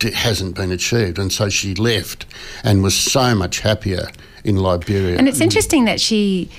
hasn't 0.02 0.56
been 0.56 0.72
achieved. 0.72 1.18
And 1.18 1.32
so 1.32 1.50
she 1.50 1.76
left 1.76 2.26
and 2.64 2.84
was 2.84 2.96
so 2.96 3.36
much 3.36 3.60
happier 3.60 4.08
in 4.44 4.58
Liberia. 4.58 5.18
And 5.18 5.28
it's 5.28 5.40
interesting 5.40 5.86
that 5.86 6.02
she 6.02 6.50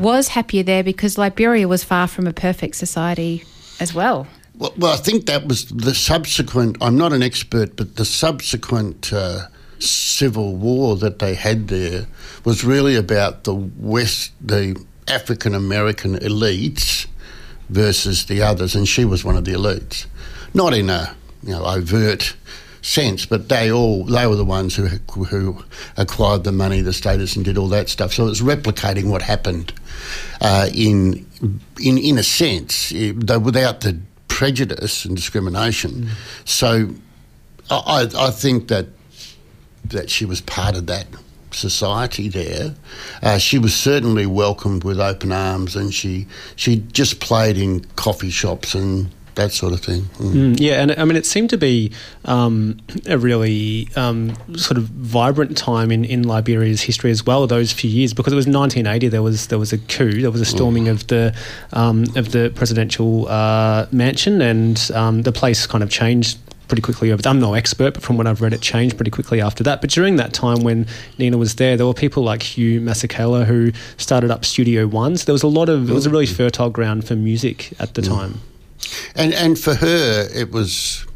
was 0.00 0.28
happier 0.28 0.62
there 0.62 0.84
because 0.84 1.18
Liberia 1.18 1.66
was 1.68 1.84
far 1.84 2.06
from 2.06 2.26
a 2.26 2.32
perfect 2.32 2.76
society 2.76 3.44
as 3.80 3.94
well. 3.94 4.26
Well, 4.56 4.74
well, 4.76 4.92
I 4.92 4.96
think 4.96 5.26
that 5.26 5.46
was 5.46 5.66
the 5.66 5.94
subsequent. 5.94 6.78
I'm 6.80 6.98
not 6.98 7.12
an 7.12 7.22
expert, 7.22 7.76
but 7.76 7.96
the 7.96 8.04
subsequent 8.04 9.12
uh, 9.12 9.46
civil 9.78 10.56
war 10.56 10.96
that 10.96 11.20
they 11.20 11.34
had 11.34 11.68
there 11.68 12.06
was 12.44 12.64
really 12.64 12.96
about 12.96 13.44
the 13.44 13.54
West, 13.54 14.32
the 14.40 14.76
African 15.06 15.54
American 15.54 16.16
elites 16.16 17.06
versus 17.68 18.26
the 18.26 18.42
others, 18.42 18.74
and 18.74 18.88
she 18.88 19.04
was 19.04 19.24
one 19.24 19.36
of 19.36 19.44
the 19.44 19.52
elites. 19.52 20.06
Not 20.54 20.74
in 20.74 20.90
a 20.90 21.14
you 21.42 21.50
know 21.50 21.64
overt 21.64 22.34
sense, 22.82 23.26
but 23.26 23.48
they 23.48 23.70
all 23.70 24.04
they 24.04 24.26
were 24.26 24.36
the 24.36 24.44
ones 24.44 24.76
who 24.76 24.86
who 24.86 25.62
acquired 25.96 26.44
the 26.44 26.52
money, 26.52 26.80
the 26.80 26.92
status, 26.92 27.36
and 27.36 27.44
did 27.44 27.58
all 27.58 27.68
that 27.68 27.88
stuff. 27.88 28.12
So 28.12 28.26
it 28.26 28.28
was 28.28 28.40
replicating 28.40 29.10
what 29.10 29.22
happened 29.22 29.72
uh, 30.40 30.68
in 30.74 31.26
in 31.80 31.98
in 31.98 32.18
a 32.18 32.22
sense, 32.22 32.92
though 33.14 33.38
without 33.38 33.80
the 33.80 33.98
prejudice 34.28 35.04
and 35.04 35.16
discrimination. 35.16 36.08
So 36.44 36.90
I, 37.70 38.08
I 38.16 38.30
think 38.30 38.68
that 38.68 38.86
that 39.84 40.10
she 40.10 40.24
was 40.24 40.40
part 40.40 40.76
of 40.76 40.86
that 40.86 41.06
society 41.50 42.28
there. 42.28 42.74
Uh, 43.22 43.38
she 43.38 43.58
was 43.58 43.74
certainly 43.74 44.26
welcomed 44.26 44.84
with 44.84 45.00
open 45.00 45.32
arms, 45.32 45.76
and 45.76 45.92
she 45.92 46.26
she 46.56 46.76
just 46.92 47.20
played 47.20 47.56
in 47.56 47.84
coffee 47.96 48.30
shops 48.30 48.74
and 48.74 49.10
that 49.38 49.52
sort 49.52 49.72
of 49.72 49.80
thing. 49.80 50.02
Mm. 50.18 50.32
Mm, 50.32 50.60
yeah, 50.60 50.82
and 50.82 50.92
I 50.92 51.04
mean, 51.04 51.16
it 51.16 51.24
seemed 51.24 51.50
to 51.50 51.56
be 51.56 51.90
um, 52.26 52.78
a 53.06 53.16
really 53.16 53.88
um, 53.96 54.36
sort 54.56 54.76
of 54.76 54.84
vibrant 54.84 55.56
time 55.56 55.90
in, 55.90 56.04
in 56.04 56.24
Liberia's 56.24 56.82
history 56.82 57.10
as 57.10 57.24
well. 57.24 57.46
Those 57.46 57.72
few 57.72 57.88
years, 57.88 58.12
because 58.12 58.32
it 58.32 58.36
was 58.36 58.46
1980, 58.46 59.08
there 59.08 59.22
was 59.22 59.46
there 59.46 59.58
was 59.58 59.72
a 59.72 59.78
coup, 59.78 60.20
there 60.20 60.30
was 60.30 60.40
a 60.40 60.44
storming 60.44 60.88
of 60.88 61.06
the 61.06 61.34
um, 61.72 62.04
of 62.16 62.32
the 62.32 62.52
presidential 62.54 63.26
uh, 63.28 63.86
mansion, 63.90 64.42
and 64.42 64.90
um, 64.94 65.22
the 65.22 65.32
place 65.32 65.66
kind 65.66 65.82
of 65.82 65.90
changed 65.90 66.38
pretty 66.66 66.82
quickly 66.82 67.10
over. 67.10 67.26
I'm 67.26 67.40
no 67.40 67.54
expert, 67.54 67.94
but 67.94 68.02
from 68.02 68.18
what 68.18 68.26
I've 68.26 68.42
read, 68.42 68.52
it 68.52 68.60
changed 68.60 68.96
pretty 68.96 69.10
quickly 69.10 69.40
after 69.40 69.64
that. 69.64 69.80
But 69.80 69.90
during 69.90 70.16
that 70.16 70.34
time 70.34 70.62
when 70.62 70.86
Nina 71.16 71.38
was 71.38 71.54
there, 71.54 71.76
there 71.76 71.86
were 71.86 71.94
people 71.94 72.22
like 72.22 72.42
Hugh 72.42 72.80
Masekela 72.80 73.46
who 73.46 73.72
started 73.96 74.30
up 74.30 74.44
Studio 74.44 74.86
One. 74.86 75.16
So 75.16 75.24
there 75.24 75.32
was 75.32 75.42
a 75.42 75.48
lot 75.48 75.68
of 75.68 75.88
it 75.88 75.94
was 75.94 76.06
a 76.06 76.10
really 76.10 76.26
fertile 76.26 76.70
ground 76.70 77.06
for 77.06 77.16
music 77.16 77.72
at 77.78 77.94
the 77.94 78.02
time. 78.02 78.40
And 79.14 79.32
and 79.34 79.58
for 79.58 79.74
her, 79.74 80.28
it 80.34 80.50
was 80.50 81.06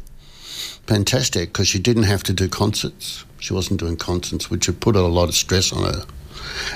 fantastic 0.87 1.49
because 1.49 1.67
she 1.67 1.79
didn't 1.79 2.03
have 2.03 2.23
to 2.23 2.33
do 2.33 2.47
concerts. 2.47 3.25
She 3.39 3.53
wasn't 3.53 3.79
doing 3.79 3.97
concerts, 3.97 4.49
which 4.49 4.65
had 4.67 4.79
put 4.79 4.95
a 4.95 5.01
lot 5.01 5.29
of 5.29 5.35
stress 5.35 5.73
on 5.73 5.93
her. 5.93 6.05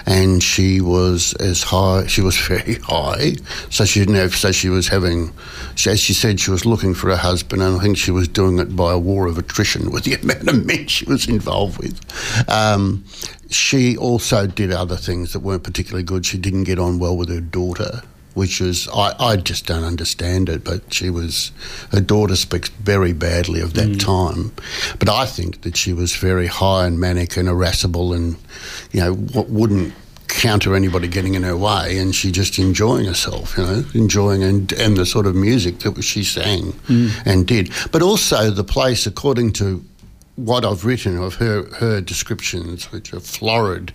And 0.05 0.41
she 0.41 0.81
was 0.81 1.33
as 1.35 1.63
high. 1.63 2.07
She 2.07 2.21
was 2.21 2.38
very 2.38 2.75
high, 2.75 3.35
so 3.69 3.85
she 3.85 3.99
didn't 3.99 4.15
have. 4.15 4.35
So 4.35 4.51
she 4.51 4.69
was 4.69 4.88
having, 4.88 5.33
she, 5.75 5.89
as 5.89 5.99
she 5.99 6.13
said, 6.13 6.39
she 6.39 6.51
was 6.51 6.65
looking 6.65 6.93
for 6.93 7.09
a 7.09 7.17
husband, 7.17 7.61
and 7.61 7.77
I 7.77 7.79
think 7.79 7.97
she 7.97 8.11
was 8.11 8.27
doing 8.27 8.59
it 8.59 8.75
by 8.75 8.93
a 8.93 8.99
war 8.99 9.27
of 9.27 9.38
attrition 9.38 9.91
with 9.93 10.03
the 10.05 10.15
amount 10.15 10.47
of 10.47 10.65
men 10.65 10.88
she 10.88 11.05
was 11.05 11.27
involved 11.27 11.77
with. 11.77 11.99
Um, 12.49 13.05
she 13.49 13.95
also 13.97 14.47
did 14.47 14.71
other 14.71 14.97
things 14.97 15.33
that 15.33 15.39
weren't 15.39 15.63
particularly 15.63 16.03
good. 16.03 16.25
She 16.25 16.38
didn't 16.38 16.63
get 16.63 16.79
on 16.79 16.99
well 16.99 17.15
with 17.15 17.29
her 17.29 17.41
daughter 17.41 18.01
which 18.38 18.61
was 18.61 18.88
I, 18.89 19.15
I 19.19 19.35
just 19.38 19.65
don't 19.65 19.83
understand 19.83 20.47
it. 20.47 20.63
But 20.63 20.93
she 20.93 21.09
was 21.09 21.51
her 21.91 21.99
daughter 21.99 22.35
speaks 22.35 22.69
very 22.69 23.11
badly 23.11 23.61
of 23.61 23.73
that 23.73 23.89
mm. 23.89 23.99
time, 23.99 24.53
but 24.99 25.09
I 25.09 25.25
think 25.25 25.61
that 25.63 25.75
she 25.75 25.91
was 25.91 26.15
very 26.15 26.45
high 26.45 26.85
and 26.85 26.99
manic 26.99 27.35
and 27.35 27.49
irascible, 27.49 28.13
and 28.13 28.38
you 28.91 29.01
know 29.01 29.13
what 29.15 29.49
wouldn't 29.49 29.93
counter 30.27 30.75
anybody 30.75 31.07
getting 31.07 31.33
in 31.33 31.41
her 31.43 31.57
way, 31.57 31.97
and 31.97 32.13
she 32.13 32.31
just 32.31 32.59
enjoying 32.59 33.05
herself, 33.05 33.57
you 33.57 33.63
know, 33.63 33.83
enjoying 33.95 34.43
and 34.43 34.71
and 34.73 34.97
the 34.97 35.05
sort 35.05 35.25
of 35.25 35.35
music 35.35 35.79
that 35.79 35.99
she 36.03 36.23
sang 36.23 36.73
mm. 36.88 37.09
and 37.25 37.47
did, 37.47 37.71
but 37.91 38.03
also 38.03 38.51
the 38.51 38.63
place 38.63 39.07
according 39.07 39.51
to 39.53 39.83
what 40.35 40.63
I've 40.63 40.85
written 40.85 41.17
of 41.17 41.33
her 41.35 41.63
her 41.79 42.01
descriptions, 42.01 42.91
which 42.91 43.13
are 43.13 43.19
florid 43.19 43.93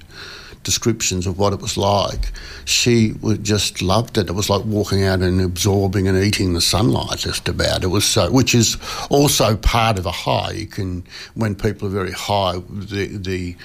descriptions 0.65 1.27
of 1.27 1.39
what 1.39 1.53
it 1.53 1.61
was 1.61 1.77
like. 1.77 2.33
She 2.65 3.13
would 3.21 3.45
just 3.45 3.83
loved 3.83 4.19
it. 4.19 4.29
It 4.29 4.33
was 4.33 4.49
like 4.49 4.65
walking 4.65 5.05
out 5.05 5.21
and 5.21 5.41
absorbing 5.41 6.09
and 6.09 6.17
eating 6.17 6.55
the 6.55 6.61
sunlight 6.61 7.19
just 7.19 7.49
about. 7.49 7.85
It 7.85 7.89
was 7.89 8.05
so, 8.05 8.31
which 8.31 8.55
is 8.55 8.77
also 9.11 9.57
part 9.57 9.99
of 9.99 10.07
a 10.07 10.11
high. 10.11 10.53
You 10.53 10.67
can, 10.67 11.05
when 11.35 11.55
people 11.55 11.89
are 11.89 11.91
very 11.91 12.13
high, 12.13 12.61
the 12.69 13.07
the 13.17 13.57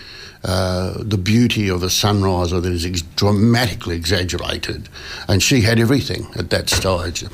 uh, 0.48 0.94
the 0.98 1.18
beauty 1.18 1.70
of 1.70 1.84
a 1.84 1.90
sunrise 1.90 2.52
that 2.52 2.66
is 2.66 2.86
ex- 2.86 3.02
dramatically 3.02 3.96
exaggerated, 3.96 4.90
and 5.28 5.44
she 5.44 5.62
had 5.62 5.80
everything 5.80 6.28
at 6.36 6.50
that 6.50 6.70
stage. 6.70 7.26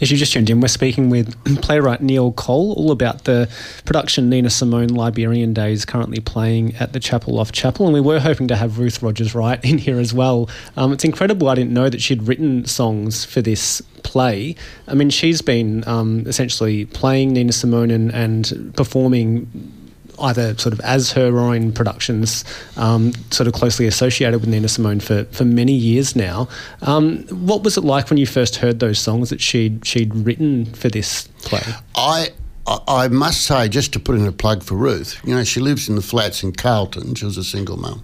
As 0.00 0.12
you 0.12 0.16
just 0.16 0.32
tuned 0.32 0.48
in, 0.48 0.60
we're 0.60 0.68
speaking 0.68 1.10
with 1.10 1.34
playwright 1.62 2.00
Neil 2.00 2.32
Cole 2.32 2.72
all 2.74 2.92
about 2.92 3.24
the 3.24 3.50
production 3.84 4.30
Nina 4.30 4.48
Simone 4.48 4.88
Liberian 4.88 5.52
Dreams 5.52 5.84
currently 5.84 6.20
playing 6.20 6.76
at 6.76 6.92
the 6.92 7.00
Chapel 7.00 7.40
Off 7.40 7.50
Chapel. 7.50 7.86
And 7.86 7.94
we 7.94 8.00
were 8.00 8.20
hoping 8.20 8.46
to 8.48 8.56
have 8.56 8.78
Ruth 8.78 9.02
Rogers 9.02 9.34
Wright 9.34 9.62
in 9.64 9.78
here 9.78 9.98
as 9.98 10.14
well. 10.14 10.48
Um, 10.76 10.92
it's 10.92 11.04
incredible. 11.04 11.48
I 11.48 11.56
didn't 11.56 11.72
know 11.72 11.88
that 11.88 12.00
she'd 12.00 12.22
written 12.22 12.64
songs 12.64 13.24
for 13.24 13.42
this 13.42 13.80
play. 14.04 14.54
I 14.86 14.94
mean, 14.94 15.10
she's 15.10 15.42
been 15.42 15.82
um, 15.88 16.24
essentially 16.26 16.84
playing 16.86 17.32
Nina 17.32 17.52
Simone 17.52 17.90
and, 17.90 18.12
and 18.12 18.72
performing 18.76 19.73
either 20.20 20.56
sort 20.58 20.72
of 20.72 20.80
as 20.80 21.12
her 21.12 21.38
own 21.38 21.72
productions, 21.72 22.44
um, 22.76 23.12
sort 23.30 23.46
of 23.46 23.52
closely 23.52 23.86
associated 23.86 24.40
with 24.40 24.48
Nina 24.48 24.68
Simone 24.68 25.00
for, 25.00 25.24
for 25.26 25.44
many 25.44 25.72
years 25.72 26.14
now. 26.16 26.48
Um, 26.82 27.24
what 27.28 27.62
was 27.62 27.76
it 27.76 27.84
like 27.84 28.10
when 28.10 28.18
you 28.18 28.26
first 28.26 28.56
heard 28.56 28.80
those 28.80 28.98
songs 28.98 29.30
that 29.30 29.40
she'd 29.40 29.84
she'd 29.86 30.14
written 30.14 30.66
for 30.66 30.88
this 30.88 31.28
play? 31.42 31.62
I 31.96 32.28
I- 32.66 32.78
I 32.88 33.08
must 33.08 33.42
say, 33.42 33.68
just 33.68 33.92
to 33.92 34.00
put 34.00 34.16
in 34.16 34.26
a 34.26 34.32
plug 34.32 34.62
for 34.62 34.74
Ruth, 34.74 35.18
you 35.22 35.34
know, 35.34 35.44
she 35.44 35.60
lives 35.60 35.86
in 35.88 35.96
the 35.96 36.02
flats 36.02 36.42
in 36.42 36.52
Carlton. 36.52 37.14
She 37.14 37.26
was 37.26 37.36
a 37.36 37.44
single 37.44 37.76
mum. 37.76 38.02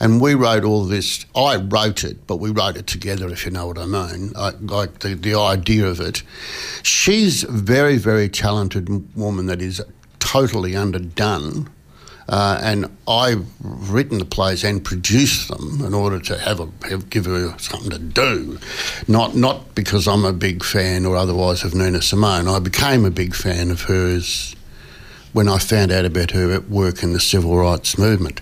And 0.00 0.20
we 0.20 0.34
wrote 0.34 0.64
all 0.64 0.84
this. 0.84 1.24
I 1.36 1.56
wrote 1.56 2.02
it, 2.02 2.26
but 2.26 2.36
we 2.36 2.50
wrote 2.50 2.76
it 2.76 2.86
together, 2.88 3.28
if 3.28 3.44
you 3.46 3.52
know 3.52 3.68
what 3.68 3.78
I 3.78 3.86
mean. 3.86 4.32
I, 4.36 4.50
like 4.60 4.98
the, 4.98 5.14
the 5.14 5.38
idea 5.38 5.86
of 5.86 6.00
it. 6.00 6.22
She's 6.82 7.44
a 7.44 7.50
very, 7.52 7.96
very 7.96 8.28
talented 8.28 8.88
woman 9.16 9.46
that 9.46 9.62
is 9.62 9.80
totally 10.32 10.74
underdone 10.76 11.68
Uh, 12.28 12.58
and 12.60 12.86
I've 13.06 13.46
written 13.60 14.18
the 14.18 14.24
plays 14.24 14.64
and 14.64 14.84
produced 14.84 15.48
them 15.48 15.84
in 15.84 15.94
order 15.94 16.18
to 16.18 16.36
have 16.36 16.58
a 16.58 16.68
have, 16.88 17.08
give 17.08 17.26
her 17.26 17.56
something 17.58 17.90
to 17.90 17.98
do, 17.98 18.58
not 19.06 19.36
not 19.36 19.74
because 19.76 20.08
I'm 20.08 20.24
a 20.24 20.32
big 20.32 20.64
fan 20.64 21.06
or 21.06 21.16
otherwise 21.16 21.62
of 21.62 21.74
Nina 21.74 22.02
Simone. 22.02 22.48
I 22.48 22.58
became 22.58 23.04
a 23.04 23.12
big 23.12 23.34
fan 23.34 23.70
of 23.70 23.82
hers 23.82 24.56
when 25.32 25.48
I 25.48 25.58
found 25.58 25.92
out 25.92 26.04
about 26.04 26.32
her 26.32 26.60
work 26.68 27.04
in 27.04 27.12
the 27.12 27.20
civil 27.20 27.56
rights 27.56 27.96
movement. 27.96 28.40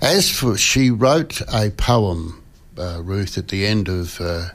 As 0.00 0.30
for 0.30 0.56
she 0.56 0.90
wrote 0.92 1.40
a 1.52 1.70
poem, 1.70 2.40
uh, 2.78 3.00
Ruth, 3.02 3.36
at 3.36 3.48
the 3.48 3.66
end 3.66 3.88
of. 3.88 4.20
Uh, 4.20 4.50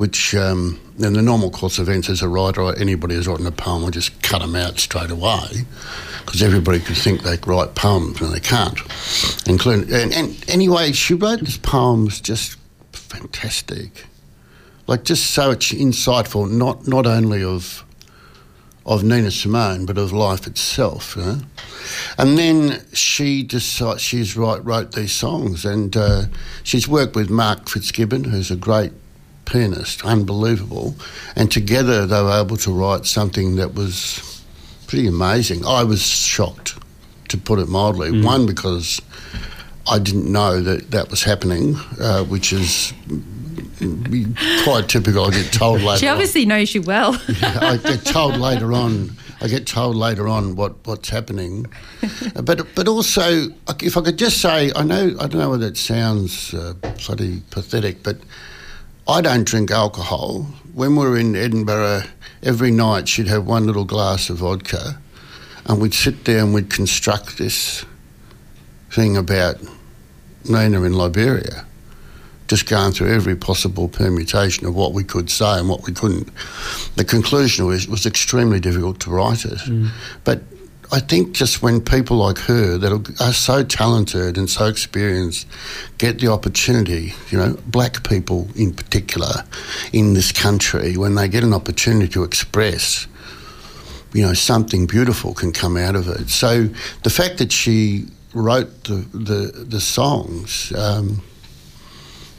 which 0.00 0.34
um, 0.34 0.80
in 0.98 1.12
the 1.12 1.20
normal 1.20 1.50
course 1.50 1.78
of 1.78 1.86
events 1.86 2.08
as 2.08 2.22
a 2.22 2.28
writer, 2.28 2.74
anybody 2.76 3.14
who's 3.14 3.28
written 3.28 3.46
a 3.46 3.52
poem 3.52 3.82
will 3.82 3.90
just 3.90 4.22
cut 4.22 4.40
them 4.40 4.56
out 4.56 4.78
straight 4.78 5.10
away 5.10 5.66
because 6.24 6.42
everybody 6.42 6.80
could 6.80 6.96
think 6.96 7.20
they 7.20 7.36
write 7.44 7.74
poems 7.74 8.18
and 8.22 8.32
they 8.32 8.40
can't. 8.40 8.78
Including 9.46 9.94
and, 9.94 10.10
and 10.14 10.42
anyway, 10.48 10.92
she 10.92 11.12
wrote 11.12 11.40
this 11.40 11.58
poem 11.58 12.06
was 12.06 12.18
just 12.18 12.56
fantastic, 12.92 14.06
like 14.86 15.04
just 15.04 15.32
so 15.32 15.54
insightful. 15.54 16.50
Not 16.50 16.88
not 16.88 17.06
only 17.06 17.44
of 17.44 17.84
of 18.86 19.04
Nina 19.04 19.30
Simone, 19.30 19.84
but 19.84 19.98
of 19.98 20.14
life 20.14 20.46
itself. 20.46 21.14
You 21.14 21.22
know? 21.24 21.38
And 22.16 22.38
then 22.38 22.86
she 22.94 23.42
decided 23.42 24.00
she's 24.00 24.34
write, 24.34 24.64
wrote 24.64 24.92
these 24.92 25.12
songs, 25.12 25.66
and 25.66 25.94
uh, 25.94 26.22
she's 26.62 26.88
worked 26.88 27.14
with 27.14 27.28
Mark 27.28 27.68
Fitzgibbon, 27.68 28.24
who's 28.24 28.50
a 28.50 28.56
great 28.56 28.92
pianist, 29.50 30.04
unbelievable. 30.04 30.94
And 31.36 31.50
together 31.50 32.06
they 32.06 32.22
were 32.22 32.40
able 32.40 32.56
to 32.58 32.72
write 32.72 33.06
something 33.06 33.56
that 33.56 33.74
was 33.74 34.42
pretty 34.86 35.06
amazing. 35.06 35.66
I 35.66 35.84
was 35.84 36.02
shocked, 36.02 36.78
to 37.28 37.36
put 37.36 37.58
it 37.58 37.68
mildly. 37.68 38.10
Mm. 38.10 38.24
One, 38.24 38.46
because 38.46 39.00
I 39.88 39.98
didn't 39.98 40.30
know 40.30 40.60
that 40.60 40.90
that 40.92 41.10
was 41.10 41.22
happening, 41.22 41.76
uh, 42.00 42.24
which 42.24 42.52
is 42.52 42.92
quite 44.64 44.88
typical. 44.88 45.24
I 45.26 45.30
get 45.30 45.52
told 45.52 45.80
later. 45.82 45.98
She 45.98 46.08
obviously 46.08 46.42
on. 46.42 46.48
knows 46.48 46.74
you 46.74 46.82
well. 46.82 47.14
yeah, 47.28 47.58
I 47.60 47.76
get 47.76 48.04
told 48.04 48.36
later 48.36 48.72
on. 48.72 49.16
I 49.42 49.48
get 49.48 49.66
told 49.66 49.96
later 49.96 50.28
on 50.28 50.54
what, 50.54 50.86
what's 50.86 51.08
happening, 51.08 51.66
but 52.34 52.66
but 52.74 52.88
also 52.88 53.48
if 53.80 53.96
I 53.96 54.02
could 54.02 54.18
just 54.18 54.40
say, 54.42 54.70
I 54.76 54.82
know 54.82 55.16
I 55.18 55.26
don't 55.26 55.38
know 55.38 55.50
whether 55.50 55.66
it 55.66 55.78
sounds 55.78 56.52
uh, 56.52 56.74
bloody 57.06 57.42
pathetic, 57.50 58.02
but 58.02 58.18
I 59.08 59.20
don't 59.20 59.44
drink 59.44 59.70
alcohol. 59.70 60.42
When 60.74 60.96
we 60.96 61.04
were 61.04 61.18
in 61.18 61.34
Edinburgh, 61.34 62.04
every 62.42 62.70
night 62.70 63.08
she'd 63.08 63.28
have 63.28 63.46
one 63.46 63.66
little 63.66 63.84
glass 63.84 64.30
of 64.30 64.38
vodka, 64.38 64.98
and 65.66 65.80
we'd 65.80 65.94
sit 65.94 66.24
there 66.24 66.38
and 66.38 66.54
we'd 66.54 66.70
construct 66.70 67.38
this 67.38 67.84
thing 68.90 69.16
about 69.16 69.56
Nina 70.44 70.82
in 70.82 70.94
Liberia, 70.94 71.66
just 72.48 72.68
going 72.68 72.92
through 72.92 73.12
every 73.12 73.36
possible 73.36 73.88
permutation 73.88 74.66
of 74.66 74.74
what 74.74 74.92
we 74.92 75.04
could 75.04 75.30
say 75.30 75.58
and 75.58 75.68
what 75.68 75.86
we 75.86 75.92
couldn't. 75.92 76.28
The 76.96 77.04
conclusion 77.04 77.66
was 77.66 77.84
it 77.84 77.90
was 77.90 78.06
extremely 78.06 78.60
difficult 78.60 79.00
to 79.00 79.10
write 79.10 79.44
it, 79.44 79.58
mm. 79.58 79.90
but 80.24 80.42
I 80.92 80.98
think 80.98 81.32
just 81.32 81.62
when 81.62 81.80
people 81.80 82.16
like 82.16 82.38
her 82.38 82.76
that 82.78 83.16
are 83.20 83.32
so 83.32 83.62
talented 83.62 84.36
and 84.36 84.50
so 84.50 84.66
experienced 84.66 85.46
get 85.98 86.18
the 86.18 86.28
opportunity, 86.28 87.14
you 87.30 87.38
know, 87.38 87.56
black 87.66 88.02
people 88.08 88.48
in 88.56 88.72
particular 88.72 89.44
in 89.92 90.14
this 90.14 90.32
country, 90.32 90.96
when 90.96 91.14
they 91.14 91.28
get 91.28 91.44
an 91.44 91.54
opportunity 91.54 92.08
to 92.08 92.24
express, 92.24 93.06
you 94.12 94.22
know, 94.22 94.34
something 94.34 94.86
beautiful 94.86 95.32
can 95.32 95.52
come 95.52 95.76
out 95.76 95.94
of 95.94 96.08
it. 96.08 96.28
So 96.28 96.68
the 97.04 97.10
fact 97.10 97.38
that 97.38 97.52
she 97.52 98.06
wrote 98.34 98.84
the 98.84 99.06
the, 99.12 99.64
the 99.64 99.80
songs. 99.80 100.72
Um, 100.76 101.22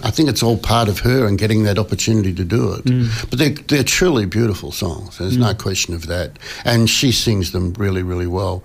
I 0.04 0.12
think 0.12 0.30
it's 0.30 0.44
all 0.44 0.58
part 0.58 0.90
of 0.90 1.00
her 1.00 1.26
and 1.26 1.38
getting 1.38 1.64
that 1.64 1.78
opportunity 1.78 2.34
to 2.34 2.44
do 2.44 2.74
it. 2.74 2.86
Mm. 2.86 3.30
But 3.30 3.40
they're, 3.40 3.50
they're 3.50 3.84
truly 3.84 4.26
beautiful 4.26 4.72
songs. 4.72 5.18
There's 5.18 5.38
mm. 5.38 5.42
no 5.42 5.54
question 5.54 5.94
of 5.94 6.08
that. 6.08 6.38
And 6.66 6.90
she 6.90 7.12
sings 7.12 7.52
them 7.52 7.74
really, 7.74 8.04
really 8.04 8.28
well. 8.28 8.64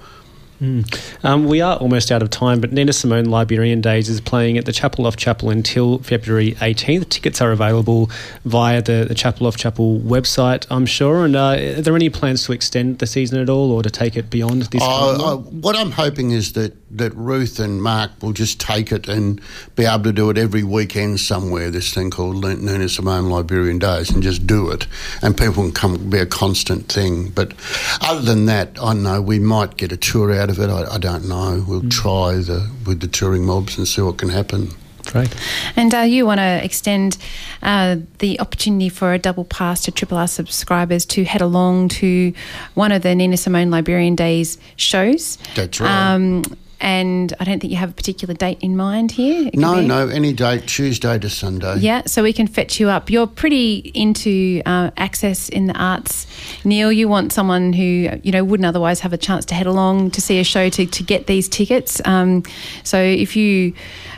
Mm. 0.61 1.24
Um, 1.24 1.47
we 1.47 1.61
are 1.61 1.76
almost 1.76 2.11
out 2.11 2.22
of 2.22 2.30
time, 2.30 2.61
but 2.61 2.72
Nina 2.72 2.93
Simone 2.93 3.26
Liberian 3.26 3.80
Dreams 3.80 4.09
is 4.09 4.20
playing 4.20 4.57
at 4.57 4.64
the 4.64 4.72
Chapel 4.72 5.07
Off 5.07 5.16
Chapel 5.16 5.51
until 5.51 5.99
February 5.99 6.53
18th. 6.53 7.09
Tickets 7.11 7.41
are 7.41 7.53
available 7.53 8.11
via 8.45 8.80
the, 8.80 9.05
the 9.07 9.14
Chapel 9.14 9.47
Off 9.47 9.57
Chapel 9.57 10.01
website, 10.01 10.66
I'm 10.70 10.87
sure. 10.87 11.24
And 11.24 11.37
uh, 11.37 11.57
are 11.57 11.82
there 11.82 11.95
any 11.95 12.09
plans 12.09 12.45
to 12.45 12.53
extend 12.53 13.01
the 13.01 13.07
season 13.07 13.39
at 13.41 13.51
all 13.51 13.70
or 13.70 13.82
to 13.82 13.91
take 13.91 14.16
it 14.16 14.30
beyond 14.30 14.62
this? 14.62 14.82
Uh, 14.82 15.34
uh, 15.34 15.37
what 15.37 15.76
I'm 15.76 15.91
hoping 15.91 16.30
is 16.30 16.55
that, 16.55 16.74
that 16.93 17.14
Ruth 17.14 17.59
and 17.59 17.82
Mark 17.82 18.12
will 18.22 18.32
just 18.32 18.59
take 18.61 18.93
it 18.93 19.09
and 19.09 19.41
be 19.74 19.84
able 19.84 20.05
to 20.05 20.12
do 20.12 20.30
it 20.30 20.39
every 20.39 20.62
weekend 20.62 21.20
somewhere, 21.20 21.70
this 21.70 21.93
thing 21.93 22.11
called 22.11 22.43
Nina 22.43 22.89
Simone 22.89 23.28
Liberian 23.28 23.78
Dreams, 23.78 24.11
and 24.11 24.22
just 24.22 24.47
do 24.47 24.70
it. 24.70 24.87
And 25.20 25.37
people 25.37 25.64
can 25.64 25.72
come 25.72 26.09
be 26.09 26.18
a 26.18 26.26
constant 26.26 26.91
thing. 26.91 27.28
But 27.30 27.53
other 28.01 28.22
than 28.22 28.47
that, 28.47 28.78
I 28.80 28.95
know 28.95 29.20
we 29.20 29.39
might 29.39 29.76
get 29.76 29.93
a 29.93 29.97
tour 29.99 30.32
out 30.32 30.47
out 30.49 30.51
of 30.51 30.59
it. 30.61 30.70
I, 30.70 30.95
I 30.95 30.99
don't 30.99 31.28
know. 31.28 31.64
We'll 31.66 31.82
mm. 31.82 31.91
try 31.91 32.34
the 32.34 32.70
with 32.87 33.01
the 33.01 33.09
touring 33.09 33.45
mobs 33.45 33.78
and 33.78 33.87
see 33.87 34.03
what 34.03 34.18
can 34.18 34.28
happen. 34.28 34.70
Great. 35.07 35.34
And 35.76 35.95
uh, 35.95 36.01
you 36.01 36.26
want 36.26 36.41
to 36.41 36.64
extend 36.64 37.16
uh, 37.62 37.97
the 38.18 38.41
opportunity 38.41 38.89
for 38.89 39.12
a 39.12 39.18
double 39.18 39.45
pass 39.45 39.82
to 39.82 39.93
Triple 39.93 40.18
R 40.18 40.26
subscribers 40.26 41.07
to 41.07 41.24
head 41.24 41.41
along 41.41 41.91
to 41.91 42.32
one 42.74 42.91
of 42.91 43.03
the 43.03 43.14
Nina 43.14 43.37
Simone 43.37 43.70
Liberian 43.70 44.16
Dreams 44.16 44.59
shows. 44.76 45.39
That's 45.55 45.80
right. 45.80 46.14
Um, 46.14 46.43
and 46.81 47.33
I 47.41 47.45
don't 47.45 47.61
think 47.61 47.70
you 47.70 47.79
have 47.79 47.91
a 47.91 47.95
particular 47.95 48.35
date 48.35 48.59
in 48.61 48.77
mind 48.77 49.12
here. 49.12 49.51
No, 49.55 49.81
no, 49.81 50.09
any 50.09 50.33
date, 50.33 50.66
Tuesday 50.66 51.18
to 51.18 51.31
Sunday. 51.31 51.79
Yeah, 51.79 52.03
so 52.07 52.22
we 52.22 52.33
can 52.33 52.47
fetch 52.47 52.79
you 52.79 52.89
up. 52.89 53.11
You're 53.11 53.27
pretty 53.27 53.91
into 53.95 54.62
uh, 54.66 54.91
access 54.97 55.49
in 55.49 55.66
the 55.66 55.74
arts, 55.74 56.27
Neil. 56.64 56.93
You 56.93 57.09
want 57.09 57.33
someone 57.33 57.72
who 57.72 58.11
you 58.22 58.33
know 58.33 58.45
wouldn't 58.45 58.66
otherwise 58.66 59.01
have 59.01 59.12
a 59.12 59.18
chance 59.18 59.45
to 59.47 59.55
head 59.55 59.66
along 59.66 60.11
to 60.12 60.20
see 60.20 60.39
a 60.39 60.45
show 60.45 60.68
to, 60.68 60.87
to 60.87 61.03
get 61.03 61.27
these 61.27 61.49
tickets. 61.49 62.01
Um, 62.05 62.43
so 62.85 63.01
if 63.01 63.37
you 63.37 63.72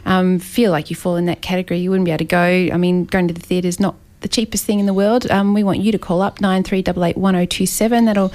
um, 0.05 0.39
feel 0.39 0.71
like 0.71 0.91
you 0.91 0.97
fall 0.97 1.17
in 1.17 1.27
that 1.27 1.43
category, 1.43 1.79
you 1.79 1.91
wouldn't 1.91 2.07
be 2.07 2.11
able 2.11 2.19
to 2.19 2.25
go. 2.25 2.45
I 2.73 2.77
mean, 2.77 3.05
going 3.05 3.29
to 3.29 3.35
the 3.35 3.41
theatre 3.41 3.69
is 3.69 3.79
not 3.79 3.95
the 4.21 4.29
cheapest 4.29 4.65
thing 4.65 4.81
in 4.81 4.87
the 4.87 4.95
world, 4.95 5.31
um, 5.31 5.55
we 5.55 5.63
want 5.63 5.79
you 5.79 5.93
to 5.93 5.99
call 5.99 6.23
up 6.23 6.39
93881027. 6.39 8.07
That'll 8.07 8.33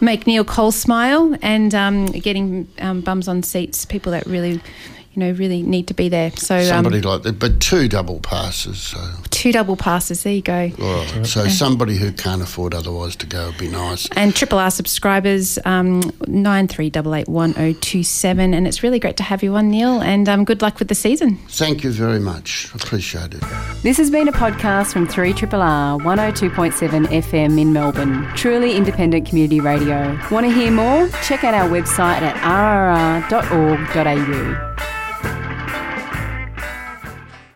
make 0.00 0.26
Neil 0.26 0.44
Cole 0.44 0.72
smile 0.72 1.36
and 1.42 1.74
um, 1.74 2.06
getting 2.06 2.68
um, 2.78 3.00
bums 3.00 3.28
on 3.28 3.42
seats, 3.42 3.84
people 3.84 4.12
that 4.12 4.26
really 4.26 4.60
you 5.12 5.20
know, 5.20 5.32
really 5.32 5.62
need 5.62 5.88
to 5.88 5.94
be 5.94 6.08
there. 6.08 6.30
So 6.32 6.56
um, 6.56 6.64
somebody 6.64 6.98
um, 6.98 7.04
like 7.04 7.22
that, 7.22 7.38
but 7.38 7.60
two 7.60 7.88
double 7.88 8.20
passes. 8.20 8.80
So. 8.80 8.98
Two 9.30 9.52
double 9.52 9.76
passes. 9.76 10.22
There 10.22 10.32
you 10.32 10.42
go. 10.42 10.70
Right. 10.78 11.26
So 11.26 11.44
yeah. 11.44 11.48
somebody 11.50 11.96
who 11.96 12.12
can't 12.12 12.42
afford 12.42 12.74
otherwise 12.74 13.16
to 13.16 13.26
go 13.26 13.46
would 13.46 13.58
be 13.58 13.68
nice. 13.68 14.08
And 14.16 14.34
Triple 14.34 14.58
R 14.58 14.70
subscribers 14.70 15.58
um, 15.64 16.12
nine 16.26 16.68
three 16.68 16.90
double 16.90 17.14
eight 17.14 17.28
one 17.28 17.52
zero 17.54 17.68
oh 17.68 17.72
two 17.80 18.02
seven. 18.02 18.54
And 18.54 18.66
it's 18.66 18.82
really 18.82 18.98
great 18.98 19.16
to 19.18 19.22
have 19.22 19.42
you 19.42 19.54
on, 19.56 19.70
Neil. 19.70 20.00
And 20.00 20.28
um, 20.28 20.44
good 20.44 20.62
luck 20.62 20.78
with 20.78 20.88
the 20.88 20.94
season. 20.94 21.38
Thank 21.48 21.84
you 21.84 21.90
very 21.90 22.20
much. 22.20 22.72
Appreciate 22.74 23.34
it. 23.34 23.42
This 23.82 23.96
has 23.96 24.10
been 24.10 24.28
a 24.28 24.32
podcast 24.32 24.92
from 24.92 25.06
Three 25.06 25.32
Triple 25.32 25.62
R 25.62 25.96
one 25.98 26.18
hundred 26.18 26.32
oh 26.32 26.36
two 26.36 26.50
point 26.50 26.74
seven 26.74 27.06
FM 27.06 27.60
in 27.60 27.72
Melbourne. 27.72 28.28
Truly 28.34 28.76
independent 28.76 29.26
community 29.26 29.60
radio. 29.60 30.18
Want 30.30 30.46
to 30.46 30.52
hear 30.52 30.70
more? 30.70 31.08
Check 31.22 31.44
out 31.44 31.54
our 31.54 31.68
website 31.68 32.22
at 32.22 32.36
rrr.org.au. 33.30 34.68